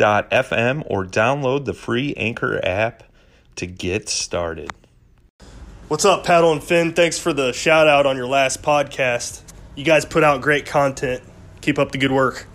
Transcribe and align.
anchor.fm 0.00 0.84
or 0.86 1.04
download 1.04 1.64
the 1.64 1.74
free 1.74 2.14
Anchor 2.16 2.60
app 2.64 3.04
to 3.56 3.66
get 3.66 4.08
started. 4.08 4.70
What's 5.88 6.04
up, 6.04 6.24
Paddle 6.24 6.52
and 6.52 6.62
Fin? 6.62 6.94
Thanks 6.94 7.18
for 7.18 7.32
the 7.32 7.52
shout 7.52 7.86
out 7.86 8.06
on 8.06 8.16
your 8.16 8.26
last 8.26 8.62
podcast. 8.62 9.42
You 9.74 9.84
guys 9.84 10.04
put 10.04 10.24
out 10.24 10.40
great 10.40 10.64
content. 10.64 11.22
Keep 11.60 11.78
up 11.78 11.92
the 11.92 11.98
good 11.98 12.12
work. 12.12 12.46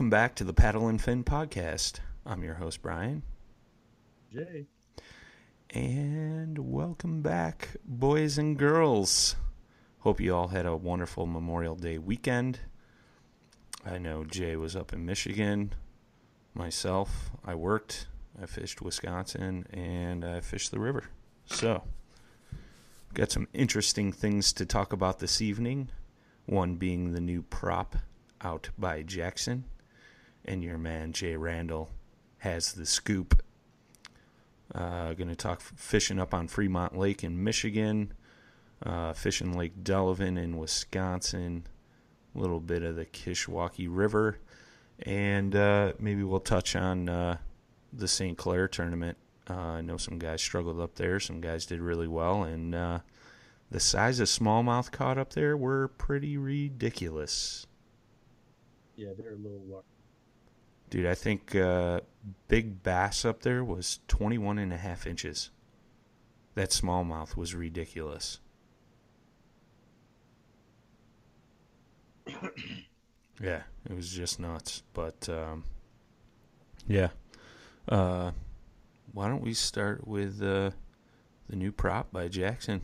Welcome 0.00 0.08
back 0.08 0.34
to 0.34 0.44
the 0.44 0.54
Paddle 0.54 0.88
and 0.88 0.98
Fin 0.98 1.22
podcast. 1.24 2.00
I'm 2.24 2.42
your 2.42 2.54
host, 2.54 2.80
Brian. 2.80 3.22
Jay. 4.32 4.64
And 5.68 6.58
welcome 6.58 7.20
back, 7.20 7.76
boys 7.84 8.38
and 8.38 8.56
girls. 8.56 9.36
Hope 9.98 10.18
you 10.18 10.34
all 10.34 10.48
had 10.48 10.64
a 10.64 10.74
wonderful 10.74 11.26
Memorial 11.26 11.74
Day 11.74 11.98
weekend. 11.98 12.60
I 13.84 13.98
know 13.98 14.24
Jay 14.24 14.56
was 14.56 14.74
up 14.74 14.94
in 14.94 15.04
Michigan. 15.04 15.74
Myself, 16.54 17.32
I 17.44 17.54
worked, 17.54 18.06
I 18.40 18.46
fished 18.46 18.80
Wisconsin, 18.80 19.66
and 19.70 20.24
I 20.24 20.40
fished 20.40 20.70
the 20.70 20.80
river. 20.80 21.10
So, 21.44 21.82
got 23.12 23.30
some 23.30 23.48
interesting 23.52 24.12
things 24.12 24.54
to 24.54 24.64
talk 24.64 24.94
about 24.94 25.18
this 25.18 25.42
evening. 25.42 25.90
One 26.46 26.76
being 26.76 27.12
the 27.12 27.20
new 27.20 27.42
prop 27.42 27.96
out 28.40 28.70
by 28.78 29.02
Jackson, 29.02 29.64
and 30.44 30.62
your 30.62 30.78
man 30.78 31.12
Jay 31.12 31.36
Randall 31.36 31.90
has 32.38 32.72
the 32.72 32.86
scoop. 32.86 33.42
Uh, 34.74 35.12
going 35.14 35.28
to 35.28 35.36
talk 35.36 35.60
fishing 35.60 36.18
up 36.18 36.32
on 36.32 36.46
Fremont 36.46 36.96
Lake 36.96 37.24
in 37.24 37.42
Michigan, 37.42 38.12
uh, 38.84 39.12
fishing 39.12 39.56
Lake 39.56 39.82
Delavan 39.82 40.38
in 40.38 40.58
Wisconsin, 40.58 41.66
a 42.34 42.38
little 42.38 42.60
bit 42.60 42.82
of 42.82 42.96
the 42.96 43.04
Kishwaukee 43.04 43.88
River, 43.90 44.38
and 45.00 45.56
uh, 45.56 45.92
maybe 45.98 46.22
we'll 46.22 46.40
touch 46.40 46.76
on 46.76 47.08
uh, 47.08 47.38
the 47.92 48.06
St. 48.06 48.38
Clair 48.38 48.68
tournament. 48.68 49.18
Uh, 49.48 49.54
I 49.54 49.80
know 49.80 49.96
some 49.96 50.18
guys 50.18 50.40
struggled 50.40 50.80
up 50.80 50.94
there, 50.94 51.18
some 51.18 51.40
guys 51.40 51.66
did 51.66 51.80
really 51.80 52.06
well, 52.06 52.44
and 52.44 52.72
uh, 52.72 53.00
the 53.70 53.80
size 53.80 54.20
of 54.20 54.28
smallmouth 54.28 54.92
caught 54.92 55.18
up 55.18 55.32
there 55.32 55.56
were 55.56 55.88
pretty 55.88 56.36
ridiculous. 56.36 57.66
Yeah, 58.94 59.08
they're 59.18 59.32
a 59.32 59.36
little 59.36 59.62
large. 59.68 59.84
Dude, 60.90 61.06
I 61.06 61.14
think 61.14 61.54
uh, 61.54 62.00
Big 62.48 62.82
Bass 62.82 63.24
up 63.24 63.42
there 63.42 63.62
was 63.62 64.00
21 64.08 64.58
and 64.58 64.72
a 64.72 64.76
half 64.76 65.06
inches. 65.06 65.50
That 66.56 66.70
smallmouth 66.70 67.36
was 67.36 67.54
ridiculous. 67.54 68.40
yeah, 73.40 73.62
it 73.88 73.94
was 73.94 74.10
just 74.12 74.40
nuts. 74.40 74.82
But, 74.92 75.28
um, 75.28 75.62
yeah. 76.88 77.10
Uh, 77.88 78.32
why 79.12 79.28
don't 79.28 79.42
we 79.42 79.54
start 79.54 80.08
with 80.08 80.42
uh, 80.42 80.72
the 81.48 81.56
new 81.56 81.70
prop 81.70 82.12
by 82.12 82.26
Jackson? 82.26 82.80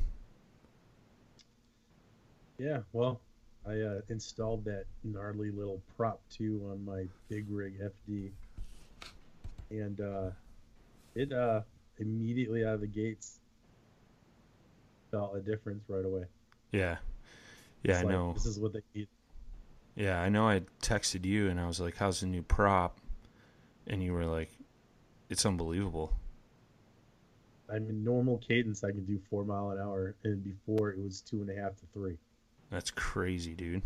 Yeah, 2.56 2.82
well, 2.92 3.20
I 3.68 3.80
uh, 3.80 4.00
installed 4.08 4.64
that 4.66 4.84
gnarly 5.02 5.50
little 5.50 5.80
prop 5.96 6.20
two 6.30 6.68
on 6.70 6.84
my 6.84 7.06
big 7.28 7.46
rig 7.50 7.80
FD, 7.80 8.30
and 9.70 10.00
uh, 10.00 10.30
it 11.14 11.32
uh, 11.32 11.62
immediately 11.98 12.64
out 12.64 12.74
of 12.74 12.80
the 12.80 12.86
gates 12.86 13.38
felt 15.10 15.36
a 15.36 15.40
difference 15.40 15.82
right 15.88 16.04
away. 16.04 16.24
Yeah. 16.70 16.96
Yeah, 17.82 17.92
It's 17.92 18.00
I 18.00 18.02
like, 18.02 18.12
know. 18.12 18.32
This 18.34 18.46
is 18.46 18.58
what 18.58 18.72
they 18.72 18.82
need. 18.94 19.08
Yeah, 19.94 20.20
I 20.20 20.28
know 20.28 20.48
I 20.48 20.62
texted 20.82 21.24
you 21.24 21.48
and 21.48 21.58
I 21.58 21.66
was 21.66 21.80
like, 21.80 21.96
How's 21.96 22.20
the 22.20 22.26
new 22.26 22.42
prop? 22.42 23.00
And 23.86 24.02
you 24.02 24.12
were 24.12 24.26
like, 24.26 24.50
It's 25.30 25.46
unbelievable. 25.46 26.12
I 27.72 27.78
mean, 27.78 28.04
normal 28.04 28.38
cadence, 28.38 28.84
I 28.84 28.90
can 28.90 29.04
do 29.04 29.18
four 29.28 29.44
mile 29.44 29.70
an 29.70 29.80
hour, 29.80 30.14
and 30.22 30.44
before 30.44 30.90
it 30.90 31.02
was 31.02 31.20
two 31.20 31.40
and 31.40 31.50
a 31.50 31.60
half 31.60 31.74
to 31.76 31.82
three. 31.92 32.16
That's 32.70 32.90
crazy, 32.90 33.54
dude. 33.54 33.82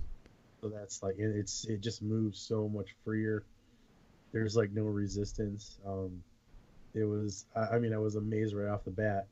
So 0.60 0.68
that's 0.68 1.02
like, 1.02 1.16
it's 1.18 1.64
it 1.66 1.80
just 1.80 2.02
moves 2.02 2.38
so 2.38 2.68
much 2.68 2.94
freer. 3.04 3.44
There's 4.32 4.56
like 4.56 4.72
no 4.72 4.84
resistance. 4.84 5.78
Um, 5.86 6.22
it 6.94 7.04
was, 7.04 7.46
I, 7.56 7.76
I 7.76 7.78
mean, 7.78 7.94
I 7.94 7.98
was 7.98 8.16
amazed 8.16 8.54
right 8.54 8.68
off 8.70 8.84
the 8.84 8.90
bat. 8.90 9.26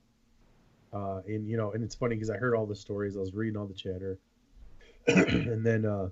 Uh, 0.92 1.20
and 1.26 1.46
you 1.46 1.56
know, 1.56 1.72
and 1.72 1.84
it's 1.84 1.94
funny 1.94 2.14
because 2.14 2.30
I 2.30 2.36
heard 2.36 2.54
all 2.54 2.66
the 2.66 2.74
stories, 2.74 3.16
I 3.16 3.20
was 3.20 3.34
reading 3.34 3.58
all 3.58 3.66
the 3.66 3.74
chatter, 3.74 4.18
and 5.06 5.64
then 5.64 5.84
uh, 5.84 6.08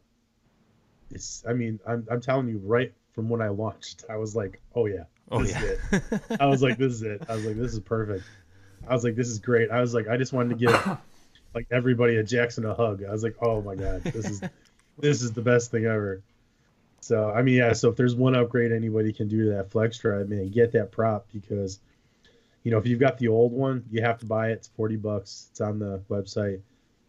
it's, 1.10 1.42
I 1.48 1.54
mean, 1.54 1.80
I'm 1.86 2.06
I'm 2.10 2.20
telling 2.20 2.48
you, 2.48 2.58
right 2.58 2.92
from 3.14 3.30
when 3.30 3.40
I 3.40 3.48
launched, 3.48 4.04
I 4.10 4.16
was 4.16 4.36
like, 4.36 4.60
oh 4.74 4.84
yeah, 4.84 5.04
Oh 5.30 5.42
yeah. 5.42 5.58
is 5.58 5.62
it. 5.62 6.12
I 6.38 6.46
was 6.46 6.62
like, 6.62 6.76
this 6.76 6.92
is 6.92 7.02
it. 7.02 7.22
I 7.28 7.34
was 7.34 7.44
like, 7.46 7.56
this 7.56 7.72
is 7.72 7.80
perfect. 7.80 8.24
I 8.86 8.92
was 8.92 9.02
like, 9.02 9.16
this 9.16 9.28
is 9.28 9.38
great. 9.38 9.70
I 9.70 9.80
was 9.80 9.94
like, 9.94 10.08
I 10.08 10.16
just 10.16 10.32
wanted 10.32 10.50
to 10.50 10.66
give 10.66 10.72
like 11.56 11.66
everybody 11.70 12.18
at 12.18 12.26
Jackson 12.26 12.66
a 12.66 12.74
hug. 12.74 13.02
I 13.02 13.10
was 13.10 13.22
like, 13.22 13.36
oh 13.40 13.62
my 13.62 13.74
god, 13.74 14.02
this 14.04 14.26
is 14.26 14.40
this 14.98 15.22
is 15.22 15.32
the 15.32 15.40
best 15.40 15.70
thing 15.70 15.86
ever. 15.86 16.22
So 17.00 17.30
I 17.30 17.42
mean, 17.42 17.56
yeah. 17.56 17.72
So 17.72 17.88
if 17.88 17.96
there's 17.96 18.14
one 18.14 18.36
upgrade 18.36 18.72
anybody 18.72 19.12
can 19.12 19.26
do 19.26 19.44
to 19.44 19.50
that 19.56 19.70
flex 19.70 19.98
drive, 19.98 20.28
man, 20.28 20.50
get 20.50 20.72
that 20.72 20.92
prop 20.92 21.26
because 21.32 21.80
you 22.62 22.70
know 22.70 22.78
if 22.78 22.86
you've 22.86 23.00
got 23.00 23.16
the 23.16 23.28
old 23.28 23.52
one, 23.52 23.84
you 23.90 24.02
have 24.02 24.18
to 24.18 24.26
buy 24.26 24.50
it. 24.50 24.52
It's 24.52 24.68
forty 24.68 24.96
bucks. 24.96 25.48
It's 25.50 25.62
on 25.62 25.78
the 25.78 26.02
website. 26.10 26.60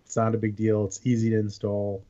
It's 0.05 0.15
not 0.15 0.33
a 0.33 0.37
big 0.37 0.55
deal. 0.55 0.85
It's 0.85 1.01
easy 1.03 1.29
to 1.31 1.39
install. 1.39 2.01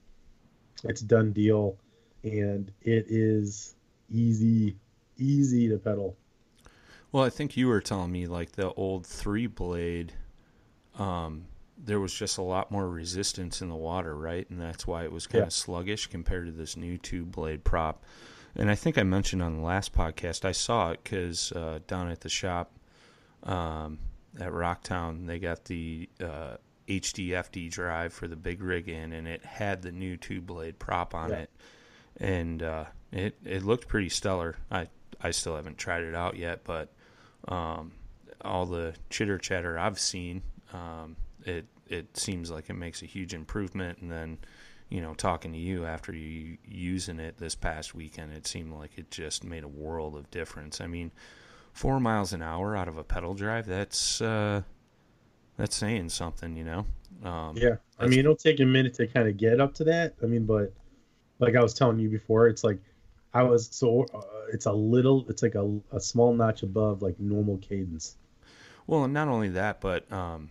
It's 0.84 1.02
a 1.02 1.06
done 1.06 1.32
deal, 1.34 1.76
and 2.22 2.72
it 2.84 3.08
is 3.10 3.74
easy, 4.12 4.76
easy 5.18 5.70
to 5.70 5.78
pedal. 5.78 6.16
Well, 7.12 7.24
I 7.24 7.32
think 7.32 7.58
you 7.58 7.68
were 7.68 7.82
telling 7.82 8.12
me 8.12 8.28
like 8.28 8.52
the 8.52 8.72
old 8.74 9.08
three 9.08 9.48
blade, 9.48 10.14
um, 11.00 11.46
there 11.78 12.00
was 12.00 12.14
just 12.14 12.38
a 12.38 12.42
lot 12.42 12.72
more 12.72 12.90
resistance 12.90 13.62
in 13.62 13.70
the 13.70 13.76
water, 13.76 14.16
right? 14.16 14.50
And 14.50 14.60
that's 14.60 14.88
why 14.88 15.04
it 15.04 15.12
was 15.12 15.28
kind 15.28 15.42
Yeah. 15.44 15.48
of 15.48 15.54
sluggish 15.54 16.08
compared 16.08 16.46
to 16.48 16.52
this 16.52 16.76
new 16.76 16.98
two 16.98 17.26
blade 17.26 17.64
prop. 17.64 18.04
And 18.56 18.72
I 18.72 18.76
think 18.76 18.98
I 18.98 19.04
mentioned 19.04 19.44
on 19.44 19.56
the 19.58 19.62
last 19.64 19.94
podcast, 19.94 20.44
I 20.44 20.52
saw 20.52 20.92
it 20.92 21.00
because 21.04 21.52
uh, 21.52 21.80
down 21.86 22.10
at 22.10 22.22
the 22.22 22.30
shop 22.30 22.72
um, 23.44 24.00
at 24.40 24.52
Rocktown, 24.52 25.28
they 25.28 25.38
got 25.40 25.66
the 25.66 26.10
uh, 26.20 26.58
HDFD 26.88 27.70
drive 27.70 28.14
for 28.14 28.28
the 28.28 28.36
big 28.36 28.62
rig 28.64 28.90
in, 28.90 29.14
and 29.14 29.28
it 29.28 29.46
had 29.46 29.82
the 29.84 29.92
new 29.92 30.18
two 30.18 30.42
blade 30.42 30.80
prop 30.80 31.14
on 31.14 31.30
Yeah. 31.30 31.36
it. 31.38 31.50
And 32.20 32.64
uh, 32.64 32.86
it, 33.12 33.38
it 33.46 33.64
looked 33.64 33.88
pretty 33.88 34.10
stellar. 34.10 34.56
I, 34.72 34.88
I 35.22 35.30
still 35.32 35.56
haven't 35.56 35.78
tried 35.78 36.04
it 36.04 36.16
out 36.16 36.36
yet, 36.36 36.64
but 36.64 36.92
um, 37.48 37.92
all 38.42 38.66
the 38.66 38.96
chitter 39.12 39.38
chatter 39.38 39.78
I've 39.78 40.00
seen, 40.00 40.42
um, 40.74 41.16
it 41.48 41.66
it 41.88 42.18
seems 42.18 42.52
like 42.52 42.70
it 42.70 42.74
makes 42.74 43.02
a 43.02 43.06
huge 43.06 43.34
improvement. 43.34 44.00
And 44.00 44.12
then, 44.12 44.38
you 44.90 45.02
know, 45.02 45.14
talking 45.14 45.54
to 45.54 45.58
you 45.58 45.86
after 45.86 46.14
you 46.14 46.58
using 46.66 47.20
it 47.20 47.38
this 47.38 47.56
past 47.56 47.96
weekend, 47.96 48.34
it 48.34 48.46
seemed 48.48 48.74
like 48.74 48.98
it 48.98 49.10
just 49.12 49.44
made 49.44 49.64
a 49.64 49.68
world 49.68 50.16
of 50.16 50.30
difference. 50.32 50.82
I 50.82 50.88
mean, 50.88 51.12
four 51.74 52.00
miles 52.00 52.34
an 52.34 52.42
hour 52.42 52.76
out 52.76 52.88
of 52.88 52.98
a 52.98 53.04
pedal 53.04 53.34
drive, 53.34 53.66
that's 53.66 54.22
uh, 54.22 54.62
that's 55.58 55.76
saying 55.76 56.10
something, 56.10 56.56
you 56.56 56.64
know. 56.64 56.86
Um, 57.24 57.56
Yeah, 57.58 57.78
I 58.00 58.08
mean, 58.08 58.20
it'll 58.20 58.36
take 58.36 58.60
a 58.60 58.66
minute 58.66 58.94
to 58.96 59.08
kind 59.08 59.28
of 59.28 59.38
get 59.38 59.60
up 59.60 59.74
to 59.76 59.84
that. 59.86 60.16
I 60.22 60.26
mean, 60.26 60.46
but 60.46 60.74
like 61.40 61.56
I 61.56 61.62
was 61.62 61.74
telling 61.74 62.00
you 62.00 62.10
before, 62.10 62.48
it's 62.48 62.64
like 62.64 62.80
I 63.34 63.44
was 63.44 63.70
so 63.72 64.06
uh, 64.14 64.22
it's 64.52 64.66
a 64.66 64.72
little, 64.72 65.26
it's 65.30 65.44
like 65.44 65.56
a, 65.56 65.80
a 65.92 66.00
small 66.00 66.34
notch 66.34 66.64
above 66.64 67.02
like 67.02 67.20
normal 67.20 67.58
cadence. 67.58 68.18
Well, 68.88 69.04
and 69.04 69.14
not 69.14 69.28
only 69.28 69.50
that, 69.50 69.82
but 69.82 70.12
um, 70.12 70.50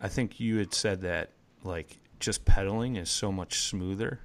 I 0.00 0.08
think 0.08 0.40
you 0.40 0.58
had 0.58 0.74
said 0.74 1.00
that 1.02 1.30
like 1.64 1.98
just 2.20 2.44
pedaling 2.44 2.96
is 2.96 3.10
so 3.10 3.32
much 3.32 3.60
smoother. 3.60 4.20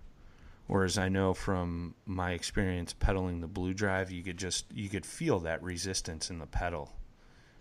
Whereas 0.68 0.98
I 0.98 1.10
know 1.10 1.34
from 1.34 1.96
my 2.06 2.31
experience 2.31 2.94
pedaling 2.94 3.42
the 3.42 3.48
blue 3.48 3.74
drive, 3.74 4.12
you 4.12 4.24
could 4.24 4.38
just 4.38 4.66
you 4.74 4.90
could 4.90 5.06
feel 5.06 5.40
that 5.42 5.62
resistance 5.64 6.30
in 6.30 6.40
the 6.40 6.48
pedal. 6.48 6.94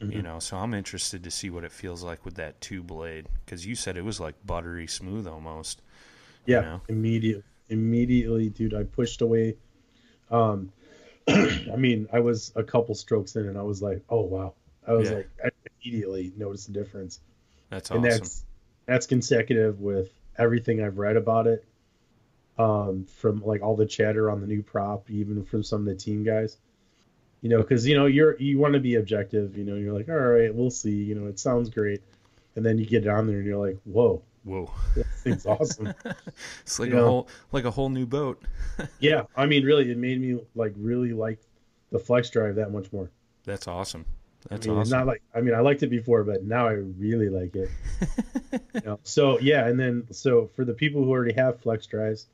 You 0.08 0.22
know, 0.22 0.40
so 0.40 0.56
I'm 0.58 0.74
interested 0.74 1.24
to 1.24 1.30
see 1.30 1.48
what 1.50 1.64
it 1.64 1.72
feels 1.72 2.02
like 2.02 2.24
with 2.24 2.34
that 2.34 2.60
two 2.60 2.82
blade 2.82 3.28
because 3.44 3.66
you 3.66 3.74
said 3.76 3.96
it 3.96 4.04
was 4.04 4.20
like 4.20 4.34
buttery 4.44 4.86
smooth 4.86 5.26
almost. 5.28 5.82
Yeah, 6.46 6.62
know? 6.62 6.80
immediate, 6.88 7.44
immediately, 7.68 8.48
dude. 8.48 8.74
I 8.74 8.84
pushed 8.84 9.22
away. 9.22 9.56
Um, 10.30 10.72
I 11.28 11.76
mean, 11.76 12.08
I 12.12 12.20
was 12.20 12.52
a 12.56 12.62
couple 12.64 12.94
strokes 12.94 13.36
in, 13.36 13.48
and 13.48 13.58
I 13.58 13.62
was 13.62 13.82
like, 13.82 14.02
oh 14.10 14.22
wow. 14.22 14.54
I 14.86 14.92
was 14.94 15.10
Yeah. 15.10 15.16
like, 15.16 15.30
I 15.44 15.50
immediately 15.84 16.32
noticed 16.36 16.66
the 16.66 16.72
difference. 16.72 17.20
That's 17.72 17.90
and 17.90 18.04
awesome. 18.04 18.10
that's 18.20 18.44
that's 18.84 19.06
consecutive 19.06 19.80
with 19.80 20.10
everything 20.36 20.84
I've 20.84 20.98
read 20.98 21.16
about 21.16 21.46
it. 21.46 21.64
Um, 22.58 23.06
from 23.06 23.42
like 23.42 23.62
all 23.62 23.76
the 23.76 23.86
chatter 23.86 24.30
on 24.30 24.42
the 24.42 24.46
new 24.46 24.62
prop, 24.62 25.10
even 25.10 25.42
from 25.42 25.62
some 25.62 25.80
of 25.80 25.86
the 25.86 25.94
team 25.94 26.22
guys. 26.22 26.58
You 27.40 27.48
know, 27.48 27.62
because 27.62 27.86
you 27.86 27.96
know 27.96 28.04
you're 28.04 28.38
you 28.38 28.58
want 28.58 28.74
to 28.74 28.80
be 28.80 28.96
objective. 28.96 29.56
You 29.56 29.64
know, 29.64 29.74
you're 29.74 29.94
like, 29.94 30.10
all 30.10 30.14
right, 30.16 30.54
we'll 30.54 30.70
see. 30.70 31.02
You 31.02 31.14
know, 31.14 31.28
it 31.28 31.40
sounds 31.40 31.70
great, 31.70 32.02
and 32.54 32.64
then 32.64 32.76
you 32.76 32.84
get 32.84 33.06
it 33.06 33.08
on 33.08 33.26
there 33.26 33.38
and 33.38 33.46
you're 33.46 33.56
like, 33.56 33.78
whoa, 33.84 34.22
Whoa, 34.44 34.70
this 34.94 35.06
thing's 35.22 35.46
awesome. 35.46 35.94
it's 36.60 36.78
like 36.78 36.90
You 36.90 36.96
a 36.96 37.00
know? 37.00 37.06
whole 37.06 37.28
like 37.52 37.64
a 37.64 37.70
whole 37.70 37.88
new 37.88 38.04
boat. 38.06 38.42
yeah, 39.00 39.22
I 39.34 39.46
mean, 39.46 39.64
really, 39.64 39.90
it 39.90 39.96
made 39.96 40.20
me 40.20 40.38
like 40.54 40.74
really 40.76 41.14
like 41.14 41.38
the 41.90 41.98
flex 41.98 42.28
drive 42.28 42.56
that 42.56 42.70
much 42.70 42.92
more. 42.92 43.10
That's 43.44 43.66
awesome. 43.66 44.04
That's 44.48 44.66
I 44.66 44.70
mean, 44.70 44.78
awesome. 44.78 44.98
not 44.98 45.06
like 45.06 45.22
I 45.34 45.40
mean 45.40 45.54
I 45.54 45.60
liked 45.60 45.82
it 45.82 45.88
before, 45.88 46.24
but 46.24 46.44
now 46.44 46.66
I 46.66 46.72
really 46.72 47.28
like 47.28 47.54
it. 47.54 47.70
you 48.74 48.80
know? 48.84 48.98
So 49.04 49.38
yeah, 49.38 49.66
and 49.66 49.78
then 49.78 50.06
so 50.10 50.50
for 50.54 50.64
the 50.64 50.74
people 50.74 51.04
who 51.04 51.10
already 51.10 51.34
have 51.34 51.60
flex 51.60 51.86
drives, 51.86 52.26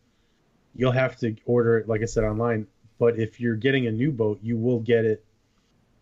you'll 0.75 0.93
have 0.93 1.16
to 1.19 1.37
order 1.44 1.78
it, 1.78 1.88
like 1.88 2.02
I 2.02 2.06
said, 2.06 2.25
online. 2.25 2.66
But 2.99 3.19
if 3.19 3.40
you're 3.40 3.56
getting 3.56 3.87
a 3.87 3.93
new 3.93 4.10
boat, 4.10 4.40
you 4.43 4.56
will 4.56 4.81
get 4.81 5.05
it, 5.05 5.25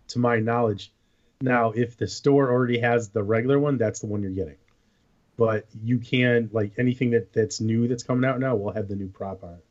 to 0.08 0.19
my 0.19 0.38
knowledge. 0.38 0.93
Now, 1.41 1.73
if 1.73 1.97
the 1.97 2.06
store 2.06 2.50
already 2.50 2.79
has 2.79 3.11
the 3.11 3.23
regular 3.23 3.59
one, 3.59 3.76
that's 3.76 4.00
the 4.00 4.06
one 4.06 4.23
you're 4.23 4.31
getting. 4.31 4.56
But 5.37 5.67
you 5.85 5.99
can 5.99 6.49
like 6.52 6.73
anything 6.79 7.11
that 7.11 7.32
that's 7.32 7.61
new 7.61 7.88
that's 7.88 8.02
coming 8.02 8.29
out 8.29 8.41
now 8.41 8.56
will 8.56 8.73
have 8.73 8.88
the 8.88 8.97
new 8.97 9.09
prop 9.09 9.44
on 9.44 9.55
it. 9.55 9.64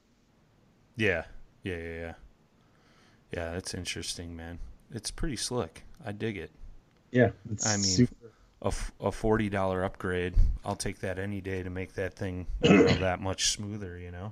Yeah, 0.96 1.26
yeah, 1.64 1.78
yeah, 1.78 2.00
yeah. 2.00 2.14
Yeah, 3.32 3.52
that's 3.54 3.74
interesting, 3.74 4.36
man. 4.36 4.60
It's 4.96 5.12
pretty 5.12 5.36
slick. 5.36 5.84
I 6.06 6.14
dig 6.14 6.38
it. 6.38 6.52
Yeah, 7.12 7.32
it's 7.52 7.68
I 7.68 7.76
mean, 7.76 7.84
super. 7.84 8.32
A, 8.62 8.74
a 9.02 9.12
forty 9.12 9.50
dollar 9.50 9.84
upgrade. 9.84 10.34
I'll 10.64 10.78
take 10.78 11.00
that 11.02 11.20
any 11.20 11.42
day 11.42 11.62
to 11.64 11.70
make 11.70 11.94
that 11.96 12.14
thing 12.14 12.48
you 12.64 12.78
know, 12.78 12.84
that 13.00 13.22
much 13.22 13.52
smoother. 13.52 14.00
You 14.00 14.12
know. 14.12 14.32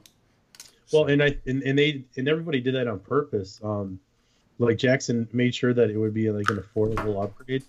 Well, 0.92 1.08
and 1.08 1.22
I 1.22 1.38
and, 1.46 1.62
and 1.64 1.78
they 1.78 2.06
and 2.16 2.30
everybody 2.30 2.62
did 2.62 2.76
that 2.76 2.88
on 2.88 3.00
purpose. 3.00 3.60
Um, 3.62 4.00
like 4.58 4.78
Jackson 4.78 5.28
made 5.34 5.54
sure 5.54 5.74
that 5.74 5.90
it 5.90 5.98
would 5.98 6.14
be 6.14 6.32
like 6.32 6.50
an 6.50 6.58
affordable 6.58 7.22
upgrade 7.22 7.64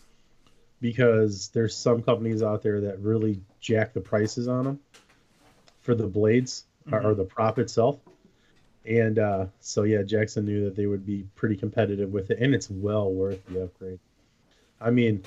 because 0.81 1.49
there's 1.49 1.77
some 1.77 2.03
companies 2.03 2.43
out 2.43 2.63
there 2.63 2.81
that 2.83 3.01
really 3.01 3.41
jack 3.61 3.93
the 3.93 4.01
prices 4.01 4.47
on 4.47 4.65
them 4.65 4.79
for 5.81 5.95
the 5.95 6.07
blades 6.07 6.65
or, 6.93 7.03
or 7.09 7.15
the 7.15 7.25
prop 7.25 7.59
itself. 7.59 7.99
And 8.87 9.19
uh, 9.19 9.47
so 9.61 9.85
yeah, 9.85 10.03
Jackson 10.03 10.45
knew 10.45 10.65
that 10.65 10.77
they 10.77 10.87
would 10.87 11.07
be 11.07 11.25
pretty 11.35 11.57
competitive 11.57 12.13
with 12.13 12.31
it, 12.31 12.39
and 12.41 12.55
it's 12.55 12.71
well 12.71 13.11
worth 13.11 13.45
the 13.47 13.65
upgrade. 13.65 13.99
I 14.81 14.91
mean, 14.91 15.23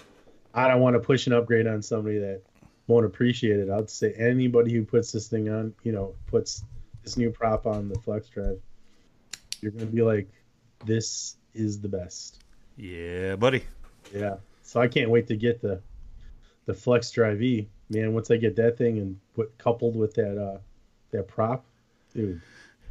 I 0.53 0.67
don't 0.67 0.81
want 0.81 0.95
to 0.95 0.99
push 0.99 1.27
an 1.27 1.33
upgrade 1.33 1.67
on 1.67 1.81
somebody 1.81 2.19
that 2.19 2.41
won't 2.87 3.05
appreciate 3.05 3.59
it. 3.59 3.69
I'd 3.69 3.89
say 3.89 4.13
anybody 4.13 4.73
who 4.73 4.83
puts 4.83 5.11
this 5.11 5.27
thing 5.27 5.49
on, 5.49 5.73
you 5.83 5.91
know, 5.91 6.13
puts 6.27 6.63
this 7.03 7.17
new 7.17 7.31
prop 7.31 7.65
on 7.65 7.89
the 7.89 7.99
flex 7.99 8.27
drive, 8.27 8.59
you're 9.61 9.71
gonna 9.71 9.85
be 9.85 10.01
like, 10.01 10.27
this 10.85 11.35
is 11.53 11.79
the 11.81 11.87
best. 11.87 12.43
Yeah, 12.75 13.35
buddy. 13.35 13.63
Yeah. 14.13 14.35
So 14.63 14.81
I 14.81 14.87
can't 14.87 15.09
wait 15.09 15.27
to 15.27 15.35
get 15.35 15.61
the 15.61 15.81
the 16.65 16.73
flex 16.73 17.09
drive 17.11 17.41
E. 17.41 17.67
Man, 17.89 18.13
once 18.13 18.29
I 18.29 18.37
get 18.37 18.55
that 18.57 18.77
thing 18.77 18.99
and 18.99 19.19
put 19.33 19.57
coupled 19.57 19.95
with 19.95 20.13
that 20.15 20.37
uh 20.37 20.59
that 21.11 21.27
prop, 21.27 21.65
dude. 22.13 22.41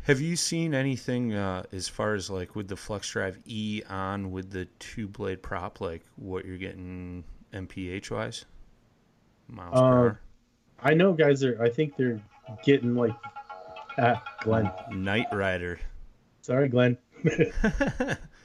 Have 0.06 0.20
you 0.20 0.36
seen 0.36 0.72
anything 0.72 1.34
uh, 1.34 1.64
as 1.72 1.88
far 1.88 2.14
as 2.14 2.30
like 2.30 2.54
with 2.54 2.68
the 2.68 2.76
Flex 2.76 3.10
Drive 3.10 3.40
E 3.44 3.82
on 3.88 4.30
with 4.30 4.50
the 4.50 4.66
two 4.78 5.08
blade 5.08 5.42
prop, 5.42 5.80
like 5.80 6.04
what 6.14 6.44
you're 6.44 6.58
getting 6.58 7.24
MPH 7.52 8.12
wise? 8.12 8.44
Miles 9.48 9.72
per 9.72 9.78
Uh, 9.78 9.80
hour. 9.82 10.20
I 10.80 10.94
know 10.94 11.12
guys 11.12 11.42
are 11.42 11.60
I 11.60 11.70
think 11.70 11.96
they're 11.96 12.20
getting 12.64 12.94
like 12.94 13.14
ah 13.98 14.22
Glenn. 14.42 14.70
Night 14.92 15.26
Rider. 15.32 15.80
Sorry, 16.42 16.68
Glenn. 16.68 16.96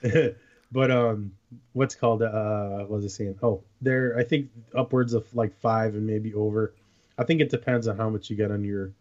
but 0.71 0.89
um 0.89 1.33
what's 1.73 1.93
called 1.93 2.23
uh 2.23 2.79
what 2.79 2.89
was 2.89 3.05
I 3.05 3.09
saying? 3.09 3.37
Oh, 3.43 3.61
they're 3.81 4.17
I 4.17 4.23
think 4.23 4.49
upwards 4.73 5.13
of 5.13 5.31
like 5.35 5.55
five 5.59 5.93
and 5.93 6.07
maybe 6.07 6.33
over. 6.33 6.73
I 7.19 7.23
think 7.23 7.39
it 7.39 7.51
depends 7.51 7.87
on 7.87 7.97
how 7.97 8.09
much 8.09 8.31
you 8.31 8.35
get 8.35 8.49
on 8.49 8.63
your 8.63 8.93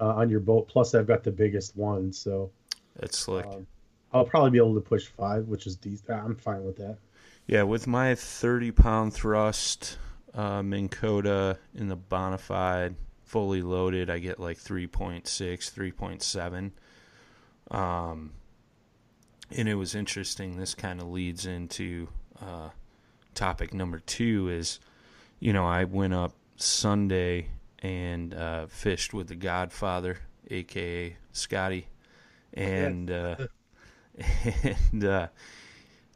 uh, 0.00 0.14
on 0.14 0.30
your 0.30 0.40
boat. 0.40 0.68
Plus 0.68 0.94
I've 0.94 1.06
got 1.06 1.24
the 1.24 1.30
biggest 1.30 1.76
one, 1.76 2.12
so 2.12 2.50
That's 2.96 3.18
slick. 3.18 3.46
um, 3.46 3.66
I'll 4.12 4.24
probably 4.24 4.50
be 4.50 4.58
able 4.58 4.74
to 4.74 4.80
push 4.80 5.06
five, 5.06 5.48
which 5.48 5.66
is 5.66 5.76
decent. 5.76 6.10
I'm 6.10 6.36
fine 6.36 6.64
with 6.64 6.76
that. 6.76 6.98
Yeah, 7.46 7.62
with 7.62 7.86
my 7.86 8.14
30 8.14 8.70
pound 8.72 9.14
thrust 9.14 9.98
uh, 10.34 10.62
Minn 10.62 10.88
Kota 10.88 11.58
in 11.74 11.88
the 11.88 11.96
Bonafide, 11.96 12.94
fully 13.24 13.62
loaded, 13.62 14.10
I 14.10 14.18
get 14.18 14.38
like 14.38 14.58
3.6, 14.58 15.22
3.7. 15.22 17.76
Um, 17.76 18.32
and 19.50 19.68
it 19.68 19.74
was 19.74 19.94
interesting. 19.94 20.56
This 20.56 20.74
kind 20.74 21.00
of 21.00 21.08
leads 21.08 21.46
into 21.46 22.08
uh, 22.40 22.70
topic 23.34 23.74
number 23.74 23.98
two 24.00 24.48
is, 24.50 24.78
you 25.40 25.52
know, 25.52 25.66
I 25.66 25.84
went 25.84 26.14
up 26.14 26.34
Sunday 26.56 27.48
and 27.82 28.32
uh, 28.32 28.66
fished 28.66 29.12
with 29.12 29.28
the 29.28 29.36
Godfather, 29.36 30.18
aka 30.50 31.16
Scotty, 31.32 31.88
and 32.54 33.10
uh, 33.10 33.36
and 34.92 35.04
uh, 35.04 35.28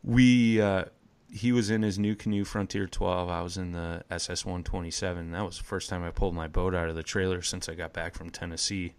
we 0.05 0.61
uh, 0.61 0.85
he 1.33 1.53
was 1.53 1.71
in 1.71 1.83
his 1.83 1.99
NuCanoe 1.99 2.47
Frontier 2.47 2.87
12. 2.87 3.29
I 3.29 3.43
was 3.43 3.57
in 3.57 3.73
the 3.73 4.05
SS 4.11 4.45
127. 4.45 5.33
That 5.33 5.45
was 5.45 5.59
the 5.59 5.65
first 5.65 5.89
time 5.89 6.03
I 6.03 6.11
pulled 6.11 6.35
my 6.35 6.49
boat 6.49 6.75
out 6.75 6.89
of 6.89 6.97
the 6.97 7.03
trailer 7.03 7.43
since 7.43 7.69
I 7.69 7.75
got 7.75 7.93
back 7.93 8.15
from 8.15 8.31
Tennessee. 8.31 8.95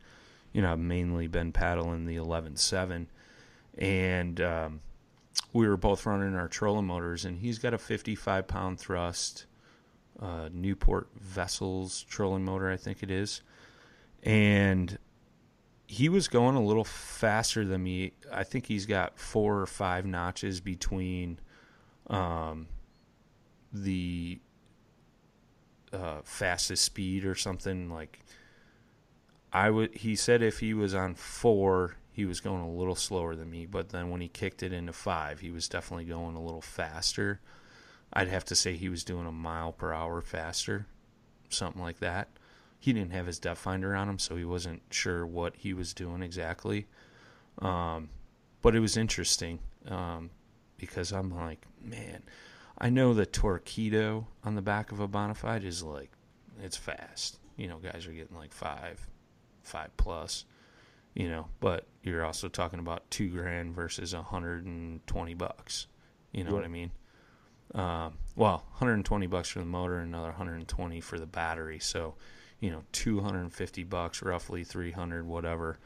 You 0.53 0.61
know, 0.61 0.71
I've 0.71 0.79
mainly 0.79 1.27
been 1.27 1.51
paddling 1.51 2.05
the 2.05 2.15
11.7. 2.15 3.07
And 3.77 4.41
um, 4.41 4.81
we 5.53 5.67
were 5.67 5.77
both 5.77 6.05
running 6.05 6.35
our 6.35 6.47
trolling 6.47 6.87
motors, 6.87 7.25
and 7.25 7.37
he's 7.37 7.59
got 7.59 7.73
a 7.73 7.77
55 7.77 8.47
pound 8.47 8.79
thrust 8.79 9.45
uh, 10.21 10.49
Newport 10.51 11.09
Vessels 11.19 12.03
trolling 12.09 12.45
motor, 12.45 12.69
I 12.71 12.77
think 12.77 13.03
it 13.03 13.11
is. 13.11 13.41
And 14.23 14.97
he 15.87 16.09
was 16.09 16.27
going 16.27 16.55
a 16.55 16.63
little 16.63 16.83
faster 16.83 17.63
than 17.63 17.83
me. 17.83 18.13
I 18.31 18.43
think 18.43 18.65
he's 18.65 18.85
got 18.85 19.17
four 19.17 19.59
or 19.59 19.65
five 19.65 20.05
notches 20.05 20.59
between 20.59 21.39
um, 22.07 22.67
the 23.71 24.39
uh, 25.93 26.21
fastest 26.23 26.83
speed 26.83 27.25
or 27.25 27.35
something. 27.35 27.89
Like 27.89 28.19
I 29.53 29.69
would, 29.69 29.95
he 29.95 30.15
said 30.15 30.41
if 30.41 30.59
he 30.59 30.73
was 30.73 30.93
on 30.93 31.15
four, 31.15 31.95
he 32.11 32.25
was 32.25 32.41
going 32.41 32.61
a 32.61 32.69
little 32.69 32.95
slower 32.95 33.35
than 33.35 33.49
me. 33.49 33.65
But 33.65 33.89
then 33.89 34.09
when 34.09 34.19
he 34.19 34.27
kicked 34.27 34.63
it 34.63 34.73
into 34.73 34.91
five, 34.91 35.39
he 35.39 35.51
was 35.51 35.69
definitely 35.69 36.05
going 36.05 36.35
a 36.35 36.43
little 36.43 36.61
faster. 36.61 37.39
I'd 38.17 38.29
have 38.29 38.45
to 38.45 38.55
say 38.55 38.75
he 38.75 38.89
was 38.89 39.03
doing 39.03 39.27
a 39.27 39.31
mile 39.31 39.71
per 39.71 39.93
hour 39.93 40.21
faster, 40.21 40.87
something 41.49 41.79
like 41.79 41.99
that. 41.99 42.29
He 42.79 42.91
didn't 42.91 43.11
have 43.11 43.27
his 43.27 43.37
depth 43.37 43.59
finder 43.59 43.95
on 43.95 44.09
him, 44.09 44.17
so 44.17 44.35
he 44.35 44.43
wasn't 44.43 44.81
sure 44.89 45.23
what 45.23 45.55
he 45.55 45.71
was 45.71 45.93
doing 45.93 46.23
exactly. 46.23 46.87
Um, 47.59 48.09
but 48.63 48.75
it 48.75 48.79
was 48.79 48.97
interesting 48.97 49.59
um, 49.87 50.31
because 50.77 51.11
I'm 51.11 51.29
like, 51.29 51.63
man, 51.79 52.23
I 52.79 52.89
know 52.89 53.13
the 53.13 53.27
torpedo 53.27 54.25
on 54.43 54.55
the 54.55 54.63
back 54.63 54.91
of 54.91 54.99
a 54.99 55.07
bonafide 55.07 55.63
is 55.63 55.83
like, 55.83 56.09
it's 56.59 56.75
fast. 56.75 57.37
You 57.55 57.67
know, 57.67 57.77
guys 57.77 58.07
are 58.07 58.13
getting 58.13 58.35
like 58.35 58.51
five, 58.51 59.07
five 59.61 59.95
plus. 59.95 60.45
You 61.13 61.29
know, 61.29 61.49
but 61.59 61.85
you're 62.01 62.25
also 62.25 62.47
talking 62.47 62.79
about 62.79 63.11
two 63.11 63.29
grand 63.29 63.75
versus 63.75 64.15
a 64.15 64.23
hundred 64.23 64.65
and 64.65 65.05
twenty 65.05 65.35
bucks. 65.35 65.85
You 66.31 66.43
know 66.43 66.53
what 66.53 66.63
I 66.63 66.67
mean? 66.67 66.89
Um, 67.73 68.13
well, 68.35 68.63
120 68.77 69.27
bucks 69.27 69.49
for 69.49 69.59
the 69.59 69.65
motor, 69.65 69.99
and 69.99 70.13
another 70.13 70.29
120 70.29 71.01
for 71.01 71.19
the 71.19 71.25
battery. 71.25 71.79
So, 71.79 72.15
you 72.59 72.71
know, 72.71 72.83
250 72.91 73.83
bucks, 73.83 74.21
roughly 74.21 74.63
300, 74.63 75.27
whatever, 75.27 75.77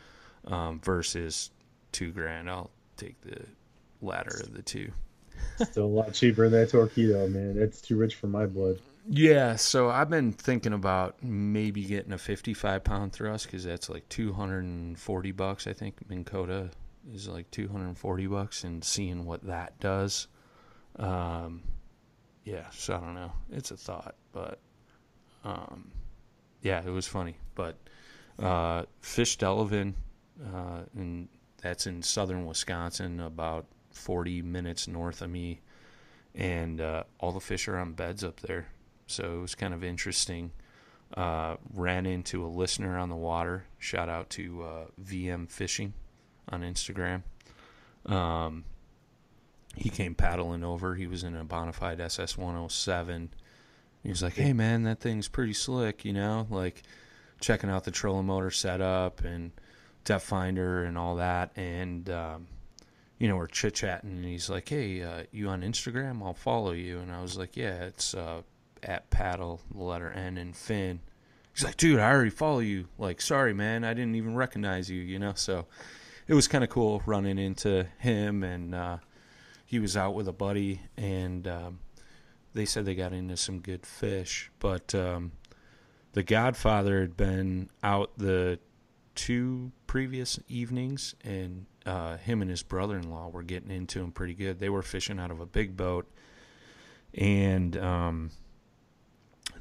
um, 0.46 0.80
versus 0.82 1.52
two 1.92 2.12
grand. 2.12 2.50
I'll 2.50 2.72
take 2.98 3.20
the 3.22 3.46
latter 4.02 4.40
of 4.42 4.54
the 4.54 4.62
two. 4.62 4.92
Still 5.64 5.86
a 5.86 5.88
lot 5.88 6.14
cheaper 6.14 6.50
than 6.50 6.60
that 6.60 6.70
torpedo, 6.70 7.28
man. 7.28 7.56
It's 7.58 7.82
too 7.82 7.98
rich 7.98 8.16
for 8.16 8.28
my 8.28 8.46
blood. 8.46 8.80
Yeah, 9.10 9.56
so 9.56 9.90
I've 9.90 10.10
been 10.10 10.32
thinking 10.32 10.74
about 10.74 11.24
maybe 11.24 11.84
getting 11.84 12.12
a 12.14 12.18
55 12.18 12.84
pound 12.84 13.14
thrust 13.14 13.46
because 13.46 13.64
that's 13.64 13.90
like 13.90 14.08
240 14.10 15.32
bucks. 15.32 15.66
I 15.66 15.74
think 15.74 16.08
Minn 16.08 16.24
Kota 16.24 16.70
is 17.12 17.28
like 17.28 17.50
240 17.50 18.28
bucks, 18.28 18.64
and 18.64 18.84
seeing 18.84 19.26
what 19.26 19.44
that 19.48 19.80
does. 19.80 20.28
Um, 20.98 21.62
yeah, 22.44 22.66
so 22.72 22.96
I 22.96 23.00
don't 23.00 23.16
know. 23.16 23.32
It's 23.52 23.72
a 23.72 23.78
thought, 23.78 24.16
but 24.32 24.60
um, 25.44 25.92
yeah, 26.62 26.82
it 26.86 26.90
was 26.90 27.08
funny. 27.08 27.36
But 27.56 27.78
uh, 28.40 28.84
Fish 29.02 29.38
Delavan, 29.38 29.94
uh, 30.44 30.82
and 30.96 31.28
that's 31.62 31.88
in 31.88 32.02
southern 32.02 32.46
Wisconsin, 32.46 33.20
about 33.20 33.66
40 33.92 34.42
minutes 34.42 34.88
north 34.88 35.22
of 35.22 35.30
me, 35.30 35.62
and 36.34 36.82
uh, 36.82 37.04
all 37.20 37.32
the 37.32 37.40
fish 37.40 37.68
are 37.68 37.78
on 37.78 37.94
beds 37.94 38.24
up 38.24 38.40
there. 38.40 38.68
So 39.08 39.36
it 39.36 39.42
was 39.42 39.56
kind 39.56 39.74
of 39.74 39.84
interesting. 39.84 40.52
Uh, 41.16 41.58
ran 41.74 42.06
into 42.06 42.46
a 42.46 42.48
listener 42.48 42.98
on 42.98 43.10
the 43.10 43.16
water. 43.16 43.66
Shout 43.80 44.08
out 44.08 44.30
to 44.32 44.64
uh, 44.64 44.86
VM 45.04 45.50
Fishing 45.50 45.94
on 46.50 46.62
Instagram. 46.62 47.24
Um, 48.06 48.64
he 49.76 49.90
came 49.90 50.16
paddling 50.16 50.64
over. 50.64 50.96
He 50.96 51.08
was 51.08 51.24
in 51.24 51.36
a 51.36 51.44
bona 51.44 51.74
fide 51.74 52.00
SS 52.00 52.38
107. 52.38 53.30
He 54.04 54.10
was 54.10 54.22
like, 54.22 54.34
"Hey 54.34 54.54
man, 54.54 54.84
that 54.84 55.00
thing's 55.00 55.28
pretty 55.28 55.54
slick, 55.54 56.04
you 56.04 56.14
know, 56.14 56.48
like 56.50 56.84
checking 57.40 57.70
out 57.70 57.84
the 57.84 57.92
trolling 57.92 58.26
motor 58.26 58.52
setup 58.52 59.24
and 59.24 59.52
depth 60.04 60.26
finder 60.26 60.84
and 60.84 60.98
all 60.98 61.16
that." 61.18 61.52
And 61.56 62.10
um, 62.10 62.48
you 63.20 63.28
know, 63.28 63.38
we're 63.38 63.48
chit 63.48 63.76
chatting, 63.76 64.12
and 64.12 64.26
he's 64.26 64.50
like, 64.50 64.68
"Hey, 64.68 65.04
uh, 65.04 65.24
you 65.32 65.48
on 65.50 65.62
Instagram? 65.62 66.24
I'll 66.24 66.34
follow 66.34 66.72
you." 66.72 67.00
And 67.00 67.12
I 67.12 67.22
was 67.22 67.38
like, 67.38 67.56
"Yeah, 67.56 67.84
it's 67.84 68.14
uh, 68.14 68.42
at 68.84 69.10
paddle, 69.10 69.62
the 69.74 69.84
letter 69.84 70.12
N 70.12 70.38
and 70.38 70.56
Finn." 70.56 71.00
He's 71.54 71.64
like, 71.64 71.78
"Dude, 71.78 72.00
I 72.00 72.12
already 72.12 72.32
follow 72.32 72.60
you. 72.60 72.88
Like, 72.98 73.22
sorry, 73.22 73.54
man, 73.54 73.84
I 73.84 73.94
didn't 73.94 74.16
even 74.16 74.36
recognize 74.36 74.90
you, 74.90 75.00
you 75.02 75.20
know." 75.20 75.34
So 75.36 75.68
it 76.28 76.34
was 76.34 76.48
kind 76.48 76.64
of 76.64 76.70
cool 76.70 77.02
running 77.06 77.38
into 77.38 77.88
him 78.00 78.44
and. 78.44 78.76
Uh, 78.76 78.98
he 79.72 79.80
was 79.80 79.96
out 79.96 80.14
with 80.14 80.28
a 80.28 80.34
buddy, 80.34 80.82
and 80.98 81.48
um, 81.48 81.80
they 82.54 82.66
said 82.66 82.84
they 82.84 82.94
got 82.94 83.14
into 83.14 83.38
some 83.38 83.62
good 83.62 83.86
fish. 83.86 84.52
But 84.60 84.94
um, 84.94 85.32
the 86.12 86.24
Godfather 86.24 87.00
had 87.00 87.16
been 87.16 87.70
out 87.82 88.12
the 88.18 88.60
two 89.16 89.72
previous 89.88 90.38
evenings, 90.50 91.16
and 91.24 91.68
uh, 91.86 92.18
him 92.18 92.42
and 92.42 92.52
his 92.52 92.64
brother-in-law 92.64 93.30
were 93.30 93.44
getting 93.44 93.72
into 93.72 94.00
them 94.00 94.12
pretty 94.12 94.34
good. 94.34 94.60
They 94.60 94.68
were 94.68 94.82
fishing 94.82 95.20
out 95.20 95.32
of 95.32 95.40
a 95.40 95.46
big 95.46 95.78
boat, 95.78 96.06
and 97.14 97.78
um, 97.78 98.32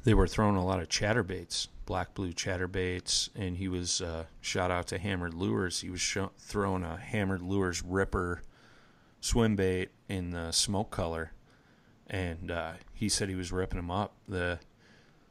they 0.03 0.13
were 0.13 0.27
throwing 0.27 0.57
a 0.57 0.65
lot 0.65 0.81
of 0.81 0.89
chatterbaits, 0.89 1.69
black 1.85 2.13
blue 2.15 2.33
chatterbaits, 2.33 3.29
and 3.33 3.55
he 3.55 3.69
was 3.69 4.01
uh, 4.01 4.25
shout 4.41 4.71
out 4.71 4.87
to 4.87 4.97
Hammered 4.97 5.33
Lures. 5.33 5.79
He 5.79 5.89
was 5.89 6.01
sh- 6.01 6.17
throwing 6.37 6.83
a 6.83 6.97
Hammered 6.97 7.41
Lures 7.41 7.81
Ripper 7.81 8.41
swim 9.21 9.55
bait 9.55 9.89
in 10.09 10.31
the 10.31 10.51
smoke 10.51 10.91
color, 10.91 11.31
and 12.07 12.51
uh, 12.51 12.73
he 12.93 13.07
said 13.07 13.29
he 13.29 13.35
was 13.35 13.51
ripping 13.51 13.77
them 13.77 13.91
up. 13.91 14.13
the 14.27 14.59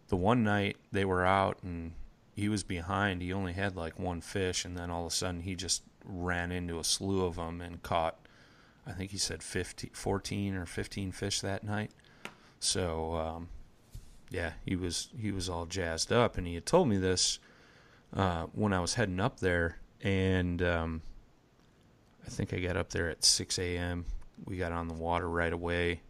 The 0.08 0.16
one 0.16 0.42
night 0.42 0.76
they 0.90 1.04
were 1.04 1.26
out 1.26 1.58
and 1.62 1.92
he 2.34 2.48
was 2.48 2.62
behind, 2.62 3.20
he 3.20 3.32
only 3.32 3.52
had 3.52 3.76
like 3.76 3.98
one 3.98 4.22
fish, 4.22 4.64
and 4.64 4.76
then 4.76 4.90
all 4.90 5.06
of 5.06 5.12
a 5.12 5.14
sudden 5.14 5.42
he 5.42 5.54
just 5.54 5.82
ran 6.04 6.50
into 6.50 6.78
a 6.78 6.84
slew 6.84 7.26
of 7.26 7.36
them 7.36 7.60
and 7.60 7.82
caught. 7.82 8.16
I 8.86 8.92
think 8.92 9.10
he 9.10 9.18
said 9.18 9.42
15, 9.42 9.90
14 9.92 10.54
or 10.54 10.64
15 10.64 11.12
fish 11.12 11.40
that 11.42 11.62
night. 11.62 11.90
So, 12.58 13.14
um, 13.14 13.48
yeah, 14.30 14.52
he 14.64 14.76
was 14.76 15.08
he 15.18 15.32
was 15.32 15.48
all 15.48 15.66
jazzed 15.66 16.12
up, 16.12 16.38
and 16.38 16.46
he 16.46 16.54
had 16.54 16.64
told 16.64 16.88
me 16.88 16.96
this 16.96 17.38
uh, 18.14 18.46
when 18.52 18.72
I 18.72 18.80
was 18.80 18.94
heading 18.94 19.20
up 19.20 19.40
there, 19.40 19.78
and 20.02 20.62
um, 20.62 21.02
I 22.26 22.28
think 22.30 22.52
I 22.52 22.58
got 22.58 22.76
up 22.76 22.90
there 22.90 23.08
at 23.08 23.24
6 23.24 23.58
a.m. 23.58 24.06
We 24.44 24.56
got 24.56 24.72
on 24.72 24.88
the 24.88 24.94
water 24.94 25.28
right 25.28 25.52
away. 25.52 26.02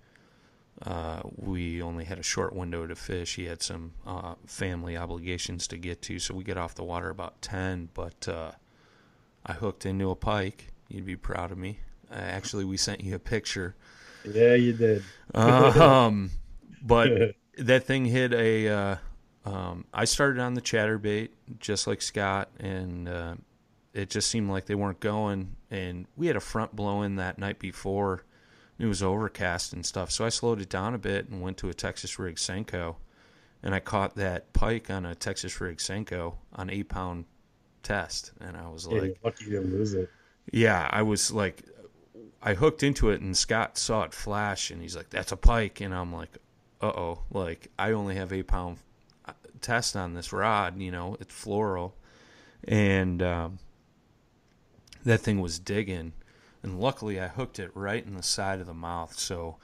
Uh, 0.83 1.21
we 1.37 1.83
only 1.83 2.05
had 2.05 2.19
a 2.19 2.23
short 2.23 2.55
window 2.55 2.87
to 2.87 2.95
fish. 2.97 3.37
He 3.37 3.45
had 3.45 3.63
some 3.63 3.93
uh, 4.07 4.35
family 4.47 4.97
obligations 4.97 5.67
to 5.69 5.77
get 5.77 6.01
to, 6.03 6.19
so 6.19 6.35
we 6.35 6.43
get 6.43 6.57
off 6.57 6.75
the 6.75 6.85
water 6.85 7.11
about 7.11 7.43
10. 7.43 7.91
But 7.93 8.29
uh, 8.29 8.53
I 9.45 9.53
hooked 9.53 9.85
into 9.85 10.11
a 10.11 10.17
pike. 10.17 10.73
You'd 10.89 11.07
be 11.07 11.17
proud 11.17 11.53
of 11.53 11.59
me. 11.59 11.81
actually, 12.11 12.65
we 12.65 12.77
sent 12.77 13.03
you 13.03 13.15
a 13.15 13.19
picture. 13.19 13.77
Yeah, 14.25 14.55
you 14.55 14.73
did. 14.73 15.03
um, 15.35 16.31
but 16.83 17.11
that 17.59 17.85
thing 17.85 18.05
hit 18.07 18.33
a. 18.33 18.69
Uh, 18.69 18.97
um, 19.45 19.85
I 19.93 20.05
started 20.05 20.41
on 20.41 20.55
the 20.55 20.61
chatterbait 20.61 21.31
just 21.59 21.87
like 21.87 22.03
Scott, 22.03 22.51
and 22.59 23.09
uh, 23.09 23.35
it 23.95 24.11
just 24.11 24.29
seemed 24.29 24.51
like 24.51 24.67
they 24.67 24.75
weren't 24.75 25.01
going. 25.01 25.57
And 25.71 26.07
we 26.17 26.27
had 26.29 26.37
a 26.37 26.41
front 26.41 26.75
blowing 26.77 27.17
that 27.17 27.39
night 27.39 27.59
before. 27.59 28.25
It 28.79 28.87
was 28.87 29.03
overcast 29.03 29.73
and 29.73 29.85
stuff. 29.85 30.11
So 30.11 30.25
I 30.25 30.29
slowed 30.31 30.61
it 30.61 30.69
down 30.69 30.95
a 30.95 30.99
bit 30.99 31.29
and 31.29 31.43
went 31.43 31.59
to 31.59 31.69
a 31.69 31.75
Texas 31.75 32.19
rig 32.19 32.37
Senko. 32.37 32.97
And 33.63 33.75
I 33.75 33.81
caught 33.81 34.17
that 34.17 34.53
pike 34.55 34.89
on 34.91 35.05
a 35.05 35.15
Texas 35.15 35.61
rig 35.61 35.79
Senko 35.79 36.35
on 36.55 36.71
eight 36.71 36.89
pound 36.89 37.27
test. 37.83 38.33
And 38.41 38.57
I 38.57 38.69
was 38.69 38.87
Yeah, 38.91 39.01
like, 39.01 39.19
lucky 39.23 39.45
you 39.45 39.51
didn't 39.51 39.73
lose 39.73 39.93
it. 39.95 40.09
yeah, 40.51 40.89
I 40.91 41.03
was 41.03 41.31
like, 41.31 41.63
I 42.43 42.55
hooked 42.55 42.83
into 42.83 43.11
it, 43.11 43.21
and 43.21 43.37
Scott 43.37 43.77
saw 43.77 44.05
it 44.05 44.15
flash, 44.15 44.71
and 44.71 44.81
he's 44.81 44.97
like, 44.97 45.11
"That's 45.11 45.31
a 45.31 45.37
pike," 45.37 45.83
and 45.83 45.95
I'm 45.95 46.11
like, 46.11 46.39
"Uh 46.81 46.87
oh!" 46.87 47.19
Like 47.31 47.69
I 47.79 47.93
only 47.93 48.15
have 48.15 48.33
eight 48.33 48.47
pound 48.47 48.79
test 49.61 49.95
on 49.95 50.15
this 50.15 50.33
rod, 50.33 50.81
you 50.81 50.91
know, 50.91 51.19
it's 51.21 51.35
floral. 51.35 51.95
and 52.65 53.23
um, 53.23 53.59
that 55.05 55.21
thing 55.21 55.41
was 55.41 55.59
digging, 55.59 56.13
and 56.63 56.81
luckily 56.81 57.21
I 57.21 57.29
hooked 57.29 57.59
it 57.59 57.71
right 57.75 58.05
in 58.05 58.15
the 58.15 58.23
side 58.23 58.61
of 58.61 58.67
the 58.67 58.75
mouth. 58.75 59.19
So 59.19 59.57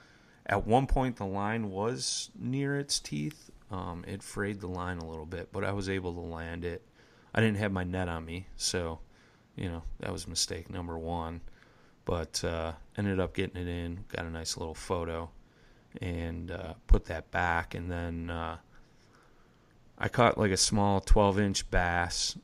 at 0.45 0.65
one 0.65 0.87
point 0.87 1.17
the 1.17 1.25
line 1.25 1.69
was 1.69 2.29
near 2.37 2.77
its 2.79 2.99
teeth. 2.99 3.51
Um, 3.69 4.05
it 4.07 4.23
frayed 4.23 4.61
the 4.61 4.67
line 4.67 4.97
a 4.97 5.07
little 5.07 5.25
bit, 5.25 5.49
but 5.51 5.63
I 5.63 5.73
was 5.73 5.89
able 5.89 6.13
to 6.13 6.21
land 6.21 6.63
it. 6.65 6.83
I 7.33 7.41
didn't 7.41 7.57
have 7.57 7.71
my 7.71 7.83
net 7.83 8.07
on 8.07 8.25
me, 8.25 8.47
so 8.55 8.99
you 9.55 9.69
know 9.69 9.83
that 9.99 10.11
was 10.11 10.27
mistake 10.27 10.69
number 10.69 10.97
one 10.97 11.41
but 12.07 12.41
uh, 12.45 12.71
ended 12.97 13.19
up 13.19 13.35
getting 13.35 13.61
it 13.61 13.67
in. 13.67 14.05
Got 14.07 14.25
a 14.25 14.29
nice 14.29 14.55
little 14.55 14.73
photo, 14.73 15.29
and 16.01 16.49
uh, 16.49 16.73
put 16.87 17.03
that 17.05 17.31
back. 17.31 17.75
And 17.75 17.91
then 17.91 18.29
uh, 18.29 18.57
I 19.99 20.07
caught 20.07 20.37
like 20.37 20.51
a 20.51 20.57
small 20.57 21.01
12 21.01 21.37
inch 21.37 21.69
bass, 21.69 22.37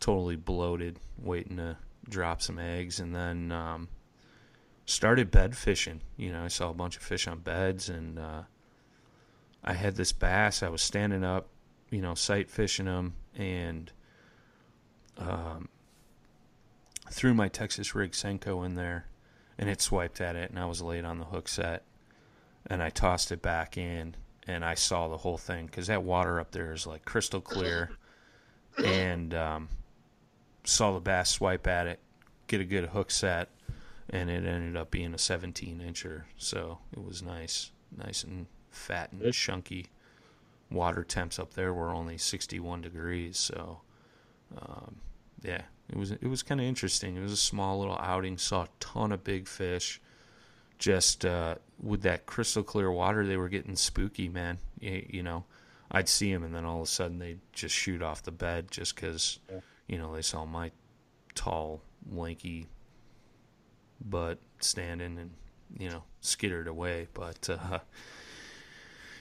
totally 0.00 0.36
bloated, 0.36 0.98
waiting 1.18 1.58
to 1.58 1.76
drop 2.10 2.42
some 2.42 2.58
eggs, 2.58 3.00
and 3.00 3.14
then 3.14 3.52
um, 3.52 3.88
started 4.84 5.30
bed 5.30 5.56
fishing. 5.56 6.00
You 6.16 6.32
know, 6.32 6.44
I 6.44 6.48
saw 6.48 6.70
a 6.70 6.74
bunch 6.74 6.96
of 6.96 7.02
fish 7.02 7.26
on 7.26 7.38
beds, 7.38 7.88
and 7.88 8.18
uh, 8.18 8.42
I 9.64 9.72
had 9.74 9.96
this 9.96 10.12
bass. 10.12 10.62
I 10.62 10.68
was 10.68 10.82
standing 10.82 11.24
up, 11.24 11.48
you 11.90 12.02
know, 12.02 12.14
sight 12.14 12.50
fishing 12.50 12.86
them, 12.86 13.14
and 13.36 13.90
um, 15.18 15.68
threw 17.10 17.34
my 17.34 17.48
Texas 17.48 17.94
rig 17.94 18.12
Senko 18.12 18.64
in 18.64 18.74
there, 18.74 19.06
and 19.58 19.68
it 19.68 19.80
swiped 19.80 20.20
at 20.20 20.36
it, 20.36 20.50
and 20.50 20.58
I 20.58 20.66
was 20.66 20.82
late 20.82 21.04
on 21.04 21.18
the 21.18 21.26
hook 21.26 21.48
set, 21.48 21.84
and 22.66 22.82
I 22.82 22.90
tossed 22.90 23.32
it 23.32 23.42
back 23.42 23.76
in, 23.76 24.16
and 24.46 24.64
I 24.64 24.74
saw 24.74 25.08
the 25.08 25.18
whole 25.18 25.38
thing 25.38 25.66
because 25.66 25.86
that 25.88 26.02
water 26.02 26.40
up 26.40 26.52
there 26.52 26.72
is 26.72 26.86
like 26.86 27.04
crystal 27.04 27.40
clear, 27.40 27.90
and 28.84 29.34
um, 29.34 29.68
saw 30.64 30.92
the 30.92 31.00
bass 31.00 31.30
swipe 31.30 31.66
at 31.66 31.86
it, 31.86 32.00
get 32.46 32.60
a 32.60 32.64
good 32.64 32.86
hook 32.86 33.10
set, 33.10 33.48
and 34.08 34.28
it 34.30 34.44
ended 34.44 34.76
up 34.76 34.90
being 34.90 35.14
a 35.14 35.18
17 35.18 35.80
incher, 35.80 36.22
so 36.36 36.78
it 36.92 37.04
was 37.04 37.22
nice, 37.22 37.70
nice 37.96 38.24
and 38.24 38.46
fat 38.70 39.12
and 39.12 39.32
chunky. 39.32 39.86
Water 40.70 41.02
temps 41.02 41.38
up 41.38 41.54
there 41.54 41.74
were 41.74 41.90
only 41.90 42.16
61 42.16 42.82
degrees, 42.82 43.38
so 43.38 43.80
um, 44.56 44.96
yeah, 45.42 45.62
it 45.88 45.96
was 45.96 46.12
it 46.12 46.26
was 46.26 46.42
kind 46.42 46.60
of 46.60 46.66
interesting. 46.66 47.16
It 47.16 47.20
was 47.22 47.32
a 47.32 47.36
small 47.36 47.80
little 47.80 47.98
outing. 47.98 48.38
Saw 48.38 48.64
a 48.64 48.68
ton 48.78 49.12
of 49.12 49.24
big 49.24 49.48
fish. 49.48 50.00
Just 50.78 51.24
uh, 51.26 51.56
with 51.82 52.02
that 52.02 52.24
crystal 52.26 52.62
clear 52.62 52.90
water, 52.90 53.26
they 53.26 53.36
were 53.36 53.48
getting 53.48 53.76
spooky, 53.76 54.28
man. 54.28 54.58
You, 54.78 55.04
you 55.10 55.22
know, 55.22 55.44
I'd 55.90 56.08
see 56.08 56.32
them, 56.32 56.42
and 56.44 56.54
then 56.54 56.64
all 56.64 56.76
of 56.76 56.84
a 56.84 56.86
sudden 56.86 57.18
they'd 57.18 57.40
just 57.52 57.74
shoot 57.74 58.00
off 58.02 58.22
the 58.22 58.30
bed 58.30 58.70
just 58.70 58.94
because, 58.94 59.40
Yeah. 59.50 59.60
You 59.90 59.98
know, 59.98 60.14
they 60.14 60.22
saw 60.22 60.44
my 60.44 60.70
tall, 61.34 61.82
lanky 62.12 62.68
butt 64.00 64.38
standing 64.60 65.18
and 65.18 65.32
you 65.76 65.90
know 65.90 66.04
skittered 66.20 66.68
away. 66.68 67.08
But 67.12 67.50
uh, 67.50 67.80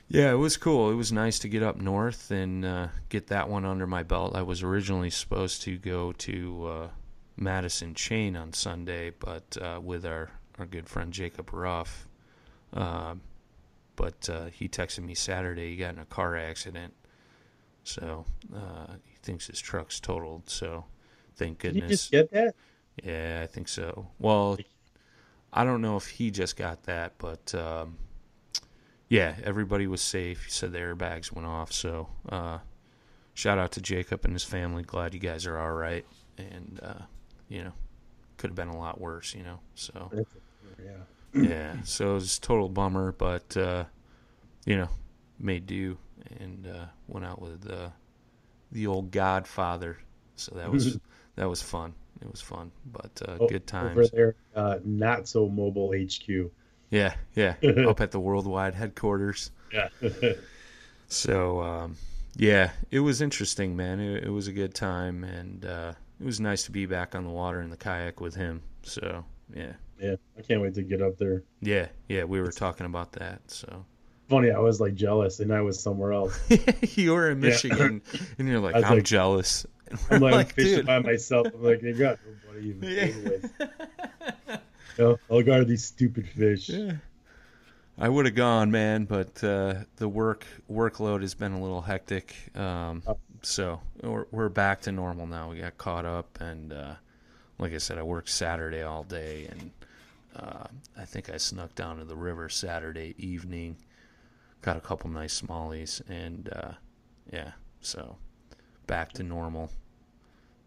yeah, 0.07 0.31
it 0.31 0.35
was 0.37 0.57
cool. 0.57 0.91
It 0.91 0.95
was 0.95 1.11
nice 1.11 1.39
to 1.39 1.49
get 1.49 1.63
up 1.63 1.77
north 1.77 2.29
and 2.29 2.63
uh, 2.63 2.87
get 3.09 3.27
that 3.27 3.49
one 3.49 3.65
under 3.65 3.87
my 3.87 4.03
belt. 4.03 4.35
I 4.35 4.43
was 4.43 4.61
originally 4.61 5.09
supposed 5.09 5.63
to 5.63 5.75
go 5.79 6.11
to 6.13 6.67
uh, 6.67 6.87
Madison 7.35 7.95
Chain 7.95 8.35
on 8.35 8.53
Sunday, 8.53 9.09
but 9.09 9.57
uh, 9.59 9.79
with 9.81 10.05
our, 10.05 10.29
our 10.59 10.67
good 10.67 10.87
friend 10.87 11.11
Jacob 11.11 11.51
Ruff. 11.51 12.07
Um, 12.73 13.21
but 13.95 14.29
uh, 14.29 14.45
he 14.45 14.69
texted 14.69 15.03
me 15.03 15.15
Saturday 15.15 15.71
he 15.71 15.77
got 15.77 15.95
in 15.95 15.99
a 15.99 16.05
car 16.05 16.37
accident. 16.37 16.93
So 17.83 18.25
uh, 18.55 18.93
thinks 19.21 19.47
his 19.47 19.59
truck's 19.59 19.99
totaled. 19.99 20.49
So 20.49 20.85
thank 21.35 21.59
Did 21.59 21.75
you 21.75 21.81
goodness. 21.81 22.01
just 22.01 22.11
get 22.11 22.31
that? 22.31 22.55
Yeah, 23.03 23.41
I 23.43 23.47
think 23.47 23.67
so. 23.67 24.07
Well, 24.19 24.57
I 25.53 25.63
don't 25.63 25.81
know 25.81 25.97
if 25.97 26.07
he 26.07 26.31
just 26.31 26.57
got 26.57 26.83
that, 26.83 27.13
but 27.17 27.53
um, 27.55 27.97
yeah, 29.07 29.35
everybody 29.43 29.87
was 29.87 30.01
safe. 30.01 30.45
He 30.45 30.51
said 30.51 30.71
the 30.71 30.79
airbags 30.79 31.31
went 31.31 31.47
off. 31.47 31.71
So 31.71 32.09
uh, 32.27 32.59
shout 33.33 33.57
out 33.57 33.71
to 33.73 33.81
Jacob 33.81 34.25
and 34.25 34.33
his 34.33 34.43
family. 34.43 34.83
Glad 34.83 35.13
you 35.13 35.19
guys 35.19 35.45
are 35.45 35.57
all 35.57 35.71
right. 35.73 36.05
And, 36.37 36.79
uh, 36.83 37.03
you 37.47 37.63
know, 37.63 37.73
could 38.37 38.49
have 38.49 38.55
been 38.55 38.67
a 38.69 38.77
lot 38.77 38.99
worse, 38.99 39.33
you 39.33 39.43
know. 39.43 39.59
So 39.75 40.11
Yeah. 40.77 40.93
yeah, 41.33 41.75
so 41.83 42.11
it 42.11 42.13
was 42.15 42.37
a 42.37 42.41
total 42.41 42.69
bummer, 42.69 43.11
but, 43.11 43.55
uh, 43.57 43.85
you 44.65 44.77
know, 44.77 44.89
made 45.37 45.65
do 45.67 45.97
and 46.39 46.67
uh, 46.67 46.85
went 47.07 47.25
out 47.25 47.41
with 47.41 47.69
uh, 47.69 47.89
the 48.71 48.87
old 48.87 49.11
Godfather. 49.11 49.97
So 50.35 50.55
that 50.55 50.71
was 50.71 50.97
that 51.35 51.49
was 51.49 51.61
fun. 51.61 51.93
It 52.21 52.29
was 52.29 52.41
fun, 52.41 52.71
but 52.91 53.21
uh, 53.27 53.37
O- 53.39 53.47
good 53.47 53.65
times. 53.65 53.97
Over 53.97 54.07
there, 54.07 54.35
uh, 54.55 54.79
not 54.83 55.27
so 55.27 55.47
mobile 55.47 55.93
HQ. 55.93 56.51
Yeah, 56.89 57.13
yeah. 57.35 57.55
Up 57.87 58.01
at 58.01 58.11
the 58.11 58.19
worldwide 58.19 58.75
headquarters. 58.75 59.51
Yeah. 59.73 59.89
So, 61.07 61.61
um, 61.61 61.95
yeah, 62.35 62.71
it 62.91 62.99
was 62.99 63.21
interesting, 63.21 63.75
man. 63.75 63.99
It, 63.99 64.25
it 64.25 64.29
was 64.29 64.47
a 64.47 64.51
good 64.51 64.75
time, 64.75 65.23
and 65.23 65.65
uh, 65.65 65.93
it 66.19 66.25
was 66.25 66.39
nice 66.39 66.63
to 66.63 66.71
be 66.71 66.85
back 66.85 67.15
on 67.15 67.23
the 67.23 67.31
water 67.31 67.61
in 67.61 67.69
the 67.71 67.77
kayak 67.77 68.21
with 68.21 68.35
him. 68.35 68.61
So, 68.83 69.25
yeah, 69.51 69.73
yeah. 69.99 70.15
I 70.37 70.41
can't 70.43 70.61
wait 70.61 70.75
to 70.75 70.83
get 70.83 71.01
up 71.01 71.17
there. 71.17 71.41
yeah, 71.61 71.87
yeah. 72.07 72.25
We 72.25 72.41
were 72.41 72.51
talking 72.51 72.85
about 72.85 73.13
that. 73.13 73.41
So, 73.47 73.85
Funny, 74.29 74.51
I 74.51 74.59
was 74.59 74.79
like 74.79 74.93
jealous, 74.95 75.39
and 75.39 75.51
I 75.53 75.61
was 75.61 75.79
somewhere 75.79 76.13
else. 76.13 76.39
you 76.97 77.13
were 77.13 77.29
in 77.31 77.41
Yeah. 77.41 77.49
Michigan, 77.49 78.01
and 78.37 78.47
you're 78.47 78.59
like, 78.59 78.75
I'm 78.75 78.83
like- 78.83 79.03
jealous. 79.03 79.65
I'm 80.11 80.21
we're 80.21 80.31
like, 80.31 80.53
fishing 80.53 80.75
dude. 80.77 80.85
by 80.85 80.99
myself. 80.99 81.47
I'm 81.53 81.63
like, 81.63 81.81
you 81.81 81.93
got 81.93 82.19
nobody 82.45 82.67
even 82.69 82.89
Yeah. 82.89 83.05
yeah. 83.05 83.29
with. 83.29 83.51
You 84.97 85.03
know, 85.05 85.17
I'll 85.31 85.41
guard 85.41 85.67
these 85.67 85.83
stupid 85.83 86.27
fish. 86.29 86.69
Yeah. 86.69 86.93
I 87.97 88.07
would 88.07 88.25
have 88.27 88.35
gone, 88.35 88.69
man, 88.71 89.05
but 89.05 89.43
uh, 89.43 89.73
the 89.97 90.07
work 90.07 90.45
workload 90.71 91.21
has 91.21 91.33
been 91.33 91.53
a 91.53 91.61
little 91.61 91.81
hectic. 91.81 92.35
Um, 92.55 93.01
Oh. 93.07 93.17
so 93.41 93.81
we're, 94.01 94.25
we're 94.31 94.49
back 94.49 94.81
to 94.81 94.91
normal 94.91 95.25
now. 95.25 95.49
We 95.49 95.57
got 95.59 95.77
caught 95.77 96.05
up, 96.05 96.37
and 96.39 96.71
uh, 96.71 96.93
like 97.57 97.73
I 97.73 97.77
said, 97.77 97.97
I 97.97 98.03
worked 98.03 98.29
Saturday 98.29 98.83
all 98.83 99.03
day, 99.03 99.47
and 99.49 99.71
uh, 100.35 100.63
I 100.97 101.05
think 101.05 101.29
I 101.29 101.37
snuck 101.37 101.73
down 101.75 101.97
to 101.97 102.05
the 102.05 102.15
river 102.15 102.47
Saturday 102.47 103.15
evening. 103.17 103.75
Got 104.61 104.77
a 104.77 104.81
couple 104.81 105.09
nice 105.09 105.41
smallies, 105.41 106.01
and 106.09 106.49
uh, 106.51 106.71
yeah, 107.31 107.51
so 107.79 108.17
back 108.87 109.13
to 109.13 109.23
normal. 109.23 109.71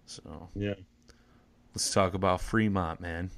So 0.06 0.48
Yeah. 0.54 0.74
let's 1.74 1.92
talk 1.92 2.14
about 2.14 2.40
Fremont, 2.40 3.00
man. 3.00 3.30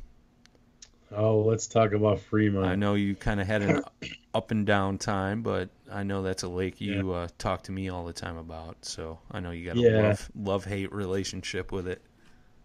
Oh, 1.11 1.41
let's 1.41 1.67
talk 1.67 1.93
about 1.93 2.21
Fremont. 2.21 2.67
I 2.67 2.77
know 2.77 2.95
you 2.95 3.15
kind 3.15 3.41
of 3.41 3.47
had 3.47 3.63
an 3.63 3.79
up 4.35 4.51
and 4.51 4.67
down 4.67 4.99
time, 4.99 5.43
but 5.43 5.71
I 5.91 6.03
know 6.03 6.23
that's 6.23 6.43
a 6.43 6.49
lake 6.49 6.81
you 6.81 7.13
uh, 7.13 7.29
talk 7.39 7.63
to 7.65 7.73
me 7.73 7.89
all 7.89 8.05
the 8.05 8.13
time 8.13 8.37
about. 8.37 8.85
So 8.85 9.19
I 9.31 9.41
know 9.41 9.51
you 9.51 9.65
got 9.67 9.77
a 9.77 9.83
Yeah. 9.83 10.03
love 10.03 10.31
love 10.37 10.65
hate 10.65 10.93
relationship 10.93 11.73
with 11.73 11.89
it. 11.89 12.03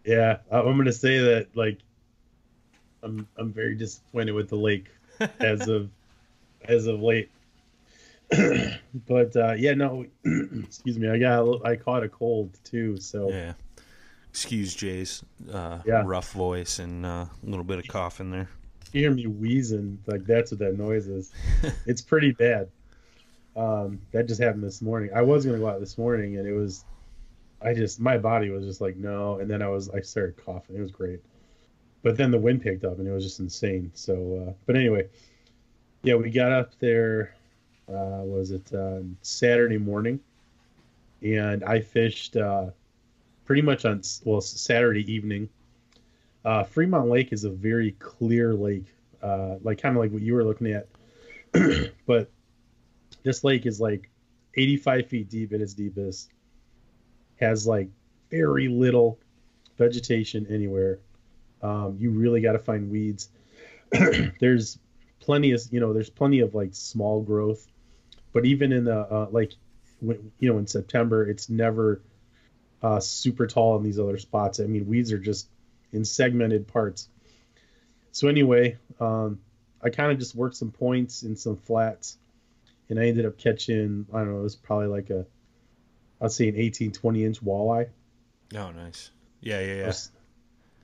Yeah, 0.06 0.38
I'm 0.52 0.78
gonna 0.78 0.92
say 0.92 1.20
that 1.20 1.56
like 1.56 1.80
I'm 3.04 3.28
I'm 3.38 3.52
very 3.52 3.76
disappointed 3.76 4.32
with 4.32 4.50
the 4.50 4.56
lake 4.56 4.88
as 5.40 5.68
of 5.68 5.90
as 6.66 6.88
of 6.88 7.02
late. 7.02 7.30
but 9.08 9.36
uh, 9.36 9.54
yeah, 9.58 9.74
no, 9.74 10.06
excuse 10.26 10.98
me, 11.00 11.10
I 11.10 11.18
got 11.18 11.66
I 11.66 11.76
caught 11.76 12.04
a 12.04 12.10
cold 12.10 12.58
too, 12.64 12.98
so 12.98 13.30
Yeah. 13.30 13.54
Excuse 14.30 14.76
Jay's 14.76 15.24
uh, 15.52 15.80
Yeah. 15.86 16.04
rough 16.06 16.32
voice 16.34 16.78
and 16.80 17.06
uh, 17.06 17.26
a 17.26 17.30
little 17.44 17.64
bit 17.64 17.80
of 17.80 17.88
cough 17.88 18.20
in 18.20 18.30
there. 18.30 18.48
you 18.94 19.02
hear 19.02 19.12
me 19.12 19.26
wheezing 19.26 20.00
like 20.06 20.24
that's 20.26 20.52
what 20.52 20.60
that 20.60 20.78
noise 20.78 21.08
is. 21.08 21.32
it's 21.86 22.02
pretty 22.02 22.32
bad. 22.32 22.70
Um, 23.56 24.00
that 24.12 24.28
just 24.28 24.40
happened 24.40 24.64
this 24.64 24.82
morning. 24.82 25.10
I 25.16 25.22
was 25.24 25.46
gonna 25.46 25.58
go 25.58 25.68
out 25.68 25.80
this 25.80 25.98
morning, 25.98 26.38
and 26.38 26.48
it 26.48 26.54
was, 26.54 26.86
I 27.62 27.74
just 27.74 28.00
my 28.00 28.18
body 28.18 28.52
was 28.52 28.64
just 28.66 28.80
like 28.80 28.96
no, 28.96 29.40
and 29.40 29.50
then 29.50 29.62
I 29.64 29.68
was 29.68 29.90
I 29.90 30.02
started 30.02 30.38
coughing. 30.38 30.76
It 30.78 30.82
was 30.82 30.92
great, 30.92 31.20
but 32.04 32.16
then 32.16 32.30
the 32.30 32.38
wind 32.38 32.62
picked 32.62 32.86
up, 32.86 33.00
and 33.00 33.08
it 33.08 33.12
was 33.12 33.24
just 33.24 33.40
insane. 33.40 33.92
So, 33.96 34.48
uh, 34.48 34.54
but 34.68 34.76
anyway, 34.76 35.08
yeah, 36.04 36.16
we 36.16 36.30
got 36.30 36.52
up 36.52 36.78
there. 36.80 37.34
Uh, 37.90 38.24
was 38.24 38.52
it 38.52 38.72
uh, 38.74 39.00
Saturday 39.22 39.78
morning? 39.78 40.20
And 41.22 41.64
I 41.64 41.82
fished 41.82 42.38
uh, 42.38 42.68
pretty 43.46 43.62
much 43.62 43.86
on 43.86 44.02
well 44.24 44.42
Saturday 44.42 45.12
evening. 45.12 45.50
Uh, 46.46 46.64
Fremont 46.64 47.10
Lake 47.10 47.34
is 47.34 47.44
a 47.44 47.50
very 47.50 47.92
clear 47.94 48.54
lake, 48.54 48.86
uh, 49.22 49.56
like 49.62 49.82
kind 49.82 49.96
of 49.98 50.02
like 50.02 50.12
what 50.12 50.22
you 50.22 50.34
were 50.34 50.44
looking 50.44 50.68
at. 50.68 50.88
but 52.06 52.30
this 53.24 53.44
lake 53.44 53.66
is 53.66 53.82
like 53.82 54.10
85 54.56 55.08
feet 55.08 55.30
deep 55.30 55.54
at 55.54 55.62
its 55.62 55.74
deepest. 55.74 56.30
Has 57.40 57.66
like 57.66 57.90
very 58.30 58.68
little 58.68 59.18
vegetation 59.78 60.46
anywhere. 60.50 61.00
Um, 61.62 61.98
you 62.00 62.12
really 62.12 62.42
got 62.42 62.54
to 62.54 62.60
find 62.60 62.90
weeds. 62.90 63.30
there's 64.40 64.78
plenty 65.20 65.52
of 65.52 65.62
you 65.72 65.80
know 65.80 65.94
there's 65.94 66.10
plenty 66.10 66.40
of 66.40 66.56
like 66.56 66.70
small 66.74 67.22
growth, 67.22 67.68
but 68.34 68.46
even 68.46 68.72
in 68.72 68.86
the 68.86 68.98
uh, 68.98 69.28
like 69.32 69.54
when, 70.00 70.32
you 70.40 70.52
know 70.52 70.58
in 70.58 70.68
September 70.68 71.28
it's 71.28 71.50
never 71.50 72.02
uh, 72.82 73.00
super 73.00 73.48
tall 73.48 73.78
in 73.78 73.84
these 73.84 74.00
other 74.00 74.18
spots. 74.18 74.60
I 74.60 74.64
mean 74.64 74.88
weeds 74.88 75.12
are 75.12 75.20
just 75.20 75.48
in 75.92 76.06
segmented 76.06 76.68
parts. 76.68 77.08
So 78.12 78.28
anyway, 78.28 78.78
um, 79.00 79.40
I 79.82 79.90
kind 79.90 80.12
of 80.12 80.20
just 80.20 80.36
worked 80.36 80.56
some 80.56 80.72
points 80.72 81.24
and 81.24 81.38
some 81.38 81.58
flats, 81.58 82.18
and 82.90 83.00
I 83.00 83.08
ended 83.08 83.26
up 83.26 83.38
catching 83.38 84.06
I 84.14 84.20
don't 84.20 84.32
know 84.32 84.40
it 84.40 84.44
was 84.44 84.56
probably 84.56 84.88
like 84.88 85.10
a 85.10 85.26
I'd 86.22 86.32
say 86.32 86.50
an 86.50 86.56
18 86.58 86.92
20 86.92 87.24
inch 87.24 87.44
walleye. 87.44 87.90
Oh, 88.56 88.72
nice. 88.72 89.12
Yeah, 89.42 89.60
yeah, 89.60 89.66
I 89.66 89.76
yeah. 89.76 89.86
was, 89.88 90.12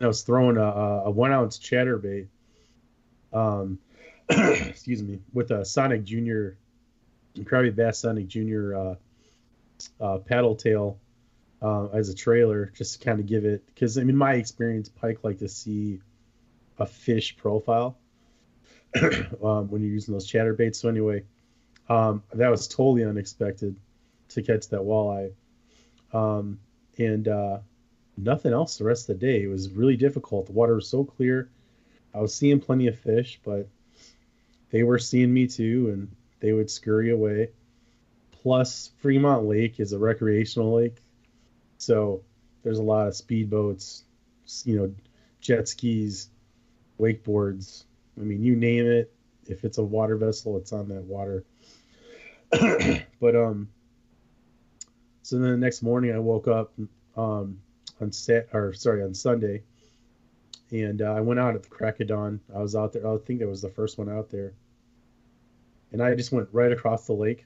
I 0.01 0.07
was 0.07 0.21
throwing 0.21 0.57
a, 0.57 0.63
a 0.63 1.03
a 1.05 1.11
one 1.11 1.31
ounce 1.31 1.57
chatterbait, 1.59 2.27
um, 3.33 3.79
excuse 4.29 5.03
me, 5.03 5.19
with 5.33 5.51
a 5.51 5.65
Sonic 5.65 6.03
Junior, 6.03 6.57
Krabby 7.43 7.75
Bass 7.75 7.99
Sonic 7.99 8.27
Junior 8.27 8.75
uh, 8.75 8.95
uh, 9.99 10.17
paddle 10.19 10.55
tail 10.55 10.99
uh, 11.61 11.87
as 11.87 12.09
a 12.09 12.15
trailer, 12.15 12.71
just 12.75 12.99
to 12.99 13.05
kind 13.05 13.19
of 13.19 13.25
give 13.25 13.45
it. 13.45 13.65
Because 13.65 13.97
I 13.97 14.03
mean, 14.03 14.15
my 14.15 14.33
experience, 14.33 14.89
pike 14.89 15.23
like 15.23 15.39
to 15.39 15.49
see 15.49 15.99
a 16.77 16.85
fish 16.85 17.37
profile 17.37 17.97
um, 19.43 19.69
when 19.69 19.81
you're 19.81 19.91
using 19.91 20.13
those 20.13 20.29
chatterbaits. 20.29 20.75
So 20.75 20.89
anyway, 20.89 21.23
um, 21.89 22.23
that 22.33 22.49
was 22.49 22.67
totally 22.67 23.03
unexpected 23.03 23.75
to 24.29 24.41
catch 24.41 24.69
that 24.69 24.81
walleye, 24.81 25.33
um, 26.13 26.59
and 26.97 27.27
uh, 27.27 27.59
nothing 28.17 28.53
else 28.53 28.77
the 28.77 28.83
rest 28.83 29.09
of 29.09 29.19
the 29.19 29.25
day. 29.25 29.43
It 29.43 29.47
was 29.47 29.69
really 29.69 29.97
difficult. 29.97 30.47
The 30.47 30.53
water 30.53 30.75
was 30.75 30.87
so 30.87 31.03
clear. 31.03 31.49
I 32.13 32.21
was 32.21 32.33
seeing 32.33 32.59
plenty 32.59 32.87
of 32.87 32.97
fish, 32.97 33.39
but 33.43 33.67
they 34.71 34.83
were 34.83 34.99
seeing 34.99 35.33
me 35.33 35.47
too, 35.47 35.89
and 35.93 36.15
they 36.39 36.53
would 36.53 36.69
scurry 36.69 37.11
away. 37.11 37.49
Plus, 38.31 38.91
Fremont 38.99 39.45
Lake 39.45 39.79
is 39.79 39.93
a 39.93 39.99
recreational 39.99 40.75
lake, 40.75 40.97
so 41.77 42.21
there's 42.63 42.79
a 42.79 42.83
lot 42.83 43.07
of 43.07 43.13
speedboats, 43.13 44.03
you 44.63 44.77
know, 44.77 44.93
jet 45.41 45.67
skis, 45.67 46.29
wakeboards. 46.99 47.85
I 48.19 48.23
mean, 48.23 48.43
you 48.43 48.55
name 48.55 48.85
it. 48.85 49.11
If 49.47 49.63
it's 49.63 49.77
a 49.77 49.83
water 49.83 50.17
vessel, 50.17 50.57
it's 50.57 50.73
on 50.73 50.89
that 50.89 51.03
water. 51.03 51.43
but 53.19 53.35
um, 53.35 53.69
so 55.21 55.37
then 55.39 55.51
the 55.51 55.57
next 55.57 55.81
morning 55.81 56.13
I 56.13 56.19
woke 56.19 56.47
up 56.47 56.73
um 57.17 57.59
on 58.01 58.11
set 58.11 58.49
or 58.53 58.73
sorry 58.73 59.03
on 59.03 59.13
Sunday, 59.13 59.63
and 60.71 61.01
uh, 61.01 61.13
I 61.13 61.21
went 61.21 61.39
out 61.39 61.55
at 61.55 61.63
the 61.63 61.69
crack 61.69 61.99
of 61.99 62.07
dawn. 62.07 62.39
I 62.53 62.59
was 62.59 62.75
out 62.75 62.93
there. 62.93 63.07
I 63.07 63.17
think 63.17 63.39
that 63.39 63.47
was 63.47 63.61
the 63.61 63.69
first 63.69 63.97
one 63.97 64.09
out 64.09 64.29
there, 64.29 64.53
and 65.95 66.03
I 66.03 66.13
just 66.13 66.33
went 66.33 66.49
right 66.51 66.73
across 66.73 67.07
the 67.07 67.13
lake, 67.13 67.45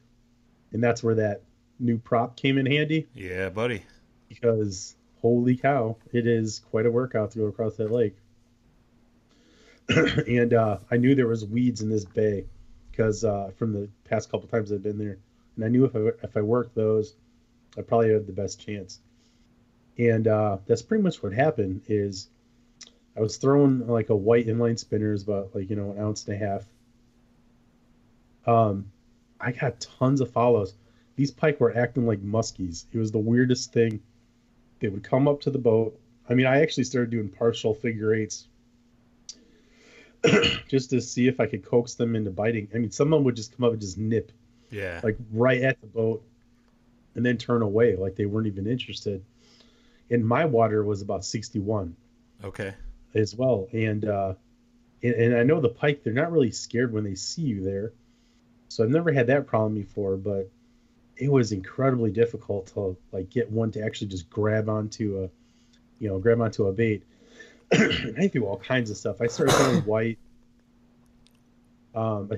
and 0.71 0.83
that's 0.83 1.03
where 1.03 1.13
that 1.15 1.43
new 1.79 1.99
prop 1.99 2.35
came 2.35 2.57
in 2.57 2.65
handy 2.65 3.07
Yeah, 3.13 3.49
buddy. 3.49 3.83
because 4.27 4.95
holy 5.21 5.55
cow, 5.55 5.97
it 6.11 6.25
is 6.25 6.59
quite 6.71 6.87
a 6.87 6.91
workout 6.91 7.29
to 7.31 7.37
go 7.37 7.45
across 7.45 7.75
that 7.77 7.91
lake. 7.91 8.15
and 10.27 10.53
uh, 10.53 10.77
I 10.89 10.97
knew 10.97 11.13
there 11.13 11.27
was 11.27 11.45
weeds 11.45 11.81
in 11.81 11.89
this 11.89 12.05
bay 12.05 12.45
because 12.89 13.23
uh, 13.23 13.51
from 13.55 13.71
the 13.73 13.87
past 14.05 14.31
couple 14.31 14.47
times 14.47 14.71
I've 14.71 14.81
been 14.81 14.97
there, 14.97 15.19
and 15.55 15.63
I 15.63 15.67
knew 15.67 15.85
if 15.85 15.95
I 15.95 15.99
if 16.23 16.35
I 16.35 16.41
worked 16.41 16.73
those, 16.73 17.13
I 17.77 17.81
probably 17.83 18.11
had 18.11 18.25
the 18.25 18.33
best 18.33 18.59
chance. 18.59 18.99
And 19.99 20.27
uh, 20.27 20.57
that's 20.65 20.81
pretty 20.81 21.03
much 21.03 21.21
what 21.21 21.33
happened. 21.33 21.81
Is 21.87 22.29
I 23.15 23.19
was 23.19 23.37
throwing 23.37 23.87
like 23.87 24.09
a 24.09 24.15
white 24.15 24.47
inline 24.47 24.79
spinner, 24.79 25.13
is 25.13 25.21
about 25.21 25.53
like 25.53 25.69
you 25.69 25.75
know 25.75 25.91
an 25.91 25.99
ounce 25.99 26.27
and 26.27 26.35
a 26.35 26.45
half. 26.45 26.65
Um, 28.45 28.91
I 29.39 29.51
got 29.51 29.79
tons 29.79 30.21
of 30.21 30.31
follows. 30.31 30.73
These 31.15 31.31
pike 31.31 31.59
were 31.59 31.75
acting 31.75 32.05
like 32.05 32.21
muskies. 32.21 32.85
It 32.91 32.97
was 32.97 33.11
the 33.11 33.19
weirdest 33.19 33.73
thing. 33.73 34.01
They 34.79 34.87
would 34.87 35.03
come 35.03 35.27
up 35.27 35.41
to 35.41 35.49
the 35.51 35.57
boat. 35.59 35.99
I 36.29 36.33
mean, 36.33 36.45
I 36.45 36.61
actually 36.61 36.85
started 36.85 37.09
doing 37.09 37.29
partial 37.29 37.73
figure 37.73 38.13
eights 38.13 38.47
just 40.67 40.89
to 40.91 41.01
see 41.01 41.27
if 41.27 41.39
I 41.39 41.45
could 41.45 41.65
coax 41.65 41.95
them 41.95 42.15
into 42.15 42.31
biting. 42.31 42.67
I 42.73 42.77
mean, 42.77 42.91
someone 42.91 43.23
would 43.23 43.35
just 43.35 43.55
come 43.55 43.65
up 43.65 43.73
and 43.73 43.81
just 43.81 43.97
nip 43.97 44.31
Yeah. 44.71 45.01
like 45.03 45.17
right 45.31 45.61
at 45.61 45.79
the 45.81 45.87
boat 45.87 46.23
and 47.15 47.25
then 47.25 47.37
turn 47.37 47.61
away 47.61 47.95
like 47.95 48.15
they 48.15 48.25
weren't 48.25 48.47
even 48.47 48.67
interested. 48.67 49.23
And 50.09 50.25
my 50.25 50.45
water 50.45 50.83
was 50.83 51.01
about 51.01 51.25
61 51.25 51.95
okay. 52.43 52.73
as 53.13 53.35
well. 53.35 53.67
And 53.73 54.05
uh 54.05 54.33
and, 55.01 55.13
and 55.13 55.35
I 55.35 55.43
know 55.43 55.61
the 55.61 55.69
pike, 55.69 56.03
they're 56.03 56.13
not 56.13 56.31
really 56.31 56.51
scared 56.51 56.91
when 56.91 57.03
they 57.03 57.15
see 57.15 57.41
you 57.43 57.63
there. 57.63 57.93
So 58.69 58.83
I've 58.83 58.89
never 58.89 59.11
had 59.11 59.27
that 59.27 59.45
problem 59.47 59.75
before, 59.75 60.15
but 60.15 60.49
it 61.17 61.29
was 61.29 61.51
incredibly 61.51 62.11
difficult 62.11 62.67
to 62.67 62.95
like 63.11 63.29
get 63.29 63.51
one 63.51 63.71
to 63.71 63.83
actually 63.83 64.07
just 64.07 64.29
grab 64.29 64.69
onto 64.69 65.23
a 65.23 65.29
you 65.99 66.07
know, 66.07 66.17
grab 66.17 66.41
onto 66.41 66.65
a 66.67 66.73
bait. 66.73 67.03
I 67.71 68.29
threw 68.29 68.45
all 68.45 68.57
kinds 68.57 68.89
of 68.89 68.97
stuff. 68.97 69.21
I 69.21 69.27
started 69.27 69.53
throwing 69.53 69.81
white. 69.85 70.17
Um, 71.93 72.31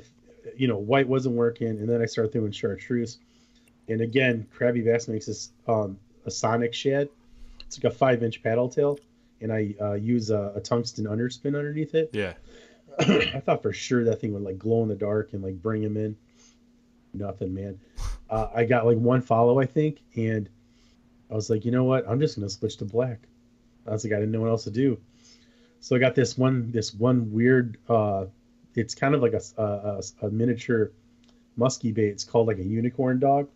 you 0.58 0.68
know, 0.68 0.78
white 0.78 1.08
wasn't 1.08 1.36
working, 1.36 1.68
and 1.68 1.88
then 1.88 2.02
I 2.02 2.06
started 2.06 2.34
throwing 2.34 2.52
chartreuse. 2.52 3.20
And 3.88 4.02
again, 4.02 4.48
Krabby 4.54 4.84
Bass 4.84 5.08
makes 5.08 5.28
this 5.28 5.52
um, 5.68 5.98
a 6.26 6.32
sonic 6.32 6.74
shad. 6.74 7.10
It's 7.62 7.82
like 7.82 7.94
a 7.94 7.96
five-inch 7.96 8.42
paddle 8.44 8.70
tail, 8.70 9.00
and 9.40 9.52
I 9.54 9.76
uh, 9.80 9.94
use 9.94 10.30
a, 10.30 10.54
a 10.56 10.60
tungsten 10.60 11.06
underspin 11.06 11.58
underneath 11.58 11.96
it. 11.96 12.10
Yeah. 12.14 12.34
I 13.00 13.42
thought 13.46 13.62
for 13.62 13.74
sure 13.74 14.04
that 14.06 14.20
thing 14.22 14.34
would 14.34 14.44
like 14.44 14.58
glow 14.58 14.84
in 14.84 14.90
the 14.90 14.96
dark 14.96 15.34
and 15.34 15.44
like 15.44 15.62
bring 15.62 15.84
him 15.84 15.98
in. 15.98 16.16
Nothing, 17.14 17.54
man. 17.54 17.80
Uh, 18.30 18.48
I 18.54 18.64
got 18.66 18.86
like 18.86 18.98
one 18.98 19.22
follow, 19.22 19.60
I 19.60 19.66
think, 19.66 20.00
and 20.16 20.50
I 21.30 21.36
was 21.36 21.50
like, 21.50 21.66
you 21.66 21.72
know 21.72 21.84
what? 21.84 22.08
I'm 22.08 22.20
just 22.20 22.36
gonna 22.36 22.50
switch 22.50 22.78
to 22.78 22.86
black. 22.86 23.20
I 23.88 23.92
was 23.92 24.04
like, 24.04 24.14
I 24.14 24.18
didn't 24.18 24.32
know 24.32 24.42
what 24.42 24.50
else 24.50 24.64
to 24.66 24.72
do, 24.72 25.00
so 25.80 25.96
I 25.96 26.00
got 26.00 26.16
this 26.16 26.38
one, 26.38 26.72
this 26.72 26.94
one 26.94 27.32
weird. 27.32 27.78
Uh, 27.90 28.26
it's 28.76 28.96
kind 28.96 29.16
of 29.16 29.22
like 29.22 29.34
a, 29.34 29.42
a, 29.62 30.02
a 30.28 30.30
miniature 30.30 30.92
musky 31.58 31.92
bait. 31.92 32.10
It's 32.10 32.24
called 32.24 32.48
like 32.48 32.60
a 32.60 32.64
unicorn 32.64 33.20
dog, 33.20 33.50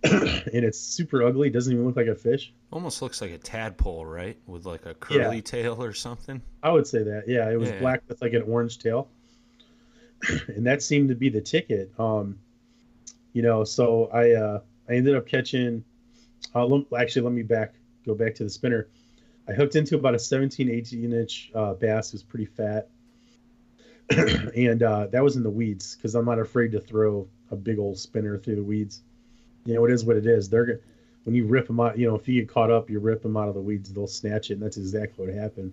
and 0.04 0.64
it's 0.64 0.78
super 0.78 1.22
ugly. 1.24 1.48
It 1.48 1.52
doesn't 1.52 1.72
even 1.72 1.84
look 1.86 1.96
like 1.96 2.06
a 2.06 2.14
fish. 2.14 2.52
Almost 2.72 3.02
looks 3.02 3.20
like 3.20 3.32
a 3.32 3.38
tadpole, 3.38 4.06
right? 4.06 4.38
With 4.46 4.64
like 4.64 4.86
a 4.86 4.94
curly 4.94 5.36
Yeah. 5.36 5.42
tail 5.42 5.82
or 5.82 5.92
something. 5.92 6.40
I 6.62 6.70
would 6.70 6.86
say 6.86 7.02
that. 7.02 7.24
Yeah, 7.26 7.50
it 7.50 7.58
was 7.58 7.70
Yeah. 7.70 7.80
black 7.80 8.02
with 8.08 8.22
like 8.22 8.32
an 8.32 8.42
orange 8.42 8.78
tail. 8.78 9.08
and 10.48 10.64
that 10.66 10.82
seemed 10.82 11.08
to 11.08 11.14
be 11.14 11.28
the 11.28 11.40
ticket. 11.40 11.90
Um 11.98 12.38
you 13.32 13.42
know, 13.42 13.64
so 13.64 14.06
I 14.12 14.32
uh 14.32 14.60
I 14.88 14.94
ended 14.94 15.16
up 15.16 15.26
catching 15.26 15.84
uh 16.54 16.78
actually 16.96 17.22
let 17.22 17.32
me 17.32 17.42
back 17.42 17.74
go 18.06 18.14
back 18.14 18.34
to 18.36 18.44
the 18.44 18.50
spinner. 18.50 18.88
I 19.48 19.52
hooked 19.52 19.74
into 19.76 19.96
about 19.96 20.14
a 20.14 20.18
17 20.18 20.70
18 20.70 21.12
inch 21.12 21.50
uh 21.54 21.74
bass, 21.74 22.08
it 22.08 22.14
was 22.14 22.22
pretty 22.22 22.46
fat. 22.46 22.88
and 24.56 24.82
uh 24.82 25.08
that 25.08 25.22
was 25.24 25.34
in 25.36 25.42
the 25.42 25.50
weeds 25.50 25.96
because 25.96 26.14
I'm 26.14 26.24
not 26.24 26.38
afraid 26.38 26.70
to 26.72 26.80
throw 26.80 27.28
a 27.50 27.56
big 27.56 27.78
old 27.78 27.98
spinner 27.98 28.38
through 28.38 28.56
the 28.56 28.62
weeds. 28.62 29.02
You 29.68 29.74
know, 29.74 29.84
it 29.84 29.92
is 29.92 30.04
what 30.04 30.16
it 30.16 30.26
is. 30.26 30.48
They're 30.48 30.64
go- 30.64 30.78
when 31.24 31.34
you 31.34 31.44
rip 31.44 31.66
them 31.66 31.78
out, 31.78 31.98
you 31.98 32.08
know, 32.08 32.14
if 32.14 32.26
you 32.26 32.40
get 32.40 32.48
caught 32.48 32.70
up, 32.70 32.88
you 32.88 33.00
rip 33.00 33.22
them 33.22 33.36
out 33.36 33.48
of 33.48 33.54
the 33.54 33.60
weeds, 33.60 33.92
they'll 33.92 34.06
snatch 34.06 34.50
it, 34.50 34.54
and 34.54 34.62
that's 34.62 34.78
exactly 34.78 35.26
what 35.26 35.34
happened. 35.34 35.72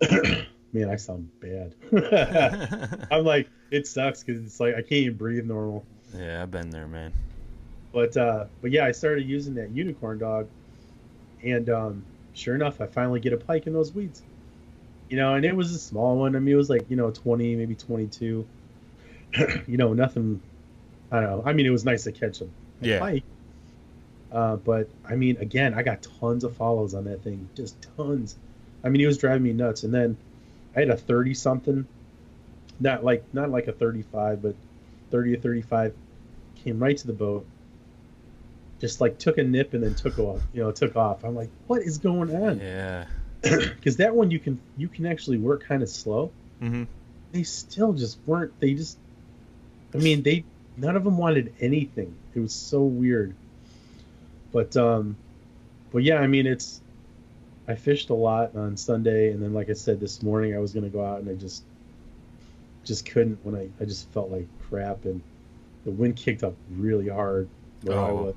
Man, 0.72 0.88
I 0.88 0.94
sound 0.94 1.28
bad. 1.40 1.74
I'm 3.10 3.24
like, 3.24 3.48
it 3.72 3.88
sucks 3.88 4.22
because 4.22 4.44
it's 4.44 4.60
like 4.60 4.74
I 4.74 4.82
can't 4.82 4.92
even 4.92 5.16
breathe 5.16 5.46
normal. 5.46 5.84
Yeah, 6.16 6.42
I've 6.42 6.52
been 6.52 6.70
there, 6.70 6.86
man. 6.86 7.12
But 7.92 8.16
uh, 8.16 8.44
but 8.62 8.70
yeah, 8.70 8.84
I 8.84 8.92
started 8.92 9.26
using 9.26 9.54
that 9.54 9.70
unicorn 9.70 10.18
dog, 10.18 10.48
and 11.42 11.68
um, 11.68 12.04
sure 12.34 12.54
enough, 12.54 12.80
I 12.80 12.86
finally 12.86 13.18
get 13.18 13.32
a 13.32 13.36
pike 13.36 13.66
in 13.66 13.72
those 13.72 13.92
weeds. 13.92 14.22
You 15.08 15.16
know, 15.16 15.34
and 15.34 15.44
it 15.44 15.56
was 15.56 15.72
a 15.72 15.78
small 15.78 16.16
one. 16.16 16.36
I 16.36 16.38
mean, 16.38 16.54
it 16.54 16.56
was 16.56 16.70
like 16.70 16.88
you 16.88 16.96
know 16.96 17.10
20, 17.10 17.56
maybe 17.56 17.74
22. 17.74 18.46
you 19.66 19.76
know, 19.76 19.92
nothing. 19.92 20.40
I 21.10 21.20
don't 21.20 21.30
know. 21.30 21.42
I 21.44 21.52
mean, 21.52 21.66
it 21.66 21.70
was 21.70 21.84
nice 21.84 22.04
to 22.04 22.12
catch 22.12 22.40
a, 22.40 22.44
a 22.44 22.48
Yeah. 22.80 22.98
pike. 22.98 23.24
Uh, 24.32 24.56
but 24.56 24.88
I 25.08 25.14
mean, 25.14 25.36
again, 25.38 25.74
I 25.74 25.82
got 25.82 26.02
tons 26.20 26.44
of 26.44 26.54
follows 26.56 26.94
on 26.94 27.04
that 27.04 27.22
thing, 27.22 27.48
just 27.54 27.76
tons. 27.96 28.36
I 28.84 28.88
mean, 28.88 29.00
he 29.00 29.06
was 29.06 29.18
driving 29.18 29.42
me 29.42 29.52
nuts. 29.52 29.84
And 29.84 29.94
then 29.94 30.16
I 30.74 30.80
had 30.80 30.90
a 30.90 30.96
thirty 30.96 31.32
something, 31.34 31.86
not 32.80 33.04
like 33.04 33.24
not 33.32 33.50
like 33.50 33.68
a 33.68 33.72
thirty 33.72 34.02
five, 34.02 34.42
but 34.42 34.54
thirty 35.10 35.34
or 35.34 35.38
thirty 35.40 35.62
five, 35.62 35.94
came 36.56 36.78
right 36.78 36.96
to 36.96 37.06
the 37.06 37.12
boat. 37.12 37.46
Just 38.80 39.00
like 39.00 39.18
took 39.18 39.38
a 39.38 39.42
nip 39.42 39.72
and 39.72 39.82
then 39.82 39.94
took 39.94 40.18
off, 40.18 40.42
you 40.52 40.62
know, 40.62 40.70
took 40.70 40.96
off. 40.96 41.24
I'm 41.24 41.34
like, 41.34 41.48
what 41.66 41.80
is 41.82 41.98
going 41.98 42.34
on? 42.34 42.60
Yeah. 42.60 43.06
Because 43.42 43.96
that 43.98 44.14
one 44.14 44.30
you 44.30 44.38
can 44.38 44.60
you 44.76 44.88
can 44.88 45.06
actually 45.06 45.38
work 45.38 45.64
kind 45.64 45.82
of 45.82 45.88
slow. 45.88 46.30
hmm 46.58 46.84
They 47.32 47.44
still 47.44 47.92
just 47.92 48.18
weren't. 48.26 48.58
They 48.60 48.74
just, 48.74 48.98
I 49.94 49.98
mean, 49.98 50.22
they 50.22 50.44
none 50.76 50.96
of 50.96 51.04
them 51.04 51.16
wanted 51.16 51.54
anything. 51.60 52.14
It 52.36 52.40
was 52.40 52.52
so 52.52 52.82
weird. 52.82 53.34
But 54.52 54.76
um, 54.76 55.16
but 55.90 56.02
yeah, 56.02 56.18
I 56.20 56.26
mean, 56.26 56.46
it's 56.46 56.82
I 57.66 57.74
fished 57.74 58.10
a 58.10 58.14
lot 58.14 58.54
on 58.54 58.76
Sunday, 58.76 59.32
and 59.32 59.42
then 59.42 59.54
like 59.54 59.70
I 59.70 59.72
said 59.72 59.98
this 60.00 60.22
morning, 60.22 60.54
I 60.54 60.58
was 60.58 60.72
gonna 60.72 60.90
go 60.90 61.04
out 61.04 61.20
and 61.20 61.28
I 61.30 61.34
just 61.34 61.64
just 62.84 63.06
couldn't 63.06 63.38
when 63.42 63.54
I 63.56 63.68
I 63.82 63.86
just 63.86 64.08
felt 64.10 64.30
like 64.30 64.46
crap, 64.68 65.06
and 65.06 65.22
the 65.84 65.90
wind 65.90 66.16
kicked 66.16 66.44
up 66.44 66.54
really 66.76 67.08
hard 67.08 67.48
where 67.82 67.98
I 67.98 68.10
Oh. 68.10 68.34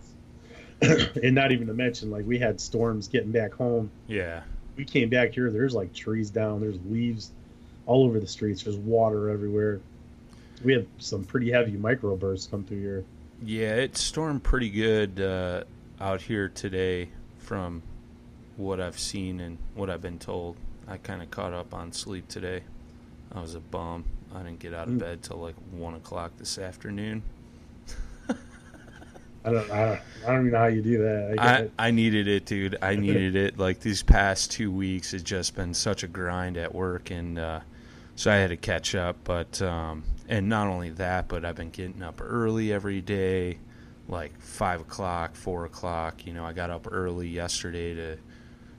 was, 0.81 1.07
and 1.23 1.35
not 1.35 1.51
even 1.51 1.67
to 1.67 1.73
mention 1.73 2.09
like 2.09 2.25
we 2.25 2.39
had 2.39 2.59
storms 2.61 3.07
getting 3.09 3.31
back 3.31 3.53
home. 3.53 3.91
Yeah. 4.07 4.41
We 4.77 4.85
came 4.85 5.09
back 5.09 5.33
here, 5.33 5.51
there's 5.51 5.73
like 5.75 5.93
trees 5.93 6.29
down, 6.29 6.61
there's 6.61 6.79
leaves 6.89 7.31
all 7.85 8.05
over 8.05 8.17
the 8.19 8.27
streets, 8.27 8.63
there's 8.63 8.77
water 8.77 9.29
everywhere. 9.29 9.81
We 10.63 10.71
had 10.73 10.87
some 10.99 11.25
pretty 11.25 11.51
heavy 11.51 11.73
microbursts 11.73 12.49
come 12.49 12.63
through 12.63 12.79
here. 12.79 13.03
Yeah, 13.43 13.75
it 13.75 13.97
stormed 13.97 14.43
pretty 14.43 14.69
good 14.69 15.19
uh, 15.21 15.63
out 16.01 16.21
here 16.21 16.49
today 16.49 17.09
from 17.37 17.81
what 18.57 18.81
I've 18.81 18.99
seen 18.99 19.39
and 19.39 19.57
what 19.75 19.89
I've 19.89 20.01
been 20.01 20.19
told. 20.19 20.57
I 20.87 20.97
kind 20.97 21.21
of 21.21 21.31
caught 21.31 21.53
up 21.53 21.73
on 21.73 21.91
sleep 21.93 22.27
today. 22.27 22.61
I 23.33 23.39
was 23.41 23.55
a 23.55 23.59
bum. 23.59 24.03
I 24.35 24.39
didn't 24.39 24.59
get 24.59 24.73
out 24.73 24.87
of 24.87 24.95
Mm. 24.95 24.99
bed 24.99 25.23
till 25.23 25.37
like 25.37 25.55
1 25.71 25.93
o'clock 25.95 26.33
this 26.37 26.57
afternoon. 26.57 27.21
I 29.45 29.51
don't, 29.51 29.71
I 29.71 29.85
don't, 29.85 29.99
I 30.25 30.31
don't 30.31 30.39
even 30.41 30.51
know 30.51 30.57
how 30.59 30.65
you 30.65 30.81
do 30.81 30.97
that. 31.03 31.35
I, 31.39 31.57
I, 31.83 31.87
I 31.87 31.91
needed 31.91 32.27
it, 32.27 32.45
dude. 32.45 32.77
I 32.81 32.95
needed 32.97 33.35
it. 33.37 33.57
Like 33.57 33.79
these 33.79 34.03
past 34.03 34.51
two 34.51 34.71
weeks, 34.71 35.13
it's 35.13 35.23
just 35.23 35.55
been 35.55 35.73
such 35.73 36.03
a 36.03 36.07
grind 36.07 36.57
at 36.57 36.75
work, 36.75 37.09
and 37.09 37.39
uh, 37.39 37.61
so 38.15 38.31
I 38.31 38.35
had 38.35 38.49
to 38.49 38.57
catch 38.57 38.95
up. 38.95 39.15
But 39.23 39.61
um, 39.61 40.03
and 40.29 40.47
not 40.47 40.67
only 40.67 40.91
that, 40.91 41.27
but 41.27 41.43
I've 41.43 41.55
been 41.55 41.71
getting 41.71 42.03
up 42.03 42.21
early 42.23 42.71
every 42.71 43.01
day, 43.01 43.57
like 44.07 44.39
five 44.39 44.79
o'clock, 44.79 45.35
four 45.35 45.65
o'clock. 45.65 46.25
You 46.25 46.33
know, 46.33 46.45
I 46.45 46.53
got 46.53 46.69
up 46.69 46.87
early 46.89 47.27
yesterday 47.27 47.95
to 47.95 48.17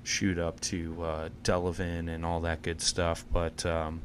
shoot 0.05 0.39
up 0.39 0.61
to 0.61 1.03
uh, 1.03 1.29
Delavan 1.43 2.09
and 2.09 2.25
all 2.25 2.41
that 2.41 2.63
good 2.63 2.81
stuff. 2.81 3.25
But 3.33 3.67
um, 3.67 4.01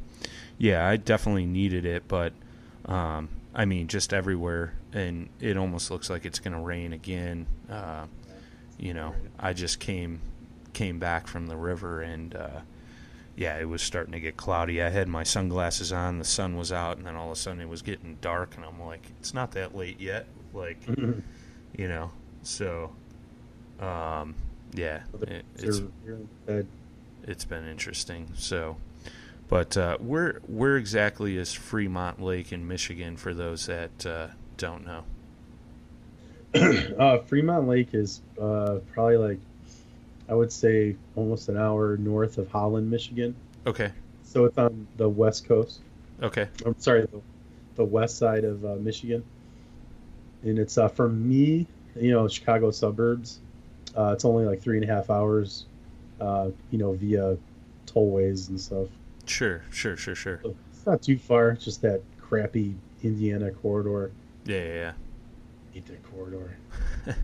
yeah, 0.57 0.87
I 0.87 0.97
definitely 0.97 1.45
needed 1.45 1.85
it. 1.85 2.07
But 2.07 2.33
um, 2.85 3.29
I 3.53 3.65
mean, 3.65 3.87
just 3.87 4.11
everywhere, 4.11 4.73
and 4.91 5.29
it 5.39 5.55
almost 5.55 5.91
looks 5.91 6.09
like 6.09 6.25
it's 6.25 6.39
going 6.39 6.53
to 6.53 6.59
rain 6.59 6.93
again. 6.93 7.45
Uh, 7.69 8.07
you 8.79 8.95
know, 8.95 9.13
I 9.39 9.53
just 9.53 9.79
came 9.79 10.19
came 10.73 10.97
back 10.97 11.27
from 11.27 11.45
the 11.45 11.55
river, 11.55 12.01
and 12.01 12.35
uh, 12.35 12.61
yeah, 13.35 13.57
it 13.57 13.67
was 13.67 13.81
starting 13.81 14.13
to 14.13 14.19
get 14.19 14.37
cloudy. 14.37 14.81
I 14.81 14.89
had 14.89 15.07
my 15.07 15.23
sunglasses 15.23 15.91
on, 15.91 16.19
the 16.19 16.25
sun 16.25 16.55
was 16.55 16.71
out, 16.71 16.97
and 16.97 17.05
then 17.05 17.15
all 17.15 17.27
of 17.27 17.33
a 17.33 17.35
sudden 17.35 17.59
it 17.59 17.67
was 17.67 17.81
getting 17.81 18.17
dark, 18.21 18.55
and 18.55 18.63
I'm 18.65 18.81
like, 18.81 19.01
it's 19.19 19.33
not 19.33 19.51
that 19.51 19.75
late 19.75 19.99
yet, 19.99 20.27
like, 20.53 20.77
it. 20.87 21.21
you 21.77 21.87
know. 21.87 22.11
So, 22.43 22.91
um, 23.79 24.35
yeah, 24.73 25.01
it, 25.21 25.45
it's 25.57 25.79
They're 25.79 25.87
really 26.05 26.27
bad. 26.45 26.67
it's 27.23 27.43
been 27.45 27.67
interesting. 27.67 28.31
So, 28.35 28.77
but 29.47 29.75
uh, 29.75 29.97
where 29.97 30.41
where 30.47 30.77
exactly 30.77 31.37
is 31.37 31.53
Fremont 31.53 32.21
Lake 32.21 32.51
in 32.51 32.67
Michigan 32.67 33.17
for 33.17 33.33
those 33.33 33.65
that 33.65 34.05
uh, 34.05 34.27
don't 34.57 34.85
know? 34.85 35.03
uh, 36.99 37.19
Fremont 37.19 37.67
Lake 37.67 37.93
is 37.93 38.21
uh, 38.39 38.79
probably 38.93 39.17
like 39.17 39.39
I 40.27 40.33
would 40.33 40.51
say 40.51 40.95
almost 41.15 41.49
an 41.49 41.57
hour 41.57 41.97
north 41.97 42.37
of 42.37 42.49
Holland, 42.49 42.89
Michigan. 42.89 43.35
Okay, 43.67 43.91
So 44.23 44.45
it's 44.45 44.57
on 44.57 44.87
the 44.97 45.09
west 45.09 45.47
coast. 45.47 45.81
okay, 46.21 46.47
I'm 46.65 46.77
sorry, 46.79 47.01
the, 47.01 47.21
the 47.75 47.85
west 47.85 48.17
side 48.17 48.43
of 48.43 48.63
uh, 48.65 48.75
Michigan. 48.75 49.23
And 50.43 50.59
it's 50.59 50.77
uh, 50.77 50.87
for 50.87 51.09
me, 51.09 51.67
you 51.95 52.11
know, 52.11 52.27
Chicago 52.27 52.71
suburbs. 52.71 53.39
Uh, 53.95 54.11
it's 54.13 54.25
only 54.25 54.45
like 54.45 54.61
three 54.61 54.77
and 54.77 54.89
a 54.89 54.93
half 54.93 55.09
hours, 55.09 55.65
uh, 56.19 56.49
you 56.69 56.77
know, 56.77 56.93
via 56.93 57.37
tollways 57.87 58.49
and 58.49 58.59
stuff. 58.59 58.87
sure, 59.25 59.63
sure, 59.71 59.95
sure, 59.95 60.15
sure. 60.15 60.39
So 60.43 60.55
it's 60.71 60.85
not 60.85 61.01
too 61.01 61.17
far. 61.17 61.49
It's 61.51 61.65
just 61.65 61.81
that 61.81 62.01
crappy 62.19 62.75
Indiana 63.03 63.51
corridor. 63.51 64.11
Yeah, 64.45 64.57
yeah, 64.57 64.73
yeah. 64.73 64.91
hate 65.73 65.85
that 65.87 66.03
corridor. 66.03 66.57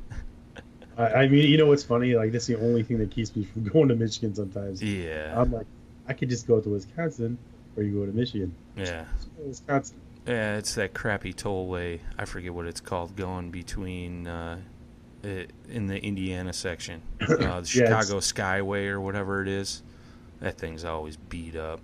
I, 1.01 1.23
I 1.23 1.27
mean, 1.27 1.49
you 1.49 1.57
know 1.57 1.67
what's 1.67 1.83
funny? 1.83 2.15
Like, 2.15 2.31
that's 2.31 2.47
the 2.47 2.59
only 2.59 2.83
thing 2.83 2.97
that 2.99 3.11
keeps 3.11 3.35
me 3.35 3.43
from 3.45 3.63
going 3.73 3.87
to 3.89 3.95
Michigan 3.95 4.33
sometimes. 4.35 4.81
Yeah, 4.81 5.33
I'm 5.39 5.51
like, 5.51 5.67
I 6.07 6.13
could 6.13 6.29
just 6.29 6.47
go 6.47 6.59
to 6.59 6.69
Wisconsin, 6.69 7.37
or 7.75 7.83
you 7.83 7.99
go 7.99 8.05
to 8.05 8.11
Michigan. 8.11 8.53
yeah, 8.75 9.05
Wisconsin. 9.45 9.97
yeah. 10.27 10.57
It's 10.57 10.75
that 10.75 10.93
crappy 10.93 11.33
tollway. 11.33 11.99
I 12.17 12.25
forget 12.25 12.53
what 12.53 12.65
it's 12.65 12.81
called. 12.81 13.15
Going 13.15 13.51
between 13.51 14.27
uh, 14.27 14.59
it, 15.23 15.51
in 15.69 15.87
the 15.87 15.97
Indiana 16.03 16.53
section, 16.53 17.01
uh, 17.21 17.25
the 17.27 17.37
Yeah, 17.39 17.47
it's- 17.59 17.67
Chicago 17.67 18.19
Skyway 18.19 18.87
or 18.89 18.99
whatever 19.01 19.41
it 19.41 19.47
is. 19.47 19.83
That 20.39 20.57
thing's 20.57 20.83
always 20.83 21.17
beat 21.17 21.55
up. 21.55 21.79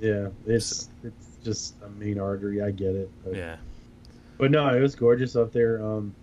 Yeah, 0.00 0.28
it's 0.46 0.90
it's 1.02 1.38
just 1.42 1.74
a 1.82 1.88
main 1.88 2.18
artery. 2.20 2.60
I 2.62 2.70
get 2.72 2.94
it. 2.94 3.08
But, 3.24 3.34
Yeah, 3.36 3.56
but 4.36 4.50
no, 4.50 4.68
it 4.68 4.80
was 4.80 4.94
gorgeous 4.94 5.34
up 5.34 5.52
there. 5.52 5.82
Um, 5.82 6.14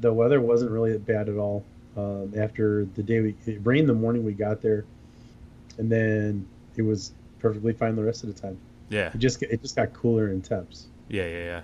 the 0.00 0.12
weather 0.12 0.40
wasn't 0.40 0.70
really 0.70 0.96
bad 0.98 1.28
at 1.28 1.36
all. 1.36 1.64
Um, 1.96 2.32
after 2.38 2.86
the 2.94 3.02
day 3.02 3.20
we 3.20 3.34
it 3.46 3.60
rained 3.64 3.88
the 3.88 3.94
morning 3.94 4.24
we 4.24 4.32
got 4.32 4.62
there, 4.62 4.84
and 5.78 5.90
then 5.92 6.46
it 6.76 6.82
was 6.82 7.12
perfectly 7.38 7.72
fine 7.74 7.96
the 7.96 8.02
rest 8.04 8.24
of 8.24 8.34
the 8.34 8.40
time. 8.40 8.56
yeah, 8.88 9.10
It 9.12 9.18
just 9.18 9.42
it 9.42 9.60
just 9.60 9.76
got 9.76 9.92
cooler 9.92 10.28
in 10.28 10.40
temps. 10.40 10.86
yeah, 11.08 11.26
yeah, 11.26 11.44
yeah. 11.44 11.60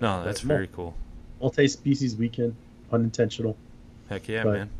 No, 0.00 0.24
that's 0.24 0.42
mul- 0.44 0.56
very 0.56 0.68
cool. 0.68 0.94
multi-species 1.40 2.16
weekend, 2.16 2.54
unintentional. 2.92 3.56
Heck 4.08 4.26
yeah, 4.28 4.42
but- 4.44 4.52
man. 4.54 4.70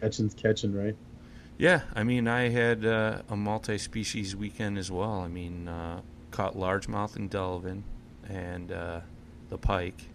Catching's 0.00 0.34
catching, 0.34 0.72
right? 0.74 0.94
Yeah, 1.58 1.82
I 1.94 2.02
mean, 2.04 2.26
I 2.28 2.48
had 2.48 2.84
uh, 2.84 3.22
a 3.28 3.36
multi-species 3.36 4.34
weekend 4.36 4.76
as 4.78 4.90
well. 4.90 5.20
I 5.20 5.28
mean, 5.28 5.66
uh, 5.68 6.00
caught 6.32 6.56
largemouth 6.56 7.14
and 7.16 7.30
Delavan 7.30 7.82
and 8.28 8.70
uh, 8.72 9.00
the 9.50 9.58
pike, 9.58 10.06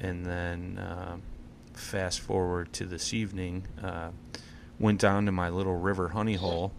and 0.00 0.24
then 0.24 0.78
uh, 0.78 1.16
fast 1.72 2.20
forward 2.20 2.72
to 2.74 2.86
this 2.86 3.12
evening, 3.14 3.66
uh, 3.82 4.10
went 4.78 5.00
down 5.00 5.26
to 5.26 5.32
my 5.32 5.48
little 5.48 5.76
river 5.76 6.08
honey 6.08 6.34
hole, 6.34 6.72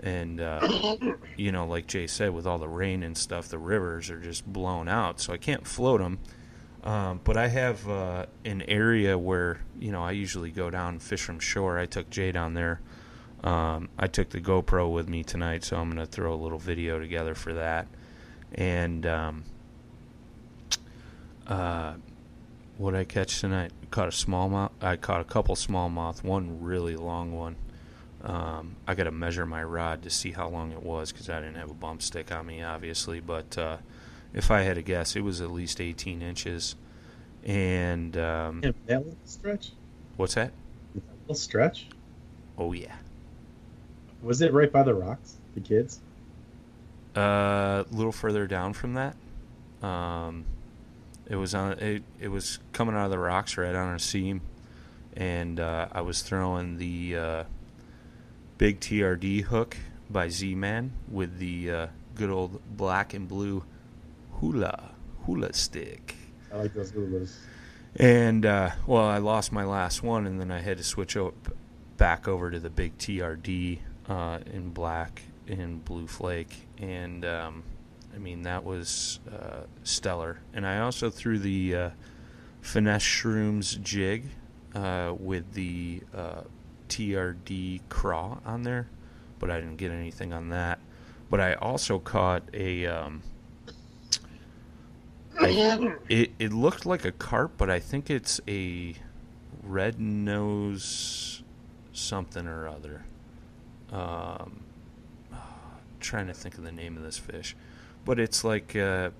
and 0.00 0.40
uh, 0.40 0.96
you 1.36 1.52
know, 1.52 1.66
like 1.66 1.86
Jay 1.86 2.06
said, 2.06 2.34
with 2.34 2.46
all 2.46 2.58
the 2.58 2.68
rain 2.68 3.02
and 3.02 3.16
stuff, 3.16 3.48
the 3.48 3.58
rivers 3.58 4.10
are 4.10 4.20
just 4.20 4.46
blown 4.46 4.88
out, 4.88 5.20
so 5.20 5.32
I 5.32 5.36
can't 5.36 5.66
float 5.66 6.00
them. 6.00 6.18
Um, 6.82 7.20
but 7.24 7.38
I 7.38 7.48
have 7.48 7.88
uh, 7.88 8.26
an 8.44 8.62
area 8.62 9.16
where 9.16 9.60
you 9.78 9.90
know 9.90 10.02
I 10.02 10.12
usually 10.12 10.50
go 10.50 10.70
down 10.70 10.94
and 10.94 11.02
fish 11.02 11.22
from 11.22 11.40
shore. 11.40 11.78
I 11.78 11.86
took 11.86 12.10
Jay 12.10 12.30
down 12.32 12.54
there. 12.54 12.80
Um, 13.42 13.90
I 13.98 14.06
took 14.06 14.30
the 14.30 14.40
GoPro 14.40 14.90
with 14.92 15.08
me 15.08 15.22
tonight, 15.22 15.64
so 15.64 15.76
I'm 15.76 15.90
going 15.90 16.04
to 16.04 16.10
throw 16.10 16.32
a 16.32 16.36
little 16.36 16.58
video 16.58 16.98
together 16.98 17.34
for 17.34 17.54
that. 17.54 17.86
And 18.54 19.04
um, 19.04 19.44
what 22.78 22.94
I 22.94 23.04
catch 23.04 23.40
tonight? 23.40 23.72
Caught 23.90 24.08
a 24.08 24.10
smallmouth. 24.10 24.70
I 24.80 24.96
caught 24.96 25.20
a 25.20 25.24
couple 25.24 25.54
smallmouth. 25.54 26.22
One 26.24 26.60
really 26.62 26.96
long 26.96 27.32
one. 27.32 27.56
Um, 28.22 28.76
I 28.86 28.94
got 28.94 29.04
to 29.04 29.10
measure 29.12 29.44
my 29.46 29.62
rod 29.62 30.02
to 30.02 30.10
see 30.10 30.32
how 30.32 30.48
long 30.48 30.72
it 30.72 30.82
was 30.82 31.12
because 31.12 31.28
I 31.28 31.40
didn't 31.40 31.56
have 31.56 31.70
a 31.70 31.74
bump 31.74 32.02
stick 32.02 32.32
on 32.32 32.46
me, 32.46 32.62
obviously. 32.62 33.20
But 33.20 33.56
uh, 33.58 33.76
if 34.32 34.50
I 34.50 34.62
had 34.62 34.76
to 34.76 34.82
guess, 34.82 35.14
it 35.14 35.20
was 35.20 35.40
at 35.40 35.50
least 35.50 35.80
18 35.80 36.22
inches. 36.22 36.74
And 37.44 38.16
um, 38.16 38.60
Yeah, 38.64 38.70
that 38.86 38.98
little 39.04 39.16
stretch. 39.24 39.72
what's 40.16 40.34
that? 40.34 40.52
That 40.94 41.02
little 41.22 41.34
stretch. 41.34 41.88
Oh 42.56 42.72
yeah. 42.72 42.94
Was 44.22 44.40
it 44.40 44.52
right 44.54 44.72
by 44.72 44.82
the 44.82 44.94
rocks? 44.94 45.34
The 45.54 45.60
kids. 45.60 46.00
Uh, 47.14 47.84
a 47.90 47.94
little 47.94 48.10
further 48.12 48.46
down 48.46 48.72
from 48.72 48.94
that, 48.94 49.14
um, 49.86 50.44
it 51.26 51.36
was 51.36 51.54
on 51.54 51.72
it. 51.72 52.02
It 52.20 52.28
was 52.28 52.58
coming 52.72 52.94
out 52.94 53.06
of 53.06 53.10
the 53.10 53.18
rocks 53.18 53.56
right 53.56 53.74
on 53.74 53.94
a 53.94 53.98
seam, 53.98 54.42
and 55.16 55.58
uh, 55.58 55.88
I 55.92 56.02
was 56.02 56.22
throwing 56.22 56.78
the 56.78 57.16
uh, 57.16 57.44
big 58.58 58.80
TRD 58.80 59.42
hook 59.42 59.76
by 60.10 60.28
Z-Man 60.28 60.92
with 61.10 61.38
the 61.38 61.70
uh, 61.70 61.86
good 62.14 62.30
old 62.30 62.60
black 62.76 63.14
and 63.14 63.26
blue 63.28 63.64
hula 64.40 64.90
hula 65.24 65.52
stick. 65.52 66.14
I 66.52 66.58
like 66.58 66.74
those 66.74 66.92
hoolas. 66.92 67.36
And 67.96 68.44
uh, 68.44 68.70
well, 68.86 69.04
I 69.04 69.18
lost 69.18 69.52
my 69.52 69.64
last 69.64 70.02
one, 70.02 70.26
and 70.26 70.40
then 70.40 70.50
I 70.50 70.60
had 70.60 70.78
to 70.78 70.84
switch 70.84 71.16
up 71.16 71.34
back 71.96 72.26
over 72.26 72.50
to 72.50 72.58
the 72.58 72.70
big 72.70 72.98
TRD 72.98 73.78
uh, 74.08 74.40
in 74.52 74.70
black 74.70 75.22
and 75.46 75.84
blue 75.84 76.06
flake, 76.06 76.66
and 76.78 77.24
um, 77.24 77.62
I 78.14 78.18
mean 78.18 78.42
that 78.42 78.64
was 78.64 79.20
uh, 79.30 79.62
stellar. 79.82 80.38
And 80.52 80.66
I 80.66 80.80
also 80.80 81.10
threw 81.10 81.38
the 81.38 81.74
uh, 81.74 81.90
finesse 82.60 83.02
ShroomZ 83.02 83.82
jig 83.82 84.26
uh, 84.74 85.14
with 85.18 85.52
the 85.54 86.02
uh, 86.14 86.42
TRD 86.88 87.80
craw 87.88 88.38
on 88.44 88.62
there, 88.62 88.88
but 89.38 89.50
I 89.50 89.60
didn't 89.60 89.76
get 89.76 89.90
anything 89.90 90.32
on 90.32 90.50
that. 90.50 90.78
But 91.30 91.40
I 91.40 91.54
also 91.54 91.98
caught 91.98 92.42
a. 92.52 92.86
Um, 92.86 93.22
I, 95.40 95.96
it 96.08 96.30
it 96.38 96.52
looked 96.52 96.86
like 96.86 97.04
a 97.04 97.10
carp, 97.10 97.54
but 97.56 97.68
I 97.68 97.80
think 97.80 98.08
it's 98.08 98.40
a 98.46 98.94
red 99.64 100.00
nose 100.00 101.42
something 101.92 102.46
or 102.46 102.68
other. 102.68 103.04
Um, 103.90 104.64
trying 106.00 106.26
to 106.28 106.34
think 106.34 106.56
of 106.56 106.64
the 106.64 106.72
name 106.72 106.96
of 106.96 107.02
this 107.02 107.18
fish, 107.18 107.56
but 108.04 108.18
it's 108.18 108.44
like 108.44 108.76
uh, 108.76 109.10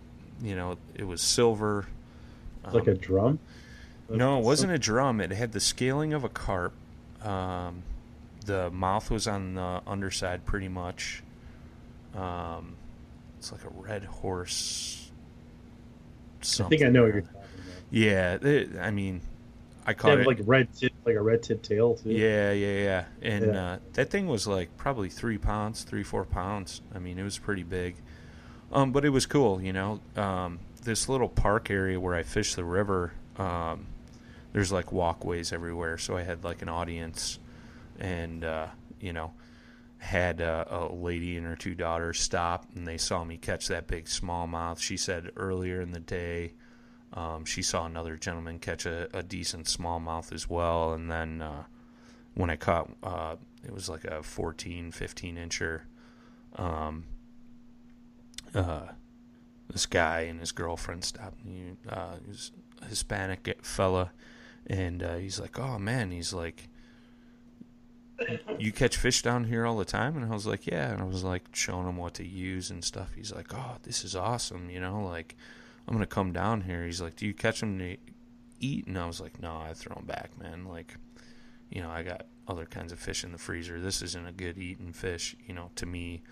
you 0.42 0.56
know, 0.56 0.76
it 0.94 1.04
was 1.04 1.20
silver. 1.20 1.86
It's 2.64 2.74
like 2.74 2.86
a 2.86 2.94
drum. 2.94 3.38
No, 4.08 4.38
it 4.38 4.44
wasn't 4.44 4.72
a 4.72 4.78
drum. 4.78 5.20
It 5.20 5.30
had 5.32 5.52
the 5.52 5.60
scaling 5.60 6.12
of 6.12 6.24
a 6.24 6.28
carp. 6.28 6.74
Um, 7.22 7.82
the 8.44 8.70
mouth 8.70 9.10
was 9.10 9.26
on 9.26 9.54
the 9.54 9.80
underside 9.86 10.44
pretty 10.44 10.68
much. 10.68 11.22
Um, 12.14 12.76
it's 13.38 13.50
like 13.50 13.64
a 13.64 13.70
red 13.70 14.04
horse. 14.04 15.10
I 16.42 16.64
think 16.64 16.82
I 16.82 16.88
know 16.88 17.04
what 17.04 17.14
you're 17.14 17.22
talking 17.22 17.36
about. 17.36 17.48
Yeah, 17.90 18.34
it, 18.34 18.76
I 18.78 18.90
mean, 18.90 19.22
I 19.86 19.94
caught 19.94 20.18
it. 20.18 20.26
like 20.26 20.40
red 20.44 20.72
tip, 20.74 20.92
like 21.04 21.16
a 21.16 21.22
red 21.22 21.42
tip 21.42 21.62
tail 21.62 21.94
too. 21.94 22.10
yeah, 22.10 22.52
yeah, 22.52 22.82
yeah. 22.82 23.04
And 23.22 23.46
Yeah. 23.46 23.72
Uh, 23.72 23.78
that 23.94 24.10
thing 24.10 24.26
was 24.26 24.46
like 24.46 24.76
probably 24.76 25.08
three 25.08 25.38
pounds, 25.38 25.82
three, 25.82 26.02
four 26.02 26.24
pounds. 26.24 26.82
I 26.94 26.98
mean, 26.98 27.18
it 27.18 27.22
was 27.22 27.38
pretty 27.38 27.62
big. 27.62 27.96
Um, 28.72 28.92
but 28.92 29.04
it 29.04 29.10
was 29.10 29.26
cool, 29.26 29.60
you 29.60 29.72
know. 29.72 30.00
Um, 30.16 30.58
this 30.82 31.08
little 31.08 31.28
park 31.28 31.70
area 31.70 31.98
where 31.98 32.14
I 32.14 32.22
fish 32.22 32.54
the 32.54 32.64
river, 32.64 33.12
um, 33.38 33.86
there's 34.52 34.72
like 34.72 34.92
walkways 34.92 35.52
everywhere. 35.52 35.98
So 35.98 36.16
I 36.16 36.22
had 36.22 36.44
like 36.44 36.62
an 36.62 36.68
audience, 36.68 37.38
and 37.98 38.44
uh, 38.44 38.66
you 39.00 39.12
know, 39.12 39.32
had 39.98 40.40
uh, 40.40 40.64
a 40.68 40.92
lady 40.92 41.36
and 41.36 41.46
her 41.46 41.56
two 41.56 41.74
daughters 41.74 42.20
stop, 42.20 42.66
and 42.74 42.86
they 42.86 42.98
saw 42.98 43.24
me 43.24 43.36
catch 43.36 43.68
that 43.68 43.86
big 43.86 44.06
smallmouth. 44.06 44.78
She 44.80 44.96
said 44.96 45.30
earlier 45.36 45.80
in 45.80 45.92
the 45.92 46.00
day, 46.00 46.52
um, 47.14 47.44
she 47.44 47.62
saw 47.62 47.86
another 47.86 48.16
gentleman 48.16 48.58
catch 48.58 48.86
a, 48.86 49.08
a 49.16 49.22
decent 49.22 49.66
smallmouth 49.66 50.32
as 50.32 50.48
well, 50.50 50.92
and 50.92 51.10
then 51.10 51.40
uh, 51.40 51.64
when 52.34 52.50
I 52.50 52.56
caught, 52.56 52.90
uh, 53.02 53.36
it 53.64 53.72
was 53.72 53.88
like 53.88 54.04
a 54.04 54.22
14, 54.22 54.90
15 54.90 55.36
incher. 55.36 55.82
Um, 56.56 57.04
uh, 58.54 58.88
this 59.70 59.86
guy 59.86 60.20
and 60.20 60.40
his 60.40 60.52
girlfriend 60.52 61.04
stopped. 61.04 61.40
He, 61.44 61.72
uh, 61.88 62.16
he 62.22 62.28
was 62.28 62.52
a 62.82 62.86
Hispanic 62.86 63.58
fella, 63.62 64.12
and 64.66 65.02
uh, 65.02 65.16
he's 65.16 65.40
like, 65.40 65.58
"Oh 65.58 65.78
man," 65.78 66.10
he's 66.10 66.32
like, 66.32 66.68
"You 68.58 68.72
catch 68.72 68.96
fish 68.96 69.22
down 69.22 69.44
here 69.44 69.66
all 69.66 69.76
the 69.76 69.84
time?" 69.84 70.16
And 70.16 70.24
I 70.24 70.34
was 70.34 70.46
like, 70.46 70.66
"Yeah." 70.66 70.92
And 70.92 71.02
I 71.02 71.04
was 71.04 71.24
like 71.24 71.44
showing 71.52 71.88
him 71.88 71.96
what 71.96 72.14
to 72.14 72.26
use 72.26 72.70
and 72.70 72.84
stuff. 72.84 73.14
He's 73.14 73.32
like, 73.32 73.52
"Oh, 73.54 73.76
this 73.82 74.04
is 74.04 74.14
awesome," 74.14 74.70
you 74.70 74.80
know, 74.80 75.02
like 75.02 75.36
I'm 75.86 75.94
gonna 75.94 76.06
come 76.06 76.32
down 76.32 76.62
here. 76.62 76.84
He's 76.84 77.00
like, 77.00 77.16
"Do 77.16 77.26
you 77.26 77.34
catch 77.34 77.60
them 77.60 77.78
to 77.78 77.96
eat?" 78.60 78.86
And 78.86 78.98
I 78.98 79.06
was 79.06 79.20
like, 79.20 79.40
"No, 79.40 79.56
I 79.56 79.74
throw 79.74 79.96
them 79.96 80.06
back, 80.06 80.38
man. 80.38 80.64
Like, 80.64 80.96
you 81.70 81.82
know, 81.82 81.90
I 81.90 82.02
got 82.02 82.26
other 82.46 82.66
kinds 82.66 82.92
of 82.92 82.98
fish 82.98 83.24
in 83.24 83.32
the 83.32 83.38
freezer. 83.38 83.80
This 83.80 84.02
isn't 84.02 84.26
a 84.26 84.32
good 84.32 84.58
eating 84.58 84.92
fish, 84.92 85.34
you 85.46 85.54
know, 85.54 85.70
to 85.76 85.86
me." 85.86 86.22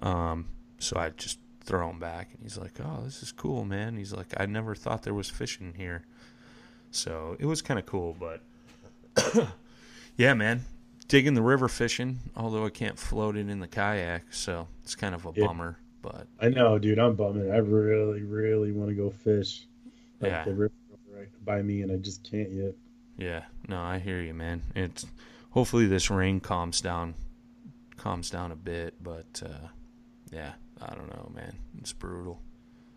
Um, 0.00 0.48
so 0.78 0.98
I 0.98 1.10
just 1.10 1.38
throw 1.62 1.88
him 1.90 1.98
back, 1.98 2.28
and 2.32 2.42
he's 2.42 2.58
like, 2.58 2.72
"Oh, 2.80 3.02
this 3.04 3.22
is 3.22 3.32
cool, 3.32 3.64
man." 3.64 3.96
He's 3.96 4.12
like, 4.12 4.28
"I 4.38 4.46
never 4.46 4.74
thought 4.74 5.02
there 5.02 5.14
was 5.14 5.30
fish 5.30 5.60
in 5.60 5.74
here," 5.74 6.04
so 6.90 7.36
it 7.38 7.46
was 7.46 7.62
kind 7.62 7.78
of 7.78 7.86
cool. 7.86 8.16
But 8.18 8.42
yeah, 10.16 10.34
man, 10.34 10.62
digging 11.08 11.34
the 11.34 11.42
river 11.42 11.68
fishing. 11.68 12.18
Although 12.36 12.66
I 12.66 12.70
can't 12.70 12.98
float 12.98 13.36
it 13.36 13.48
in 13.48 13.60
the 13.60 13.68
kayak, 13.68 14.32
so 14.32 14.68
it's 14.82 14.94
kind 14.94 15.14
of 15.14 15.26
a 15.26 15.32
Yeah. 15.34 15.46
bummer. 15.46 15.78
But 16.02 16.26
I 16.40 16.48
know, 16.48 16.78
dude. 16.78 16.98
I'm 16.98 17.14
bumming. 17.14 17.50
I 17.50 17.58
really, 17.58 18.22
really 18.22 18.72
want 18.72 18.88
to 18.90 18.94
go 18.94 19.10
fish. 19.10 19.66
Like 20.20 20.30
Yeah. 20.32 20.44
the 20.44 20.54
river 20.54 20.74
right 21.14 21.28
by 21.44 21.62
me, 21.62 21.82
and 21.82 21.92
I 21.92 21.96
just 21.96 22.22
can't 22.28 22.50
yet. 22.50 22.74
yeah, 23.18 23.44
no, 23.68 23.80
I 23.80 23.98
hear 23.98 24.20
you, 24.20 24.34
man. 24.34 24.62
It's 24.74 25.06
hopefully 25.50 25.86
this 25.86 26.10
rain 26.10 26.40
calms 26.40 26.80
down, 26.80 27.14
calms 27.96 28.30
down 28.30 28.50
a 28.50 28.56
bit. 28.56 28.94
But 29.02 29.42
uh, 29.44 29.68
yeah, 30.32 30.52
I 30.88 30.94
don't 30.94 31.08
know, 31.08 31.30
man. 31.34 31.56
It's 31.78 31.92
brutal. 31.92 32.40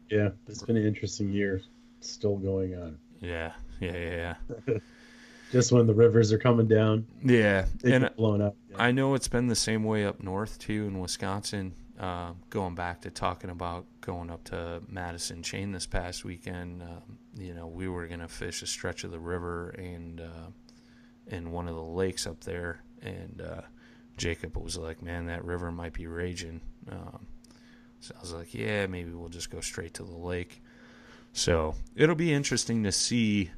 Yeah, 0.10 0.30
it's 0.48 0.64
been 0.64 0.78
an 0.78 0.86
interesting 0.86 1.32
year. 1.32 1.62
Still 2.02 2.38
going 2.38 2.76
on. 2.76 2.98
Yeah, 3.20 3.54
yeah, 3.80 3.98
yeah, 3.98 4.36
yeah. 4.68 4.78
Just 5.52 5.72
when 5.72 5.88
the 5.88 5.94
rivers 5.94 6.32
are 6.34 6.38
coming 6.38 6.68
down, 6.68 7.06
Yeah, 7.24 7.66
and 7.84 8.10
blown 8.16 8.42
up. 8.42 8.56
I 8.76 8.92
know 8.92 9.14
it's 9.14 9.28
been 9.28 9.48
the 9.48 9.56
same 9.56 9.84
way 9.84 10.06
up 10.06 10.22
north 10.22 10.60
too 10.60 10.86
in 10.88 11.00
Wisconsin. 11.00 11.74
Uh, 12.00 12.34
going 12.50 12.76
back 12.76 13.00
to 13.02 13.10
talking 13.10 13.50
about 13.50 13.86
going 14.02 14.30
up 14.30 14.44
to 14.46 14.82
Madison 14.90 15.42
Chain 15.42 15.72
this 15.72 15.86
past 15.86 16.26
weekend, 16.26 16.82
um, 16.82 17.18
you 17.38 17.54
know, 17.54 17.68
we 17.68 17.88
were 17.88 18.06
gonna 18.08 18.28
fish 18.28 18.62
a 18.64 18.68
stretch 18.68 19.04
of 19.04 19.12
the 19.12 19.20
river 19.20 19.70
and 19.70 20.20
uh, 20.20 20.50
in 21.28 21.52
one 21.52 21.68
of 21.68 21.76
the 21.76 21.82
lakes 21.82 22.28
up 22.28 22.44
there, 22.44 22.82
and 23.02 23.42
uh, 23.42 23.62
Jacob 24.18 24.58
was 24.58 24.78
like, 24.78 25.02
"Man, 25.02 25.28
that 25.28 25.46
river 25.46 25.72
might 25.72 25.94
be 25.94 26.08
raging." 26.08 26.60
Um, 26.92 27.28
so 28.06 28.14
I 28.16 28.22
was 28.22 28.34
like, 28.34 28.54
"Yeah, 28.54 28.86
maybe 28.86 29.12
we'll 29.12 29.30
just 29.30 29.50
go 29.50 29.62
straight 29.62 29.96
to 29.96 30.04
the 30.04 30.16
lake." 30.16 30.62
So 31.34 31.74
it'll 31.96 32.16
be 32.16 32.32
interesting 32.32 32.84
to 32.84 32.92
see 32.92 33.50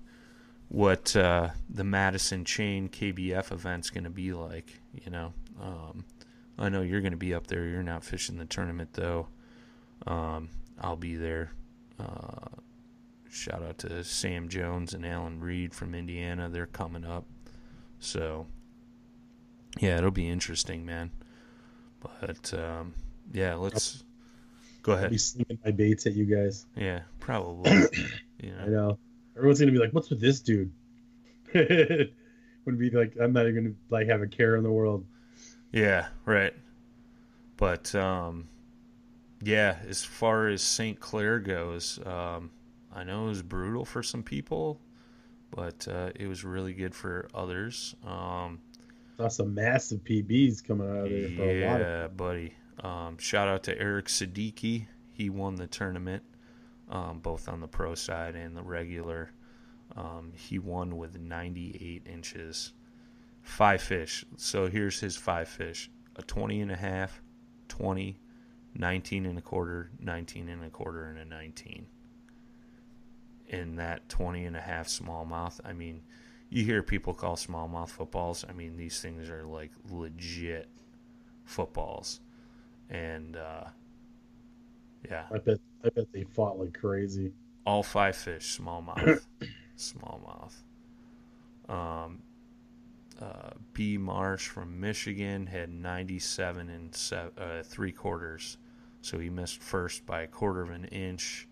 what 0.69 1.15
uh, 1.17 1.49
the 1.69 1.83
Madison 1.83 2.45
Chain 2.45 2.87
KBF 2.87 3.51
event's 3.51 3.89
going 3.89 4.05
to 4.05 4.09
be 4.09 4.31
like. 4.31 4.79
You 5.03 5.11
know, 5.11 5.33
um, 5.61 6.05
I 6.57 6.69
know 6.69 6.81
you're 6.81 7.01
going 7.01 7.11
to 7.11 7.17
be 7.17 7.33
up 7.33 7.47
there. 7.47 7.65
You're 7.65 7.83
not 7.83 8.05
fishing 8.05 8.37
the 8.37 8.45
tournament 8.45 8.93
though. 8.93 9.27
Um, 10.05 10.47
I'll 10.79 10.95
be 10.95 11.15
there. 11.15 11.51
Uh, 11.99 12.47
shout 13.29 13.63
out 13.63 13.79
to 13.79 14.01
Sam 14.05 14.47
Jones 14.47 14.93
and 14.93 15.05
Alan 15.05 15.41
Reed 15.41 15.73
from 15.73 15.93
Indiana. 15.93 16.47
They're 16.47 16.67
coming 16.67 17.03
up. 17.03 17.25
So 17.99 18.47
yeah, 19.79 19.97
it'll 19.97 20.11
be 20.11 20.29
interesting, 20.29 20.85
man. 20.85 21.11
But 21.99 22.53
um, 22.53 22.93
yeah, 23.33 23.55
let's 23.55 24.03
go 24.87 24.93
I'll 24.93 24.99
be 25.01 25.05
ahead. 25.05 25.21
slinging 25.21 25.59
my 25.63 25.71
baits 25.71 26.07
at 26.07 26.13
you 26.13 26.25
guys. 26.25 26.65
Yeah, 26.75 27.01
probably. 27.19 27.71
You 28.39 28.53
I 28.61 28.67
know. 28.67 28.99
Everyone's 29.35 29.59
gonna 29.59 29.71
be 29.71 29.79
like, 29.79 29.91
"What's 29.93 30.09
with 30.11 30.21
this 30.21 30.39
dude?" 30.41 30.71
Would 31.53 32.77
be 32.77 32.89
like, 32.91 33.13
I'm 33.19 33.33
not 33.33 33.47
even 33.47 33.55
gonna 33.63 33.75
like 33.89 34.07
have 34.09 34.21
a 34.21 34.27
care 34.27 34.55
in 34.57 34.63
the 34.63 34.71
world. 34.71 35.05
Yeah, 35.71 36.07
right. 36.25 36.53
But 37.55 37.95
um, 37.95 38.47
yeah, 39.41 39.77
as 39.87 40.03
far 40.03 40.47
as 40.49 40.61
St. 40.61 40.99
Clair 40.99 41.39
goes, 41.39 41.99
um, 42.05 42.51
I 42.93 43.03
know 43.03 43.25
it 43.25 43.29
was 43.29 43.41
brutal 43.41 43.85
for 43.85 44.03
some 44.03 44.21
people, 44.21 44.79
but 45.49 45.87
uh, 45.87 46.11
it 46.15 46.27
was 46.27 46.43
really 46.43 46.73
good 46.73 46.93
for 46.93 47.27
others. 47.33 47.95
Um, 48.05 48.59
Saw 49.17 49.29
some 49.29 49.55
massive 49.55 50.03
PBs 50.03 50.63
coming 50.63 50.87
out 50.89 51.05
of 51.05 51.09
there 51.09 51.29
for 51.29 51.41
a 51.43 51.65
lot 51.65 51.81
of. 51.81 51.87
yeah, 51.87 52.07
buddy. 52.09 52.53
Um, 52.83 53.17
shout 53.17 53.47
out 53.47 53.63
to 53.63 53.79
Eric 53.79 54.05
Siddiqui. 54.05 54.87
He 55.11 55.29
won 55.29 55.55
the 55.55 55.67
tournament, 55.67 56.23
um, 56.89 57.19
both 57.19 57.49
on 57.49 57.59
the 57.59 57.67
pro 57.67 57.95
side 57.95 58.35
and 58.35 58.55
the 58.55 58.63
regular. 58.63 59.31
Um, 59.95 60.31
he 60.35 60.59
won 60.59 60.97
with 60.97 61.19
98 61.19 62.05
inches, 62.05 62.73
five 63.41 63.81
fish. 63.81 64.25
So 64.35 64.67
here's 64.67 64.99
his 64.99 65.15
five 65.15 65.47
fish: 65.47 65.89
a 66.15 66.21
20 66.21 66.61
and 66.61 66.71
a 66.71 66.75
half, 66.75 67.21
20, 67.69 68.19
19 68.75 69.25
and 69.25 69.37
a 69.37 69.41
quarter, 69.41 69.89
19 69.99 70.49
and 70.49 70.63
a 70.63 70.69
quarter, 70.69 71.05
and 71.05 71.19
a 71.19 71.25
19. 71.25 71.87
In 73.47 73.77
that 73.77 74.07
20 74.09 74.45
and 74.45 74.57
a 74.57 74.61
half 74.61 74.87
smallmouth, 74.87 75.59
I 75.63 75.73
mean, 75.73 76.01
you 76.49 76.63
hear 76.63 76.83
people 76.83 77.13
call 77.13 77.35
smallmouth 77.35 77.89
footballs. 77.89 78.45
I 78.47 78.53
mean, 78.53 78.77
these 78.77 79.01
things 79.01 79.29
are 79.29 79.43
like 79.43 79.71
legit 79.89 80.69
footballs, 81.45 82.19
and 82.89 83.35
uh, 83.37 83.65
yeah, 85.09 85.25
I 85.33 85.37
bet. 85.39 85.59
I 85.83 85.89
bet 85.89 86.11
they 86.11 86.23
fought 86.23 86.59
like 86.59 86.73
crazy. 86.77 87.31
all 87.65 87.83
five 87.83 88.15
fish 88.15 88.59
smallmouth, 88.59 89.25
smallmouth. 89.77 90.53
Um, 91.69 92.21
uh, 93.21 93.51
B 93.73 93.97
Marsh 93.97 94.47
from 94.47 94.79
Michigan 94.79 95.47
had 95.47 95.69
97 95.69 96.69
and 96.69 96.93
se- 96.95 97.29
uh, 97.37 97.63
three 97.63 97.91
quarters, 97.91 98.57
so 99.01 99.17
he 99.19 99.29
missed 99.29 99.61
first 99.61 100.05
by 100.05 100.21
a 100.21 100.27
quarter 100.27 100.61
of 100.61 100.69
an 100.69 100.85
inch. 100.85 101.47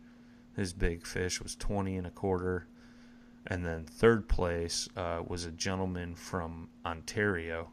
His 0.56 0.74
big 0.74 1.06
fish 1.06 1.42
was 1.42 1.56
20 1.56 1.98
and 1.98 2.08
a 2.08 2.12
quarter. 2.12 2.68
And 3.48 3.66
then 3.66 3.84
third 3.86 4.28
place 4.28 4.88
uh, 4.96 5.22
was 5.28 5.46
a 5.46 5.52
gentleman 5.52 6.16
from 6.16 6.70
Ontario 6.86 7.70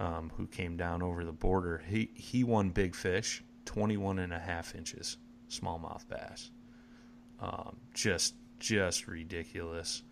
um, 0.00 0.30
who 0.36 0.46
came 0.46 0.76
down 0.76 1.02
over 1.02 1.24
the 1.24 1.32
border. 1.32 1.82
He, 1.88 2.10
he 2.14 2.44
won 2.44 2.70
big 2.70 2.94
fish, 2.94 3.42
21 3.64 4.18
and 4.18 4.32
a 4.32 4.38
half 4.38 4.74
inches, 4.74 5.16
smallmouth 5.48 6.08
bass. 6.08 6.50
Um, 7.40 7.76
just 7.92 8.34
just 8.58 9.08
ridiculous. 9.08 10.02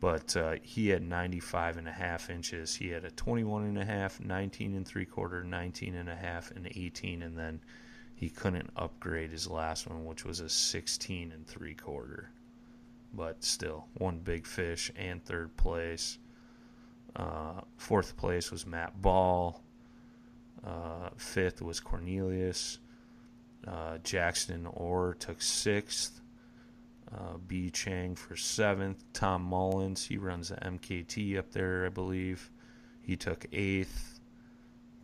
But 0.00 0.36
uh, 0.36 0.56
he 0.62 0.88
had 0.88 1.02
95 1.02 1.78
and 1.78 1.88
a 1.88 1.92
half 1.92 2.28
inches. 2.30 2.74
He 2.74 2.88
had 2.88 3.04
a 3.04 3.10
21 3.10 3.64
and 3.64 3.78
a 3.78 3.84
half, 3.84 4.20
19 4.20 4.74
and 4.74 4.86
three 4.86 5.06
quarter, 5.06 5.42
19 5.42 5.94
and 5.94 6.08
a 6.08 6.16
half, 6.16 6.50
and 6.50 6.66
18, 6.66 7.22
and 7.22 7.38
then 7.38 7.60
he 8.14 8.28
couldn't 8.28 8.70
upgrade 8.76 9.30
his 9.30 9.46
last 9.46 9.88
one, 9.88 10.04
which 10.04 10.24
was 10.24 10.40
a 10.40 10.48
16 10.48 11.32
and 11.32 11.46
three 11.46 11.74
quarter. 11.74 12.30
But 13.14 13.42
still, 13.44 13.86
one 13.94 14.18
big 14.18 14.46
fish 14.46 14.90
and 14.96 15.24
third 15.24 15.56
place. 15.56 16.18
Uh, 17.16 17.62
fourth 17.76 18.16
place 18.16 18.50
was 18.50 18.66
Matt 18.66 19.00
Ball. 19.00 19.60
Uh, 20.64 21.10
fifth 21.16 21.62
was 21.62 21.80
Cornelius. 21.80 22.78
Uh, 23.66 23.98
Jackson 23.98 24.66
Orr 24.66 25.14
took 25.18 25.40
sixth. 25.40 26.20
Uh, 27.12 27.38
B. 27.46 27.70
Chang 27.70 28.16
for 28.16 28.36
seventh. 28.36 29.04
Tom 29.12 29.42
Mullins, 29.42 30.04
he 30.04 30.18
runs 30.18 30.48
the 30.48 30.56
MKT 30.56 31.38
up 31.38 31.52
there, 31.52 31.86
I 31.86 31.88
believe. 31.88 32.50
He 33.00 33.16
took 33.16 33.46
eighth. 33.52 34.20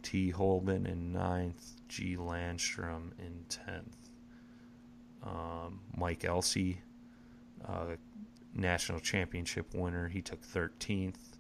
T. 0.02 0.30
Holman 0.30 0.86
in 0.86 1.12
ninth. 1.12 1.76
G. 1.88 2.16
Landstrom 2.16 3.12
in 3.18 3.44
tenth. 3.48 3.96
Um, 5.22 5.80
Mike 5.96 6.24
Elsey, 6.24 6.80
uh, 7.64 7.94
national 8.54 8.98
championship 8.98 9.72
winner, 9.72 10.08
he 10.08 10.20
took 10.20 10.42
13th. 10.42 11.31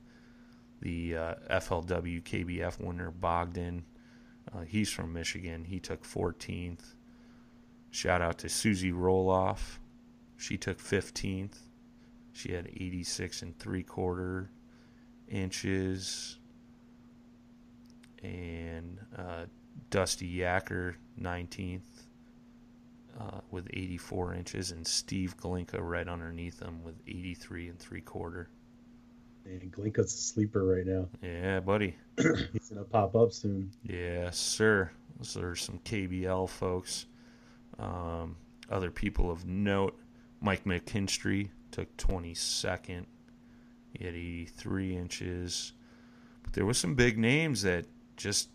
The 0.82 1.16
uh, 1.16 1.34
FLW 1.50 2.22
KBF 2.22 2.80
winner, 2.80 3.10
Bogdan, 3.10 3.84
uh, 4.52 4.62
he's 4.62 4.90
from 4.90 5.12
Michigan, 5.12 5.64
he 5.64 5.80
took 5.80 6.04
14th. 6.04 6.94
Shout 7.90 8.20
out 8.20 8.38
to 8.38 8.48
Susie 8.48 8.92
Roloff, 8.92 9.78
she 10.36 10.56
took 10.56 10.78
15th. 10.78 11.56
She 12.32 12.52
had 12.52 12.66
86 12.66 13.42
and 13.42 13.58
three 13.58 13.84
quarter 13.84 14.50
inches. 15.28 16.38
And 18.24 18.98
uh, 19.16 19.44
Dusty 19.90 20.38
Yacker, 20.38 20.94
19th 21.20 21.82
uh, 23.20 23.40
with 23.52 23.68
84 23.72 24.34
inches, 24.34 24.72
and 24.72 24.84
Steve 24.84 25.36
Glinka 25.36 25.78
right 25.80 26.08
underneath 26.08 26.60
him 26.60 26.82
with 26.82 26.96
83 27.06 27.68
and 27.68 27.78
three 27.78 28.00
quarter. 28.00 28.48
And 29.44 29.72
Glinka's 29.72 30.14
a 30.14 30.16
sleeper 30.16 30.64
right 30.64 30.86
now. 30.86 31.08
Yeah, 31.22 31.60
buddy. 31.60 31.96
He's 32.16 32.68
gonna 32.68 32.84
pop 32.84 33.14
up 33.16 33.32
soon. 33.32 33.70
Yeah, 33.84 34.30
sir. 34.30 34.90
Those 35.18 35.36
are 35.36 35.56
some 35.56 35.78
KBL 35.80 36.48
folks. 36.48 37.06
Um, 37.78 38.36
other 38.70 38.90
people 38.90 39.30
of 39.30 39.46
note: 39.46 39.98
Mike 40.40 40.64
McKinstry 40.64 41.50
took 41.70 41.94
22nd. 41.96 43.06
He 43.92 44.04
had 44.04 44.14
83 44.14 44.96
inches. 44.96 45.72
But 46.42 46.52
there 46.52 46.64
was 46.64 46.78
some 46.78 46.94
big 46.94 47.18
names 47.18 47.62
that 47.62 47.86
just 48.16 48.48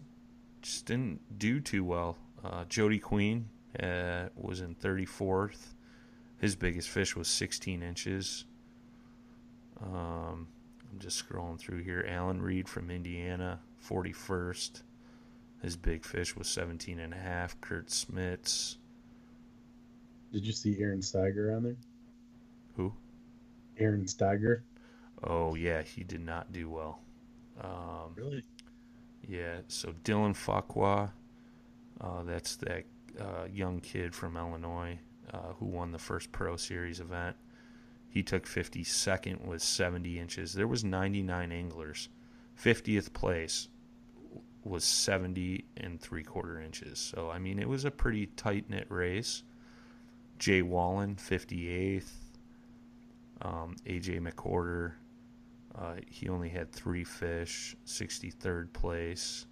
just 0.62 0.86
didn't 0.86 1.20
do 1.38 1.60
too 1.60 1.84
well. 1.84 2.18
Uh, 2.44 2.66
Jody 2.66 3.00
Queen 3.00 3.50
uh, 3.82 4.28
was 4.36 4.62
in 4.62 4.76
34th. 4.76 5.74
His 6.40 6.56
biggest 6.56 6.90
fish 6.90 7.16
was 7.16 7.28
16 7.28 7.82
inches. 7.82 8.46
Um, 9.82 10.48
I'm 10.92 11.00
just 11.00 11.28
scrolling 11.28 11.60
through 11.60 11.84
here. 11.84 12.06
Alan 12.08 12.42
Reed 12.42 12.68
from 12.68 12.90
Indiana, 12.90 13.60
41st. 13.88 14.82
His 15.62 15.76
big 15.76 16.06
fish 16.06 16.36
was 16.36 16.48
17 16.48 17.00
and 17.00 17.14
a 17.14 17.18
half. 17.18 17.60
Kurt 17.62 17.88
Smits. 17.88 18.78
Did 20.32 20.46
you 20.46 20.54
see 20.54 20.78
Aaron 20.80 21.00
Steiger 21.00 21.56
on 21.56 21.64
there? 21.64 21.76
Who? 22.76 22.94
Aaron 23.80 24.06
Steiger. 24.06 24.62
Oh 25.24 25.56
yeah, 25.56 25.82
he 25.82 26.04
did 26.04 26.22
not 26.22 26.52
do 26.52 26.70
well. 26.70 27.00
Um, 27.62 28.14
Really? 28.16 28.44
Yeah, 29.28 29.60
so 29.68 29.94
Dylan 30.04 30.36
Fakwa, 30.36 31.12
uh, 32.00 32.24
that's 32.24 32.56
that 32.58 32.84
uh, 33.20 33.46
young 33.52 33.80
kid 33.80 34.14
from 34.14 34.38
Illinois 34.38 35.00
uh, 35.34 35.54
who 35.60 35.66
won 35.66 35.92
the 35.92 35.98
first 36.00 36.32
Pro 36.32 36.56
Series 36.56 37.00
event. 37.00 37.36
He 38.10 38.24
took 38.24 38.46
52nd 38.46 39.46
with 39.46 39.62
70 39.62 40.20
inches. 40.20 40.54
There 40.54 40.68
was 40.68 40.84
99 40.84 41.52
anglers. 41.52 42.10
50th 42.62 43.14
place 43.14 43.68
was 44.64 44.84
70 44.84 45.66
and 45.78 46.00
three 46.00 46.24
quarter 46.24 46.60
inches. 46.60 47.00
So 47.00 47.30
I 47.30 47.40
mean, 47.40 47.60
it 47.60 47.70
was 47.70 47.86
a 47.86 47.92
pretty 47.92 48.28
tight 48.28 48.70
knit 48.70 48.88
race. 48.90 49.44
Jay 50.40 50.62
Wallen, 50.62 51.16
58th. 51.16 52.12
Um, 53.42 53.76
AJ 53.86 54.20
McCorder, 54.20 54.94
uh, 55.76 55.96
he 56.08 56.28
only 56.28 56.50
had 56.50 56.72
three 56.72 57.04
fish, 57.04 57.76
63rd 57.86 58.74
place. 58.74 59.46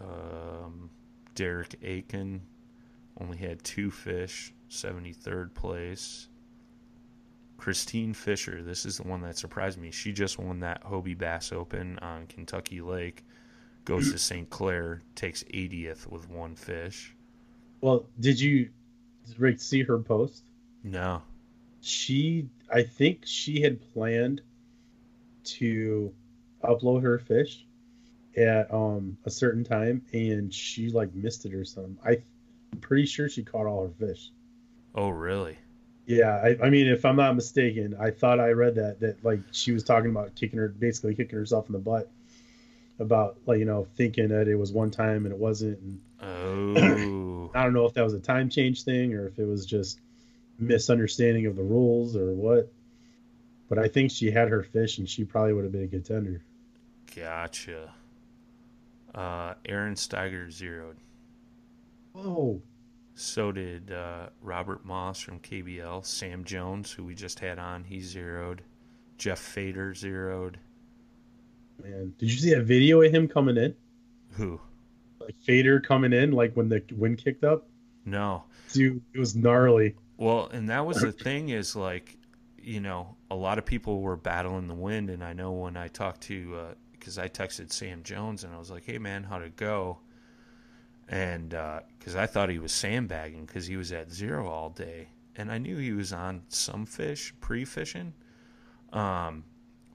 Um, 0.00 0.90
Derek 1.36 1.76
Aiken 1.82 2.42
only 3.20 3.36
had 3.36 3.62
two 3.62 3.90
fish, 3.90 4.52
73rd 4.70 5.54
place. 5.54 6.28
Christine 7.56 8.14
Fisher, 8.14 8.62
this 8.62 8.84
is 8.84 8.98
the 8.98 9.04
one 9.04 9.22
that 9.22 9.38
surprised 9.38 9.78
me. 9.78 9.90
She 9.90 10.12
just 10.12 10.38
won 10.38 10.60
that 10.60 10.84
Hobie 10.84 11.16
Bass 11.16 11.52
Open 11.52 11.98
on 12.00 12.26
Kentucky 12.26 12.80
Lake. 12.80 13.24
Goes 13.84 14.10
to 14.10 14.18
St. 14.18 14.50
Clair, 14.50 15.02
takes 15.14 15.44
80th 15.44 16.08
with 16.08 16.28
one 16.28 16.56
fish. 16.56 17.14
Well, 17.80 18.06
did 18.18 18.40
you 18.40 18.70
Rick 19.38 19.60
see 19.60 19.84
her 19.84 19.98
post? 19.98 20.42
No. 20.82 21.22
She, 21.82 22.48
I 22.72 22.82
think 22.82 23.22
she 23.24 23.60
had 23.60 23.80
planned 23.92 24.42
to 25.44 26.12
upload 26.64 27.02
her 27.02 27.18
fish 27.20 27.64
at 28.36 28.72
um 28.72 29.16
a 29.24 29.30
certain 29.30 29.64
time, 29.64 30.02
and 30.12 30.52
she 30.52 30.90
like 30.90 31.14
missed 31.14 31.46
it 31.46 31.54
or 31.54 31.64
something. 31.64 31.96
I, 32.04 32.22
I'm 32.72 32.80
pretty 32.80 33.06
sure 33.06 33.28
she 33.28 33.44
caught 33.44 33.66
all 33.66 33.86
her 33.86 34.06
fish. 34.06 34.30
Oh, 34.94 35.08
really? 35.10 35.58
Yeah, 36.06 36.36
I, 36.36 36.56
I 36.66 36.70
mean, 36.70 36.86
if 36.86 37.04
I'm 37.04 37.16
not 37.16 37.34
mistaken, 37.34 37.96
I 38.00 38.10
thought 38.10 38.38
I 38.38 38.50
read 38.50 38.76
that 38.76 39.00
that 39.00 39.24
like 39.24 39.40
she 39.50 39.72
was 39.72 39.82
talking 39.82 40.10
about 40.10 40.34
kicking 40.36 40.58
her, 40.58 40.68
basically 40.68 41.14
kicking 41.14 41.36
herself 41.36 41.66
in 41.66 41.72
the 41.72 41.78
butt, 41.80 42.10
about 43.00 43.38
like 43.46 43.58
you 43.58 43.64
know 43.64 43.86
thinking 43.96 44.28
that 44.28 44.46
it 44.48 44.54
was 44.54 44.72
one 44.72 44.90
time 44.90 45.26
and 45.26 45.32
it 45.32 45.38
wasn't. 45.38 45.78
And 45.80 46.00
Oh. 46.22 47.50
I 47.54 47.62
don't 47.62 47.72
know 47.72 47.86
if 47.86 47.94
that 47.94 48.04
was 48.04 48.14
a 48.14 48.20
time 48.20 48.48
change 48.48 48.84
thing 48.84 49.14
or 49.14 49.26
if 49.26 49.38
it 49.38 49.46
was 49.46 49.66
just 49.66 50.00
misunderstanding 50.58 51.46
of 51.46 51.56
the 51.56 51.62
rules 51.62 52.16
or 52.16 52.32
what. 52.32 52.72
But 53.68 53.78
I 53.78 53.88
think 53.88 54.10
she 54.10 54.30
had 54.30 54.48
her 54.48 54.62
fish 54.62 54.98
and 54.98 55.08
she 55.08 55.24
probably 55.24 55.52
would 55.52 55.64
have 55.64 55.72
been 55.72 55.84
a 55.84 55.88
contender. 55.88 56.42
gotcha. 57.14 57.92
Uh, 59.14 59.54
Aaron 59.64 59.94
Steiger 59.94 60.50
zeroed. 60.50 60.96
Whoa. 62.12 62.60
So 63.18 63.50
did 63.50 63.92
uh, 63.92 64.26
Robert 64.42 64.84
Moss 64.84 65.20
from 65.20 65.40
KBL. 65.40 66.04
Sam 66.04 66.44
Jones, 66.44 66.92
who 66.92 67.02
we 67.02 67.14
just 67.14 67.40
had 67.40 67.58
on, 67.58 67.82
he 67.82 68.02
zeroed. 68.02 68.60
Jeff 69.16 69.38
Fader 69.38 69.94
zeroed. 69.94 70.58
Man, 71.82 72.12
did 72.18 72.30
you 72.30 72.36
see 72.36 72.54
that 72.54 72.64
video 72.64 73.00
of 73.00 73.10
him 73.10 73.26
coming 73.26 73.56
in? 73.56 73.74
Who? 74.32 74.60
Like 75.18 75.34
Fader 75.46 75.80
coming 75.80 76.12
in, 76.12 76.32
like 76.32 76.52
when 76.58 76.68
the 76.68 76.82
wind 76.92 77.16
kicked 77.16 77.42
up? 77.42 77.66
No. 78.04 78.44
Dude, 78.74 79.00
it 79.14 79.18
was 79.18 79.34
gnarly. 79.34 79.96
Well, 80.18 80.50
and 80.52 80.68
that 80.68 80.84
was 80.84 80.98
the 80.98 81.10
thing 81.10 81.48
is 81.48 81.74
like, 81.74 82.18
you 82.58 82.80
know, 82.80 83.16
a 83.30 83.34
lot 83.34 83.56
of 83.56 83.64
people 83.64 84.02
were 84.02 84.16
battling 84.16 84.68
the 84.68 84.74
wind, 84.74 85.08
and 85.08 85.24
I 85.24 85.32
know 85.32 85.52
when 85.52 85.78
I 85.78 85.88
talked 85.88 86.20
to, 86.24 86.74
because 86.92 87.16
I 87.16 87.28
texted 87.28 87.72
Sam 87.72 88.02
Jones 88.02 88.44
and 88.44 88.54
I 88.54 88.58
was 88.58 88.70
like, 88.70 88.84
"Hey 88.84 88.98
man, 88.98 89.24
how'd 89.24 89.42
it 89.42 89.56
go?" 89.56 90.00
And 91.08 91.54
because 92.06 92.14
I 92.14 92.26
thought 92.26 92.50
he 92.50 92.60
was 92.60 92.70
sandbagging 92.70 93.46
because 93.46 93.66
he 93.66 93.76
was 93.76 93.90
at 93.90 94.12
zero 94.12 94.46
all 94.48 94.70
day, 94.70 95.08
and 95.34 95.50
I 95.50 95.58
knew 95.58 95.76
he 95.76 95.90
was 95.90 96.12
on 96.12 96.42
some 96.50 96.86
fish 96.86 97.34
pre-fishing, 97.40 98.12
um, 98.92 99.42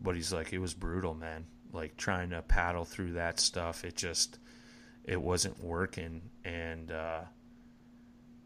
but 0.02 0.16
he's 0.16 0.34
like, 0.34 0.52
it 0.52 0.60
was 0.60 0.74
brutal, 0.74 1.14
man. 1.14 1.46
Like 1.72 1.96
trying 1.96 2.32
to 2.32 2.42
paddle 2.42 2.84
through 2.84 3.14
that 3.14 3.40
stuff, 3.40 3.86
it 3.86 3.96
just, 3.96 4.40
it 5.06 5.22
wasn't 5.22 5.64
working, 5.64 6.22
and 6.44 6.92
uh, 6.92 7.22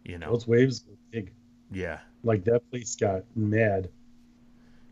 you 0.03 0.20
know, 0.20 0.30
Those 0.34 0.47
waves 0.47 0.86
were 0.88 0.97
big. 1.09 1.32
yeah. 1.72 2.01
Like 2.24 2.43
that 2.43 2.70
place 2.70 2.95
got 2.95 3.24
mad. 3.36 3.89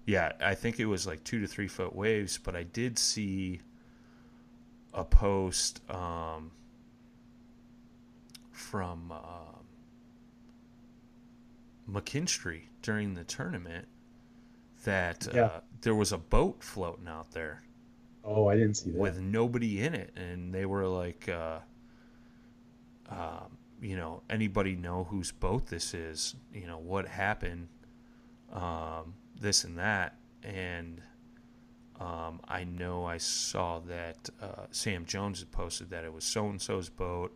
Yeah, 0.07 0.31
I 0.41 0.55
think 0.55 0.79
it 0.79 0.85
was 0.87 1.05
like 1.05 1.23
two 1.23 1.39
to 1.41 1.47
three 1.47 1.67
foot 1.67 1.95
waves, 1.95 2.39
but 2.39 2.55
I 2.55 2.63
did 2.63 2.97
see 2.97 3.61
a 4.95 5.03
post 5.03 5.87
um, 5.91 6.49
from 8.63 9.11
um 9.11 9.65
McKinstry 11.89 12.63
during 12.81 13.13
the 13.13 13.23
tournament 13.23 13.87
that 14.85 15.27
uh, 15.35 15.59
there 15.81 15.95
was 15.95 16.11
a 16.11 16.17
boat 16.17 16.63
floating 16.63 17.07
out 17.07 17.31
there 17.31 17.61
Oh, 18.25 18.47
I 18.47 18.55
didn't 18.55 18.75
see 18.75 18.89
that. 18.91 18.97
with 18.99 19.19
nobody 19.19 19.81
in 19.83 19.93
it, 19.93 20.13
and 20.15 20.53
they 20.53 20.65
were 20.65 20.87
like, 20.87 21.27
uh, 21.27 21.59
um, 23.09 23.57
you 23.81 23.97
know, 23.97 24.21
anybody 24.29 24.77
know 24.77 25.03
whose 25.03 25.33
boat 25.33 25.67
this 25.67 25.93
is? 25.93 26.33
You 26.53 26.65
know, 26.67 26.77
what 26.77 27.05
happened? 27.05 27.67
Um, 28.53 29.15
this 29.37 29.65
and 29.65 29.77
that, 29.77 30.15
and 30.41 31.01
um, 31.99 32.39
I 32.47 32.63
know 32.63 33.03
I 33.05 33.17
saw 33.17 33.79
that 33.79 34.29
uh, 34.41 34.67
Sam 34.71 35.03
Jones 35.05 35.39
had 35.41 35.51
posted 35.51 35.89
that 35.89 36.05
it 36.05 36.13
was 36.13 36.23
so 36.23 36.47
and 36.47 36.61
so's 36.61 36.87
boat, 36.87 37.33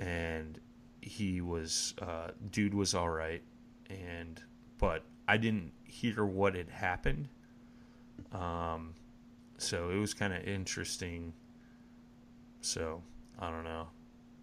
and 0.00 0.60
he 1.02 1.42
was 1.42 1.94
uh, 2.02 2.28
dude 2.50 2.74
was 2.74 2.94
all 2.94 3.10
right, 3.10 3.42
and 3.90 4.42
but 4.78 5.04
I 5.28 5.38
didn't 5.38 5.72
hear 5.84 6.24
what 6.26 6.56
had 6.56 6.70
happened. 6.70 7.28
Um, 8.32 8.94
so 9.58 9.90
it 9.90 9.96
was 9.98 10.14
kind 10.14 10.32
of 10.34 10.44
interesting 10.44 11.34
So 12.62 13.02
I 13.38 13.50
don't 13.50 13.64
know. 13.64 13.88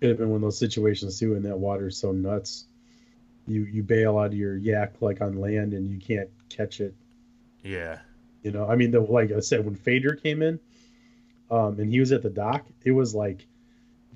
Could 0.02 0.10
have 0.12 0.18
been 0.20 0.30
one 0.30 0.38
of 0.38 0.42
those 0.44 0.60
situations 0.60 1.20
too, 1.20 1.36
and 1.36 1.46
that 1.46 1.58
water's 1.58 1.98
so 1.98 2.12
nuts. 2.12 2.68
You 3.48 3.64
you 3.66 3.84
bail 3.84 4.18
out 4.20 4.28
of 4.28 4.36
your 4.36 4.58
yak 4.58 5.02
like 5.02 5.22
on 5.22 5.40
land, 5.40 5.74
and 5.74 5.90
you 5.90 6.00
can't 6.00 6.30
catch 6.50 6.82
it. 6.82 6.96
Yeah. 7.64 8.00
You 8.44 8.52
know, 8.52 8.68
I 8.68 8.76
mean, 8.76 8.92
the 8.92 9.02
like 9.02 9.32
I 9.32 9.40
said, 9.42 9.66
when 9.66 9.76
Fader 9.76 10.16
came 10.16 10.42
in, 10.42 10.60
um, 11.52 11.80
and 11.80 11.90
he 11.92 12.00
was 12.00 12.12
at 12.12 12.24
the 12.24 12.30
dock, 12.30 12.68
it 12.84 12.92
was 12.92 13.16
like 13.16 13.48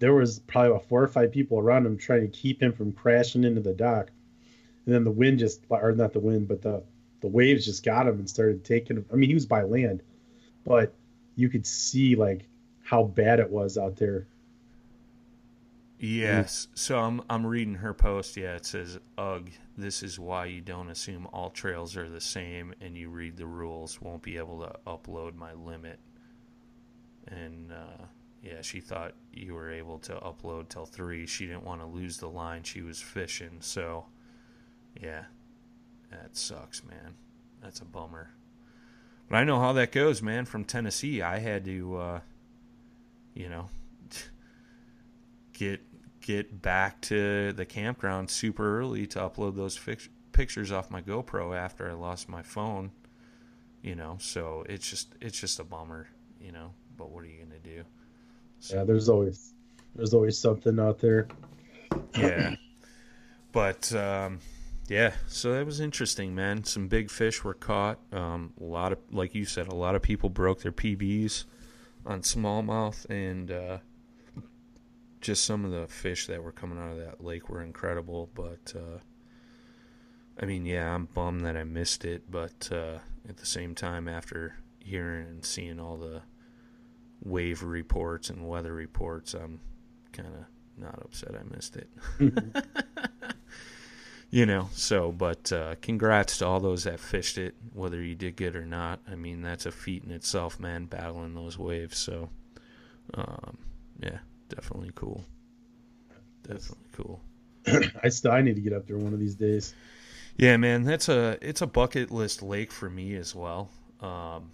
there 0.02 0.16
was 0.16 0.40
probably 0.40 0.72
about 0.72 0.88
four 0.88 1.04
or 1.04 1.08
five 1.08 1.32
people 1.32 1.60
around 1.60 1.86
him 1.86 1.96
trying 1.96 2.22
to 2.22 2.28
keep 2.28 2.62
him 2.62 2.74
from 2.74 2.92
crashing 2.92 3.44
into 3.44 3.62
the 3.62 3.72
dock, 3.72 4.10
and 4.86 4.96
then 4.96 5.04
the 5.04 5.12
wind 5.12 5.38
just, 5.38 5.64
or 5.70 5.92
not 5.92 6.12
the 6.12 6.20
wind, 6.20 6.48
but 6.48 6.64
the 6.64 6.84
the 7.22 7.28
waves 7.28 7.66
just 7.66 7.86
got 7.86 8.08
him 8.08 8.16
and 8.16 8.28
started 8.28 8.66
taking 8.66 8.98
him. 8.98 9.06
I 9.14 9.16
mean, 9.16 9.30
he 9.30 9.36
was 9.36 9.46
by 9.46 9.62
land, 9.62 10.02
but 10.66 10.96
you 11.36 11.50
could 11.50 11.68
see 11.68 12.16
like 12.16 12.48
how 12.82 13.04
bad 13.04 13.40
it 13.40 13.52
was 13.52 13.78
out 13.78 13.96
there. 13.96 14.26
Yes. 16.00 16.68
So 16.74 16.98
I'm 16.98 17.22
I'm 17.30 17.46
reading 17.46 17.76
her 17.76 17.94
post. 17.94 18.36
Yeah, 18.36 18.56
it 18.56 18.66
says, 18.66 18.98
"Ugh, 19.20 19.52
this 19.78 20.02
is 20.02 20.20
why 20.20 20.48
you 20.48 20.62
don't 20.62 20.90
assume 20.90 21.28
all 21.32 21.52
trails 21.52 21.96
are 21.96 22.10
the 22.10 22.20
same, 22.20 22.74
and 22.82 22.98
you 22.98 23.10
read 23.10 23.38
the 23.38 23.46
rules. 23.46 24.02
Won't 24.02 24.24
be 24.24 24.38
able 24.38 24.62
to 24.62 24.74
upload 24.88 25.36
my 25.36 25.54
limit." 25.54 26.00
And 27.28 27.72
uh, 27.72 28.06
yeah, 28.42 28.62
she 28.62 28.80
thought 28.80 29.14
you 29.32 29.54
were 29.54 29.72
able 29.72 30.00
to 30.00 30.14
upload 30.14 30.70
till 30.70 30.86
three. 30.86 31.28
She 31.28 31.46
didn't 31.46 31.64
want 31.64 31.82
to 31.82 31.88
lose 31.88 32.18
the 32.18 32.30
line 32.30 32.64
she 32.64 32.82
was 32.82 33.00
fishing. 33.00 33.58
So, 33.60 34.06
yeah, 35.00 35.26
that 36.10 36.36
sucks, 36.36 36.84
man. 36.84 37.14
That's 37.62 37.82
a 37.82 37.86
bummer. 37.86 38.32
But 39.30 39.38
I 39.38 39.44
know 39.44 39.60
how 39.60 39.74
that 39.74 39.92
goes, 39.92 40.24
man. 40.24 40.46
From 40.46 40.66
Tennessee, 40.66 41.22
I 41.22 41.38
had 41.38 41.66
to, 41.66 41.96
uh, 41.98 42.20
you 43.36 43.48
know, 43.48 43.70
get 45.54 45.82
get 46.22 46.62
back 46.62 47.02
to 47.02 47.52
the 47.54 47.66
campground 47.66 48.30
super 48.30 48.80
early 48.80 49.08
to 49.08 49.20
upload 49.20 49.56
those 49.56 49.80
pictures 50.32 50.72
off 50.72 50.92
my 50.92 51.02
GoPro 51.02 51.56
after 51.56 51.90
I 51.90 51.94
lost 51.94 52.30
my 52.30 52.42
phone. 52.42 52.92
You 53.84 53.96
know, 53.96 54.18
so 54.20 54.66
it's 54.68 54.90
just 54.90 55.14
it's 55.22 55.40
just 55.40 55.60
a 55.60 55.64
bummer, 55.64 56.08
you 56.40 56.52
know. 56.52 56.74
But 56.98 57.12
what 57.12 57.24
are 57.24 57.28
you 57.28 57.44
gonna 57.44 57.60
do? 57.60 57.84
Yeah, 58.70 58.84
there's 58.84 59.10
always 59.10 59.54
there's 59.96 60.14
always 60.14 60.38
something 60.38 60.80
out 60.80 61.00
there. 61.00 61.28
yeah. 62.18 62.56
But 63.52 63.94
um, 63.94 64.40
yeah, 64.88 65.14
so 65.28 65.54
that 65.54 65.66
was 65.66 65.80
interesting, 65.80 66.36
man. 66.36 66.64
Some 66.64 66.88
big 66.88 67.10
fish 67.10 67.44
were 67.44 67.54
caught. 67.54 68.00
Um, 68.12 68.54
a 68.60 68.64
lot 68.64 68.92
of, 68.92 69.00
like 69.12 69.36
you 69.36 69.46
said, 69.46 69.68
a 69.68 69.76
lot 69.76 69.96
of 69.96 70.02
people 70.02 70.30
broke 70.30 70.62
their 70.62 70.72
PBs 70.72 71.46
on 72.06 72.22
smallmouth, 72.22 73.10
and 73.10 73.52
uh, 73.52 73.78
just 75.22 75.46
some 75.46 75.66
of 75.66 75.72
the 75.72 75.88
fish 75.88 76.28
that 76.28 76.44
were 76.44 76.52
coming 76.52 76.78
out 76.78 76.92
of 76.92 76.98
that 76.98 77.24
lake 77.24 77.50
were 77.50 77.62
incredible. 77.62 78.30
But 78.34 78.74
uh, 78.76 79.00
I 80.42 80.46
mean, 80.46 80.66
yeah, 80.66 80.94
I'm 80.94 81.06
bummed 81.06 81.46
that 81.46 81.56
I 81.56 81.64
missed 81.64 82.06
it, 82.06 82.30
but 82.30 82.70
uh, 82.72 83.00
at 83.28 83.38
the 83.38 83.46
same 83.46 83.76
time, 83.76 84.08
after 84.08 84.56
hearing 84.80 85.28
and 85.28 85.46
seeing 85.46 85.80
all 85.80 85.98
the 85.98 86.22
wave 87.24 87.64
reports 87.64 88.30
and 88.30 88.48
weather 88.48 88.74
reports, 88.74 89.34
I'm 89.34 89.60
kind 90.12 90.30
of 90.30 90.46
not 90.78 91.00
upset 91.04 91.36
I 91.36 91.44
missed 91.56 91.78
it. 91.78 91.90
you 94.32 94.46
know, 94.46 94.70
so, 94.74 95.12
but 95.12 95.52
uh, 95.52 95.76
congrats 95.82 96.38
to 96.40 96.48
all 96.48 96.60
those 96.60 96.86
that 96.86 97.00
fished 97.00 97.38
it, 97.38 97.56
whether 97.74 98.02
you 98.02 98.16
did 98.16 98.36
good 98.36 98.56
or 98.56 98.66
not. 98.66 99.00
I 99.10 99.16
mean, 99.16 99.42
that's 99.42 99.66
a 99.66 99.72
feat 99.72 100.04
in 100.04 100.12
itself, 100.12 100.60
man, 100.60 100.86
battling 100.86 101.36
those 101.36 101.58
waves. 101.58 101.98
So, 101.98 102.30
um, 103.14 103.58
yeah, 104.02 104.20
definitely 104.50 104.92
cool. 104.96 105.26
Definitely 106.44 106.90
cool. 106.94 107.22
I 108.04 108.10
still 108.10 108.32
I 108.32 108.42
need 108.42 108.56
to 108.56 108.62
get 108.62 108.74
up 108.74 108.88
there 108.88 108.98
one 108.98 109.14
of 109.14 109.20
these 109.20 109.36
days. 109.36 109.76
Yeah, 110.38 110.58
man, 110.58 110.84
that's 110.84 111.10
a 111.10 111.38
it's 111.42 111.62
a 111.62 111.68
bucket 111.68 112.10
list 112.10 112.42
lake 112.42 112.72
for 112.72 112.90
me 112.90 113.16
as 113.16 113.36
well. 113.36 113.70
Um, 114.00 114.52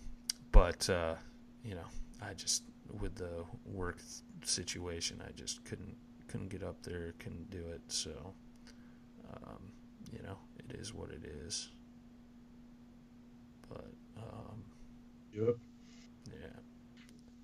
but 0.52 0.90
uh, 0.90 1.16
you 1.64 1.76
know, 1.76 1.86
I 2.28 2.34
just 2.34 2.64
with 3.00 3.16
the 3.16 3.44
work 3.66 4.00
situation, 4.44 5.22
I 5.28 5.32
just 5.34 5.64
couldn't 5.66 5.96
couldn't 6.28 6.50
get 6.50 6.64
up 6.64 6.82
there, 6.84 7.14
couldn't 7.20 7.50
do 7.50 7.64
it. 7.74 7.82
So, 7.88 8.12
um, 9.34 9.60
you 10.12 10.22
know, 10.24 10.38
it 10.58 10.76
is 10.76 10.94
what 10.94 11.10
it 11.10 11.24
is. 11.46 11.70
But 13.70 13.86
um, 14.18 14.64
Yep. 15.34 15.56
yeah, 16.28 16.48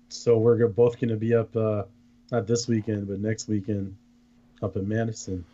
So 0.08 0.38
we're 0.38 0.66
both 0.68 0.98
going 1.00 1.10
to 1.10 1.16
be 1.16 1.34
up, 1.34 1.54
uh, 1.56 1.84
not 2.32 2.46
this 2.46 2.66
weekend, 2.68 3.06
but 3.08 3.20
next 3.20 3.48
weekend, 3.48 3.96
up 4.62 4.76
in 4.76 4.88
Madison. 4.88 5.44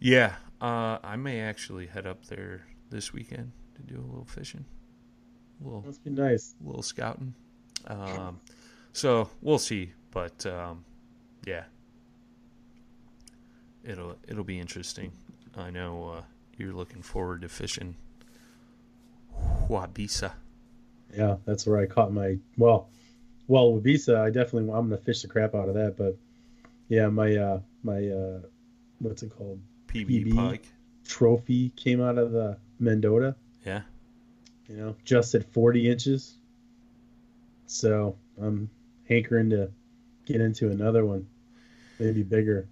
yeah. 0.00 0.34
Uh, 0.60 0.98
I 1.02 1.16
may 1.16 1.40
actually 1.40 1.86
head 1.86 2.06
up 2.06 2.24
there 2.26 2.64
this 2.88 3.12
weekend 3.12 3.50
to 3.74 3.82
do 3.82 3.98
a 3.98 4.06
little 4.06 4.24
fishing, 4.26 4.64
a 5.60 5.64
little 5.64 5.84
be 6.04 6.10
nice. 6.10 6.54
little 6.64 6.82
scouting. 6.82 7.34
Um, 7.88 8.38
so 8.92 9.30
we'll 9.40 9.58
see, 9.58 9.92
but 10.10 10.44
um, 10.46 10.84
yeah, 11.46 11.64
it'll 13.84 14.16
it'll 14.28 14.44
be 14.44 14.58
interesting. 14.60 15.12
I 15.56 15.70
know 15.70 16.14
uh, 16.18 16.22
you're 16.56 16.72
looking 16.72 17.02
forward 17.02 17.42
to 17.42 17.48
fishing 17.48 17.96
Waubesa. 19.68 20.32
Yeah, 21.16 21.36
that's 21.44 21.66
where 21.66 21.78
I 21.78 21.86
caught 21.86 22.12
my 22.12 22.38
well, 22.56 22.88
well 23.46 23.72
Waubesa. 23.72 24.18
I 24.20 24.30
definitely 24.30 24.72
I'm 24.72 24.88
gonna 24.88 24.98
fish 24.98 25.22
the 25.22 25.28
crap 25.28 25.54
out 25.54 25.68
of 25.68 25.74
that. 25.74 25.96
But 25.96 26.16
yeah, 26.88 27.08
my 27.08 27.36
uh 27.36 27.60
my 27.82 28.06
uh 28.08 28.40
what's 28.98 29.22
it 29.22 29.30
called 29.36 29.60
PB, 29.88 30.26
PB. 30.26 30.34
pike. 30.34 30.66
trophy 31.06 31.70
came 31.76 32.00
out 32.00 32.18
of 32.18 32.32
the 32.32 32.56
Mendota. 32.78 33.34
Yeah, 33.66 33.82
You 34.68 34.76
know, 34.76 34.96
just 35.04 35.34
at 35.36 35.44
40 35.52 35.88
inches. 35.88 36.34
So 37.66 38.16
I'm 38.40 38.68
hankering 39.12 39.50
to 39.50 39.70
get 40.26 40.40
into 40.40 40.70
another 40.70 41.04
one, 41.04 41.26
maybe 41.98 42.22
bigger. 42.22 42.68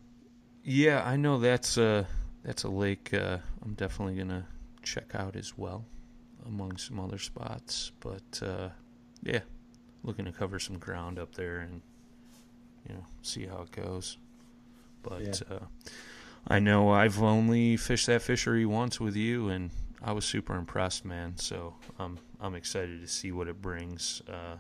yeah. 0.64 1.03
I 1.05 1.16
know 1.16 1.38
that's 1.38 1.76
a 1.76 2.07
that's 2.43 2.64
a 2.64 2.68
lake. 2.70 3.12
Uh, 3.12 3.38
I'm 3.62 3.74
definitely 3.74 4.16
gonna 4.16 4.47
check 4.82 5.14
out 5.14 5.36
as 5.36 5.57
well, 5.59 5.84
among 6.47 6.76
some 6.78 6.99
other 7.01 7.18
spots. 7.18 7.93
But 8.01 8.41
uh, 8.43 8.68
yeah, 9.22 9.41
looking 10.03 10.24
to 10.24 10.32
cover 10.32 10.59
some 10.59 10.78
ground 10.78 11.18
up 11.18 11.34
there 11.34 11.59
and 11.59 11.82
you 12.88 12.95
know 12.95 13.05
see 13.22 13.47
how 13.47 13.62
it 13.62 13.70
goes. 13.72 14.16
But 15.03 15.43
Yeah. 15.51 15.57
uh, 15.57 15.64
I 16.49 16.59
know 16.59 16.91
I've 16.91 17.22
only 17.22 17.76
fished 17.76 18.07
that 18.07 18.22
fishery 18.22 18.64
once 18.64 18.99
with 18.99 19.14
you, 19.16 19.49
and 19.51 19.70
I 20.03 20.12
was 20.12 20.24
super 20.24 20.57
impressed, 20.57 21.05
man. 21.05 21.36
So 21.36 21.74
I'm 21.99 22.18
I'm 22.41 22.55
excited 22.55 23.01
to 23.03 23.07
see 23.09 23.32
what 23.32 23.49
it 23.49 23.61
brings, 23.61 24.22
uh, 24.28 24.57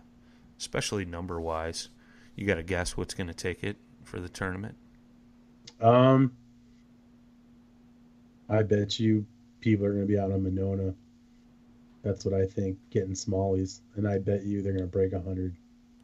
especially 0.60 1.04
number 1.04 1.40
wise. 1.40 1.88
You 2.36 2.46
got 2.46 2.56
to 2.56 2.62
guess 2.62 2.96
what's 2.96 3.14
going 3.14 3.26
to 3.26 3.34
take 3.34 3.64
it 3.64 3.78
for 4.04 4.20
the 4.20 4.28
tournament. 4.28 4.76
Um, 5.80 6.32
I 8.48 8.62
bet 8.62 9.00
you 9.00 9.26
people 9.60 9.86
are 9.86 9.90
going 9.90 10.02
to 10.02 10.06
be 10.06 10.18
out 10.18 10.30
on 10.30 10.42
Monona. 10.42 10.94
That's 12.02 12.24
what 12.24 12.34
I 12.34 12.46
think, 12.46 12.78
getting 12.90 13.12
smallies, 13.12 13.80
and 13.96 14.06
I 14.06 14.18
bet 14.18 14.44
you 14.44 14.62
they're 14.62 14.72
going 14.72 14.84
to 14.84 14.90
break 14.90 15.12
100. 15.12 15.56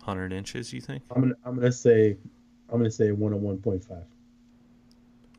Hundred 0.02 0.32
inches, 0.32 0.72
you 0.72 0.80
think? 0.80 1.02
I'm 1.10 1.22
gonna 1.22 1.34
I'm 1.44 1.56
gonna 1.56 1.72
say 1.72 2.16
I'm 2.70 2.78
gonna 2.78 2.92
say 2.92 3.08
101.5. 3.08 4.04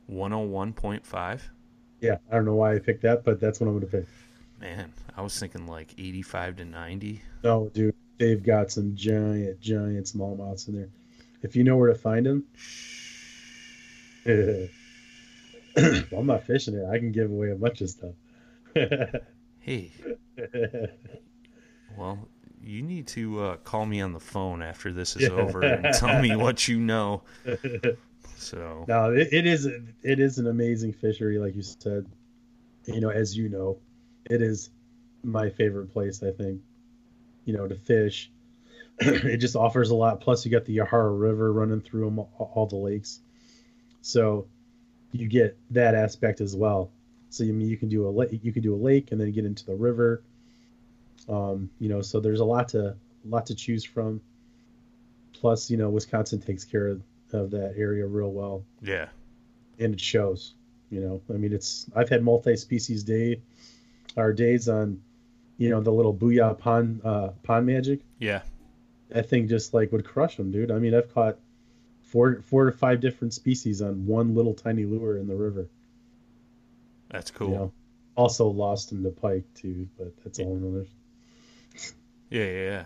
One 0.08 0.32
hundred 0.32 0.48
one 0.48 0.74
point 0.74 1.06
five. 1.06 1.50
Yeah, 2.02 2.18
I 2.30 2.36
don't 2.36 2.44
know 2.44 2.56
why 2.56 2.76
I 2.76 2.80
picked 2.80 3.04
that, 3.04 3.24
but 3.24 3.40
that's 3.40 3.62
what 3.62 3.68
I'm 3.68 3.76
gonna 3.80 3.86
pick. 3.86 4.08
Man, 4.60 4.92
I 5.16 5.22
was 5.22 5.40
thinking 5.40 5.68
like 5.68 5.94
eighty-five 5.98 6.58
to 6.58 6.66
ninety. 6.66 7.22
No, 7.46 7.70
dude, 7.74 7.96
they've 8.18 8.44
got 8.44 8.72
some 8.72 8.96
giant, 8.96 9.60
giant 9.60 10.06
smallmouths 10.06 10.68
in 10.68 10.76
there. 10.76 10.90
If 11.44 11.56
you 11.56 11.64
know 11.64 11.78
where 11.78 11.90
to 11.90 11.96
find 11.96 12.26
them, 12.26 12.46
I'm 16.18 16.26
not 16.26 16.44
fishing 16.44 16.76
it. 16.76 16.86
I 16.86 16.98
can 16.98 17.12
give 17.12 17.30
away 17.32 17.52
a 17.52 17.56
bunch 17.56 17.82
of 17.82 17.90
stuff. 17.90 18.14
Hey, 19.60 19.92
well, 21.98 22.30
you 22.64 22.82
need 22.82 23.06
to 23.08 23.42
uh, 23.42 23.58
call 23.58 23.86
me 23.86 24.00
on 24.00 24.14
the 24.14 24.20
phone 24.22 24.62
after 24.62 24.94
this 24.94 25.18
is 25.18 25.28
over 25.28 25.62
and 25.62 25.94
tell 25.94 26.22
me 26.22 26.36
what 26.38 26.70
you 26.70 26.80
know. 26.80 27.24
So 28.38 28.86
no, 28.88 29.12
it, 29.12 29.28
it 29.34 29.46
is 29.46 29.66
it 29.66 30.20
is 30.22 30.38
an 30.38 30.48
amazing 30.48 30.94
fishery, 30.94 31.38
like 31.38 31.54
you 31.54 31.64
said. 31.64 32.06
You 32.86 33.02
know, 33.02 33.10
as 33.10 33.36
you 33.36 33.50
know, 33.50 33.78
it 34.30 34.42
is 34.42 34.70
my 35.22 35.50
favorite 35.50 35.92
place. 35.92 36.24
I 36.24 36.32
think, 36.32 36.62
you 37.48 37.54
know, 37.58 37.68
to 37.68 37.74
fish. 37.76 38.30
it 39.00 39.38
just 39.38 39.56
offers 39.56 39.90
a 39.90 39.96
lot. 39.96 40.22
Plus, 40.22 40.46
you 40.46 40.52
got 40.52 40.66
the 40.66 40.78
Yahara 40.78 41.20
River 41.20 41.52
running 41.52 41.82
through 41.82 42.06
them, 42.06 42.20
all, 42.20 42.68
the 42.70 42.76
lakes, 42.76 43.20
so 44.04 44.46
you 45.12 45.28
get 45.28 45.58
that 45.72 45.96
aspect 45.96 46.42
as 46.42 46.56
well. 46.56 46.92
So 47.30 47.44
you 47.44 47.54
mean 47.54 47.70
you 47.70 47.78
can 47.78 47.90
do 47.90 48.08
a 48.08 48.10
lake, 48.12 48.40
you 48.44 48.52
can 48.54 48.62
do 48.62 48.76
a 48.76 48.78
lake, 48.78 49.12
and 49.12 49.20
then 49.20 49.32
get 49.32 49.46
into 49.46 49.66
the 49.66 49.76
river. 49.76 50.22
Um, 51.30 51.70
you 51.80 51.90
know, 51.90 52.02
so 52.02 52.20
there's 52.20 52.40
a 52.40 52.46
lot 52.46 52.70
to 52.70 52.90
a 52.90 52.96
lot 53.28 53.46
to 53.48 53.56
choose 53.56 53.84
from. 53.84 54.22
plus, 55.34 55.70
you 55.70 55.78
know, 55.78 55.90
Wisconsin 55.90 56.40
takes 56.42 56.64
care 56.66 56.88
of, 56.88 57.02
of 57.34 57.52
that 57.52 57.74
area 57.78 58.06
real 58.08 58.32
well, 58.32 58.64
Yeah. 58.82 59.08
and 59.80 59.94
it 59.94 60.00
shows. 60.02 60.54
You 60.90 61.02
know, 61.02 61.22
I 61.30 61.34
mean, 61.34 61.54
it's 61.54 61.86
I've 61.96 62.10
had 62.10 62.24
multi-species 62.24 63.04
day, 63.04 63.42
our 64.16 64.32
days 64.34 64.68
on, 64.70 65.02
you 65.58 65.70
know, 65.70 65.82
the 65.82 65.92
little 65.92 66.14
booyah 66.14 66.58
pond 66.58 67.02
uh, 67.04 67.30
pond 67.44 67.66
magic. 67.66 68.02
Yeah. 68.20 68.42
That 69.10 69.30
thing 69.30 69.48
just 69.48 69.74
like 69.74 69.92
would 69.92 70.06
crush 70.06 70.36
them, 70.38 70.52
dude. 70.52 70.72
I 70.72 70.80
mean, 70.80 70.94
I've 70.94 71.14
caught 71.14 71.38
four 72.02 72.42
four 72.42 72.66
to 72.66 72.72
five 72.72 73.00
different 73.00 73.34
species 73.34 73.82
on 73.82 74.06
one 74.06 74.36
little 74.36 74.54
tiny 74.54 74.86
lure 74.86 75.18
in 75.18 75.28
the 75.28 75.36
river. 75.36 75.68
That's 77.10 77.32
You 77.32 77.38
cool. 77.38 77.50
know, 77.50 77.72
also 78.16 78.48
lost 78.48 78.90
them 78.90 79.04
to 79.04 79.10
pike 79.10 79.46
too, 79.56 79.88
but 79.98 80.12
that's 80.24 80.40
all 80.40 80.56
another. 80.58 80.86
Yeah, 82.30 82.44
yeah, 82.44 82.64
yeah. 82.64 82.86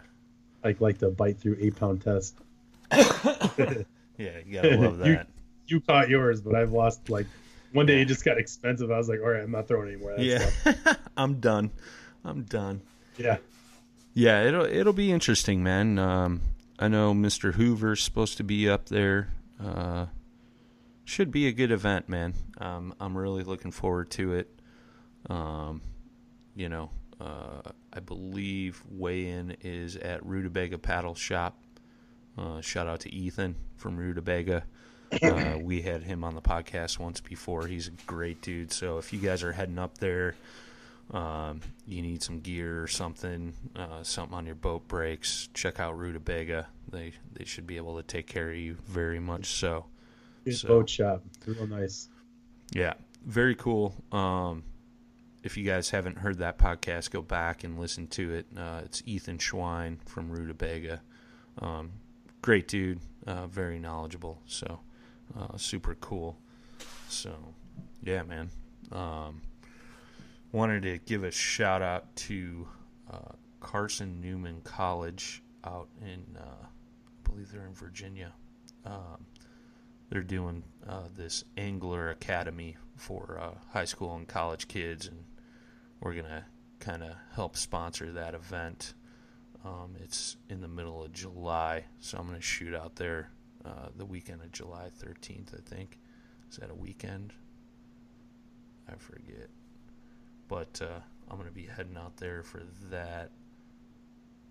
Like 0.64 0.80
like 0.82 0.98
the 1.00 1.10
bite 1.10 1.40
through 1.40 1.58
eight 1.60 1.76
pound 1.76 2.02
test. 2.02 2.38
Yeah, 4.18 4.38
you 4.46 4.54
gotta 4.62 4.78
love 4.78 4.98
that. 5.00 5.28
You 5.66 5.82
caught 5.82 6.08
yours, 6.10 6.42
but 6.42 6.54
I've 6.54 6.72
lost 6.72 7.10
like 7.10 7.26
one 7.72 7.88
day. 7.88 8.02
It 8.02 8.06
just 8.06 8.24
got 8.24 8.38
expensive. 8.38 8.92
I 8.92 8.98
was 8.98 9.10
like, 9.10 9.20
all 9.20 9.30
right, 9.30 9.42
I'm 9.42 9.50
not 9.52 9.68
throwing 9.68 9.88
anymore. 9.92 10.14
Yeah. 10.20 10.40
stuff. 10.48 11.00
I'm 11.18 11.40
done. 11.40 11.72
I'm 12.24 12.44
done. 12.44 12.82
yeah. 13.18 13.38
Yeah, 14.14 14.44
it'll 14.44 14.66
it'll 14.66 14.92
be 14.92 15.10
interesting, 15.12 15.64
man. 15.64 15.98
Um, 15.98 16.42
I 16.78 16.90
know 16.90 17.14
Mr. 17.14 17.54
Hoover's 17.54 18.04
supposed 18.04 18.36
to 18.38 18.44
be 18.44 18.70
up 18.70 18.88
there. 18.90 19.30
Uh, 19.64 20.08
should 21.06 21.32
be 21.32 21.48
a 21.48 21.54
good 21.54 21.72
event, 21.72 22.10
man. 22.10 22.34
Um, 22.58 22.94
I'm 23.00 23.18
really 23.18 23.44
looking 23.44 23.72
forward 23.72 24.10
to 24.12 24.34
it. 24.34 24.60
Um, 25.30 25.82
you 26.56 26.68
know, 26.68 26.90
uh, 27.22 27.62
I 27.94 28.02
believe 28.02 28.84
weigh-in 28.90 29.56
is 29.62 29.96
at 29.96 30.26
Rutabaga 30.26 30.78
Paddle 30.78 31.16
Shop. 31.16 31.58
Uh, 32.38 32.60
shout 32.60 32.88
out 32.88 33.00
to 33.02 33.14
Ethan 33.14 33.56
from 33.78 33.96
Rutabaga. 33.96 34.64
Uh, 35.24 35.58
we 35.62 35.82
had 35.82 36.04
him 36.04 36.24
on 36.24 36.36
the 36.36 36.42
podcast 36.42 37.00
once 37.00 37.20
before. 37.22 37.68
He's 37.68 37.88
a 37.88 37.92
great 38.08 38.42
dude. 38.42 38.72
So 38.74 38.98
if 38.98 39.14
you 39.14 39.20
guys 39.20 39.44
are 39.44 39.52
heading 39.54 39.80
up 39.80 39.98
there, 40.00 40.36
um, 41.12 41.60
you 41.86 42.02
need 42.02 42.24
some 42.24 42.40
gear 42.40 42.82
or 42.82 42.88
something, 42.88 43.54
uh, 43.76 44.02
something 44.04 44.34
on 44.38 44.46
your 44.46 44.56
boat 44.56 44.88
breaks, 44.88 45.50
check 45.54 45.80
out 45.80 45.98
Rutabaga. 45.98 46.68
They 46.90 47.14
they 47.34 47.46
should 47.46 47.68
be 47.68 47.78
able 47.78 47.98
to 47.98 48.04
take 48.04 48.28
care 48.28 48.50
of 48.50 48.56
you 48.58 48.76
very 48.88 49.20
much 49.20 49.48
so. 49.48 49.86
Good 50.46 50.56
So- 50.58 50.68
boat 50.70 50.90
shop. 50.90 51.24
Real 51.46 51.68
nice. 51.68 52.08
Yeah, 52.74 52.94
very 53.26 53.56
cool. 53.56 53.94
Um, 54.12 54.64
if 55.44 55.58
you 55.58 55.66
guys 55.66 55.90
haven't 55.90 56.18
heard 56.20 56.38
that 56.38 56.58
podcast, 56.58 57.12
go 57.12 57.22
back 57.22 57.64
and 57.64 57.80
listen 57.80 58.08
to 58.08 58.34
it. 58.36 58.46
Uh, 58.56 58.82
it's 58.86 59.02
Ethan 59.06 59.38
Schwein 59.40 59.98
from 60.06 60.30
Rutabaga. 60.32 61.02
Um, 61.60 61.92
great 62.42 62.68
dude, 62.68 63.00
uh, 63.28 63.48
very 63.48 63.80
knowledgeable. 63.80 64.40
So 64.46 64.80
uh, 65.38 65.58
super 65.58 65.96
cool. 65.96 66.38
So 67.10 67.36
yeah, 68.04 68.24
man. 68.24 68.50
Um, 68.92 69.42
wanted 70.52 70.84
to 70.84 70.98
give 71.00 71.24
a 71.24 71.32
shout 71.32 71.82
out 71.82 72.16
to 72.16 72.68
uh, 73.12 73.34
Carson 73.60 74.20
Newman 74.22 74.62
College 74.64 75.44
out 75.64 75.88
in, 76.02 76.38
uh, 76.38 76.66
I 76.66 77.30
believe 77.30 77.52
they're 77.52 77.68
in 77.68 77.74
Virginia. 77.74 78.34
Um, 78.86 79.26
they're 80.10 80.24
doing 80.24 80.64
uh, 80.88 81.08
this 81.16 81.46
angler 81.56 82.10
academy 82.10 82.76
for 82.98 83.40
uh, 83.42 83.58
high 83.72 83.86
school 83.86 84.16
and 84.16 84.28
college 84.28 84.68
kids, 84.68 85.08
and 85.08 85.24
we're 86.02 86.16
gonna 86.16 86.46
kind 86.80 87.04
of 87.04 87.16
help 87.34 87.56
sponsor 87.56 88.12
that 88.12 88.34
event. 88.34 88.94
Um, 89.64 89.96
it's 90.04 90.36
in 90.50 90.60
the 90.60 90.68
middle 90.68 91.04
of 91.04 91.14
July, 91.14 91.86
so 92.00 92.18
I'm 92.18 92.26
gonna 92.26 92.42
shoot 92.42 92.76
out 92.76 92.96
there 92.98 93.30
uh, 93.64 93.90
the 93.96 94.06
weekend 94.06 94.42
of 94.42 94.52
July 94.52 94.90
13th. 95.02 95.54
I 95.54 95.62
think 95.70 95.98
is 96.50 96.58
that 96.58 96.70
a 96.70 96.76
weekend? 96.76 97.32
I 98.90 98.96
forget, 98.96 99.50
but 100.52 100.82
uh, 100.84 101.00
I'm 101.30 101.38
gonna 101.38 101.50
be 101.50 101.66
heading 101.66 101.96
out 101.96 102.18
there 102.18 102.44
for 102.44 102.62
that. 102.90 103.32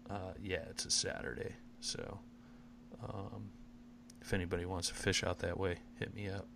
Uh, 0.09 0.33
yeah, 0.43 0.65
it's 0.71 0.87
a 0.87 0.91
Saturday, 0.91 1.55
so. 1.81 2.19
Um, 3.03 3.51
if 4.23 4.33
anybody 4.33 4.65
wants 4.65 4.89
to 4.89 4.95
fish 4.95 5.25
out 5.25 5.39
that 5.41 5.59
way, 5.59 5.77
hit 5.99 6.15
me 6.15 6.29
up. 6.29 6.47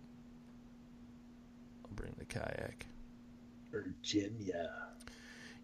I'll 1.83 1.95
bring 1.95 2.13
the 2.17 2.25
kayak. 2.25 2.85
Virginia. 3.71 4.71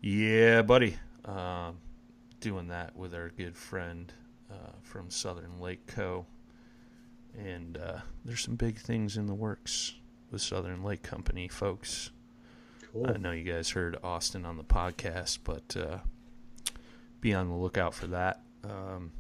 Yeah, 0.02 0.62
buddy. 0.62 0.98
Um, 1.26 1.78
doing 2.40 2.68
that 2.68 2.96
with 2.96 3.14
our 3.14 3.30
good 3.30 3.56
friend 3.56 4.12
uh, 4.52 4.74
from 4.82 5.10
Southern 5.10 5.60
Lake 5.60 5.88
Co. 5.88 6.26
And 7.38 7.78
uh, 7.78 8.00
there's 8.26 8.42
some 8.42 8.56
big 8.56 8.78
things 8.78 9.18
in 9.18 9.26
the 9.26 9.34
works 9.34 9.94
with 10.32 10.42
Southern 10.42 10.84
Lake 10.84 11.04
Company, 11.04 11.48
folks. 11.48 12.12
Cool. 12.92 13.10
I 13.10 13.18
know 13.18 13.32
you 13.32 13.44
guys 13.44 13.70
heard 13.70 13.98
Austin 14.04 14.46
on 14.46 14.58
the 14.58 14.64
podcast, 14.64 15.40
but 15.44 15.76
uh, 15.78 16.00
be 17.22 17.34
on 17.34 17.48
the 17.48 17.56
lookout 17.56 17.94
for 17.94 18.08
that. 18.08 18.42
Um, 18.64 19.12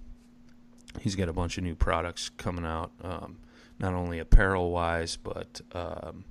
he's 0.99 1.15
got 1.15 1.29
a 1.29 1.33
bunch 1.33 1.57
of 1.57 1.63
new 1.63 1.75
products 1.75 2.29
coming 2.29 2.65
out, 2.65 2.91
um, 3.01 3.37
not 3.79 3.93
only 3.93 4.19
apparel 4.19 4.71
wise, 4.71 5.15
but 5.15 5.61
um, 5.73 6.25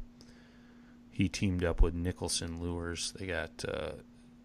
he 1.11 1.29
teamed 1.29 1.65
up 1.65 1.81
with 1.81 1.95
Nicholson 1.95 2.61
Lures. 2.61 3.15
They 3.19 3.27
got 3.27 3.65
uh, 3.67 3.93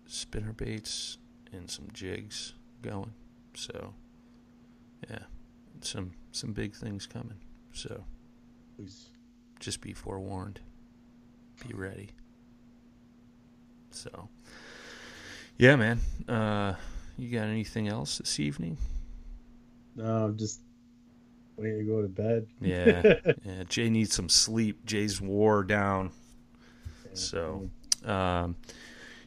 spinner 0.06 0.54
baits 0.54 1.18
and 1.52 1.70
some 1.70 1.88
jigs 1.94 2.54
going. 2.82 3.14
So, 3.56 3.94
yeah, 5.10 5.24
some 5.82 6.12
some 6.32 6.54
big 6.54 6.76
things 6.76 7.08
coming. 7.08 7.40
So 7.74 8.04
just 9.60 9.82
be 9.82 9.94
forewarned. 9.94 10.60
Be 11.66 11.74
ready. 11.74 12.12
So, 13.96 14.30
yeah, 15.58 15.76
man. 15.76 16.00
Uh, 16.28 16.76
you 17.18 17.30
got 17.30 17.48
anything 17.48 17.88
else 17.88 18.18
this 18.18 18.40
evening? 18.40 18.78
No, 19.96 20.26
I'm 20.26 20.38
just 20.38 20.60
waiting 21.56 21.80
to 21.80 21.86
go 21.86 22.02
to 22.02 22.08
bed. 22.08 22.48
Yeah, 22.60 23.02
yeah. 23.46 23.64
Jay 23.70 23.90
needs 23.90 24.14
some 24.14 24.30
sleep. 24.30 24.86
Jay's 24.86 25.22
wore 25.22 25.64
down. 25.64 26.12
So, 27.14 27.70
um, 28.04 28.58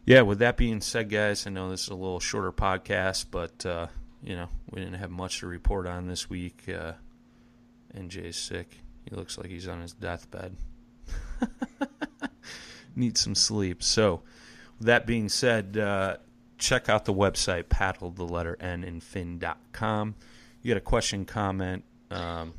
yeah. 0.05 0.21
With 0.21 0.41
that 0.41 0.59
being 0.59 0.83
said, 0.83 1.09
guys, 1.09 1.47
I 1.47 1.51
know 1.51 1.71
this 1.71 1.85
is 1.85 1.89
a 1.89 1.95
little 1.95 2.21
shorter 2.21 2.53
podcast, 2.53 3.27
but 3.31 3.65
uh, 3.65 3.87
you 4.23 4.37
know 4.37 4.49
we 4.71 4.81
didn't 4.81 4.99
have 4.99 5.11
much 5.11 5.41
to 5.41 5.47
report 5.47 5.87
on 5.87 6.07
this 6.07 6.29
week. 6.29 6.65
Uh, 6.69 6.93
and 7.95 8.11
Jay's 8.11 8.37
sick. 8.37 8.79
He 9.09 9.17
looks 9.17 9.39
like 9.39 9.49
he's 9.49 9.69
on 9.69 9.81
his 9.81 9.95
deathbed. 9.95 10.57
Needs 12.97 13.21
some 13.21 13.35
sleep. 13.35 13.83
So, 13.83 14.23
that 14.81 15.07
being 15.07 15.29
said, 15.29 15.77
uh, 15.77 16.17
check 16.59 16.89
out 16.89 17.05
the 17.05 17.15
website 17.15 17.69
paddle 17.69 18.11
the 18.11 18.25
letter 18.25 18.57
n 18.61 18.85
in 18.85 19.01
fin.com. 19.01 20.15
You 20.63 20.75
got 20.75 20.79
a 20.79 20.83
question, 20.83 21.25
comment, 21.25 21.85
um, 22.11 22.55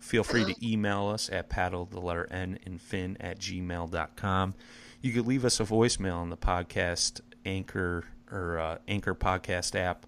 feel 0.00 0.24
free 0.24 0.44
to 0.44 0.54
email 0.66 1.08
us 1.08 1.28
at 1.30 1.48
paddle 1.48 1.84
the 1.84 2.00
letter 2.00 2.26
n 2.30 2.58
in 2.64 2.78
fin 2.78 3.16
at 3.20 3.38
gmail.com. 3.38 4.54
You 5.00 5.12
could 5.12 5.26
leave 5.26 5.44
us 5.44 5.60
a 5.60 5.64
voicemail 5.64 6.16
on 6.16 6.30
the 6.30 6.36
podcast 6.36 7.20
anchor 7.44 8.04
or 8.30 8.58
uh, 8.58 8.78
anchor 8.88 9.14
podcast 9.14 9.74
app, 9.74 10.06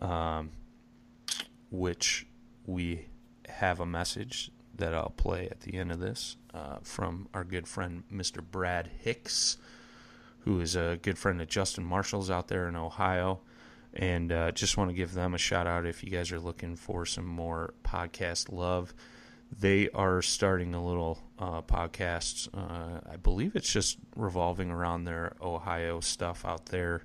um, 0.00 0.50
which 1.70 2.26
we 2.66 3.06
have 3.48 3.80
a 3.80 3.86
message 3.86 4.50
that 4.76 4.94
I'll 4.94 5.10
play 5.10 5.48
at 5.50 5.60
the 5.60 5.74
end 5.74 5.92
of 5.92 6.00
this 6.00 6.36
uh, 6.54 6.78
from 6.82 7.28
our 7.34 7.44
good 7.44 7.68
friend 7.68 8.04
Mr. 8.12 8.42
Brad 8.42 8.90
Hicks, 8.98 9.58
who 10.40 10.60
is 10.60 10.76
a 10.76 10.98
good 11.02 11.18
friend 11.18 11.40
of 11.40 11.48
Justin 11.48 11.84
Marshall's 11.84 12.30
out 12.30 12.48
there 12.48 12.68
in 12.68 12.76
Ohio. 12.76 13.40
And 13.92 14.30
uh, 14.30 14.52
just 14.52 14.76
want 14.76 14.90
to 14.90 14.94
give 14.94 15.14
them 15.14 15.34
a 15.34 15.38
shout 15.38 15.66
out 15.66 15.84
if 15.84 16.04
you 16.04 16.10
guys 16.10 16.30
are 16.30 16.38
looking 16.40 16.76
for 16.76 17.04
some 17.04 17.26
more 17.26 17.74
podcast 17.84 18.52
love. 18.52 18.94
They 19.58 19.88
are 19.90 20.22
starting 20.22 20.74
a 20.74 20.84
little 20.84 21.18
uh, 21.38 21.62
podcast. 21.62 22.48
Uh, 22.54 23.00
I 23.10 23.16
believe 23.16 23.56
it's 23.56 23.72
just 23.72 23.98
revolving 24.14 24.70
around 24.70 25.04
their 25.04 25.34
Ohio 25.42 25.98
stuff 26.00 26.44
out 26.44 26.66
there. 26.66 27.02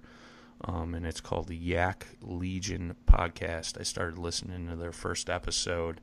Um, 0.64 0.94
and 0.94 1.06
it's 1.06 1.22
called 1.22 1.48
the 1.48 1.58
Yak 1.58 2.08
Legion 2.22 2.96
podcast. 3.08 3.80
I 3.80 3.84
started 3.84 4.18
listening 4.18 4.68
to 4.70 4.76
their 4.76 4.92
first 4.92 5.30
episode 5.30 6.02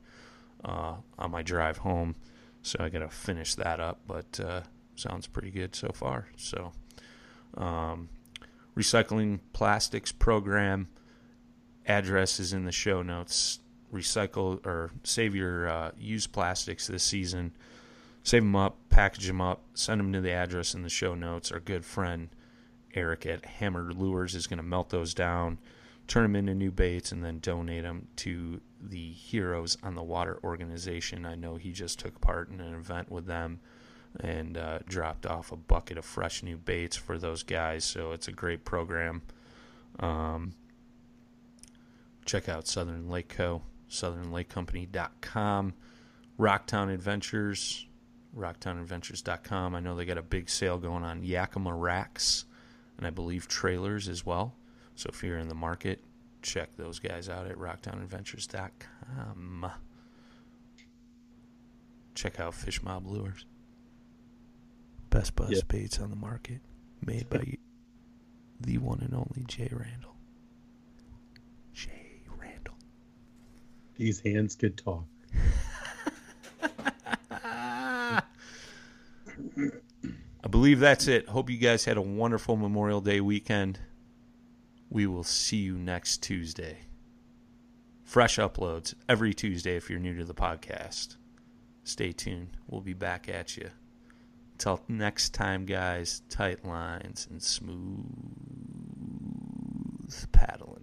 uh, 0.63 0.95
on 1.17 1.31
my 1.31 1.41
drive 1.41 1.77
home, 1.77 2.15
so 2.61 2.77
I 2.79 2.89
got 2.89 2.99
to 2.99 3.09
finish 3.09 3.55
that 3.55 3.79
up. 3.79 4.01
But 4.05 4.39
uh, 4.39 4.61
sounds 4.95 5.27
pretty 5.27 5.49
good 5.49 5.75
so 5.75 5.91
far. 5.93 6.27
So, 6.37 6.71
um, 7.57 8.09
recycling 8.77 9.39
plastics 9.53 10.11
program 10.11 10.87
address 11.85 12.39
is 12.39 12.53
in 12.53 12.65
the 12.65 12.71
show 12.71 13.01
notes. 13.01 13.59
Recycle 13.93 14.65
or 14.65 14.91
save 15.03 15.35
your 15.35 15.69
uh, 15.69 15.91
used 15.97 16.31
plastics 16.31 16.87
this 16.87 17.03
season. 17.03 17.51
Save 18.23 18.43
them 18.43 18.55
up, 18.55 18.77
package 18.89 19.27
them 19.27 19.41
up, 19.41 19.61
send 19.73 19.99
them 19.99 20.13
to 20.13 20.21
the 20.21 20.31
address 20.31 20.73
in 20.73 20.81
the 20.81 20.89
show 20.89 21.13
notes. 21.13 21.51
Our 21.51 21.59
good 21.59 21.83
friend 21.85 22.29
Eric 22.95 23.25
at 23.25 23.45
Hammered 23.45 23.95
Lures 23.95 24.33
is 24.33 24.47
going 24.47 24.57
to 24.57 24.63
melt 24.63 24.89
those 24.89 25.13
down, 25.13 25.59
turn 26.07 26.23
them 26.23 26.35
into 26.35 26.55
new 26.55 26.71
baits, 26.71 27.11
and 27.11 27.23
then 27.23 27.39
donate 27.39 27.83
them 27.83 28.07
to 28.17 28.61
the 28.81 29.11
Heroes 29.11 29.77
on 29.83 29.95
the 29.95 30.03
Water 30.03 30.39
organization. 30.43 31.25
I 31.25 31.35
know 31.35 31.55
he 31.55 31.71
just 31.71 31.99
took 31.99 32.19
part 32.21 32.49
in 32.49 32.61
an 32.61 32.73
event 32.73 33.11
with 33.11 33.25
them 33.25 33.59
and 34.19 34.57
uh, 34.57 34.79
dropped 34.87 35.25
off 35.25 35.51
a 35.51 35.55
bucket 35.55 35.97
of 35.97 36.05
fresh 36.05 36.43
new 36.43 36.57
baits 36.57 36.95
for 36.95 37.17
those 37.17 37.43
guys. 37.43 37.83
So 37.83 38.11
it's 38.11 38.27
a 38.27 38.31
great 38.31 38.65
program. 38.65 39.23
Um, 39.99 40.53
check 42.25 42.47
out 42.47 42.67
Southern 42.67 43.09
Lake 43.09 43.29
Co. 43.29 43.63
SouthernLakeCompany.com. 43.89 45.73
Rocktown 46.39 46.91
Adventures, 46.91 47.85
RocktownAdventures.com. 48.35 49.75
I 49.75 49.79
know 49.79 49.95
they 49.95 50.05
got 50.05 50.17
a 50.17 50.23
big 50.23 50.49
sale 50.49 50.79
going 50.79 51.03
on 51.03 51.23
Yakima 51.23 51.73
racks 51.73 52.45
and 52.97 53.05
I 53.05 53.11
believe 53.11 53.47
trailers 53.47 54.09
as 54.09 54.25
well. 54.25 54.55
So 54.95 55.09
if 55.13 55.23
you're 55.23 55.37
in 55.37 55.47
the 55.47 55.55
market, 55.55 56.03
check 56.41 56.75
those 56.75 56.99
guys 56.99 57.29
out 57.29 57.47
at 57.47 57.57
RocktownAdventures.com. 57.57 59.71
Check 62.15 62.39
out 62.39 62.53
Fish 62.53 62.83
Mob 62.83 63.07
Lures. 63.07 63.45
Best 65.13 65.35
buzz 65.35 65.51
Yeah. 65.51 65.59
baits 65.67 65.99
on 65.99 66.09
the 66.09 66.15
market, 66.15 66.59
made 67.05 67.29
by 67.29 67.57
the 68.59 68.79
one 68.79 68.99
and 69.01 69.13
only 69.13 69.43
Jay 69.45 69.69
Randall. 69.71 70.15
Jay 71.71 72.23
Randall. 72.35 72.73
These 73.95 74.21
hands 74.21 74.55
could 74.55 74.75
talk. 74.75 75.05
I 80.43 80.47
believe 80.49 80.79
that's 80.79 81.07
it. 81.07 81.27
Hope 81.29 81.49
you 81.49 81.57
guys 81.57 81.85
had 81.85 81.97
a 81.97 82.01
wonderful 82.01 82.55
Memorial 82.55 83.01
Day 83.01 83.21
weekend. 83.21 83.79
We 84.89 85.07
will 85.07 85.23
see 85.23 85.57
you 85.57 85.77
next 85.77 86.21
Tuesday. 86.23 86.77
Fresh 88.03 88.37
uploads 88.37 88.93
every 89.07 89.33
Tuesday 89.33 89.75
if 89.75 89.89
you're 89.89 89.99
new 89.99 90.15
to 90.17 90.25
the 90.25 90.33
podcast. 90.35 91.15
Stay 91.83 92.11
tuned. 92.11 92.57
We'll 92.67 92.81
be 92.81 92.93
back 92.93 93.29
at 93.29 93.57
you. 93.57 93.69
Until 94.65 94.81
next 94.87 95.33
time, 95.33 95.65
guys, 95.65 96.21
tight 96.29 96.63
lines 96.63 97.27
and 97.29 97.43
smooth 97.43 98.07
paddling. 100.31 100.82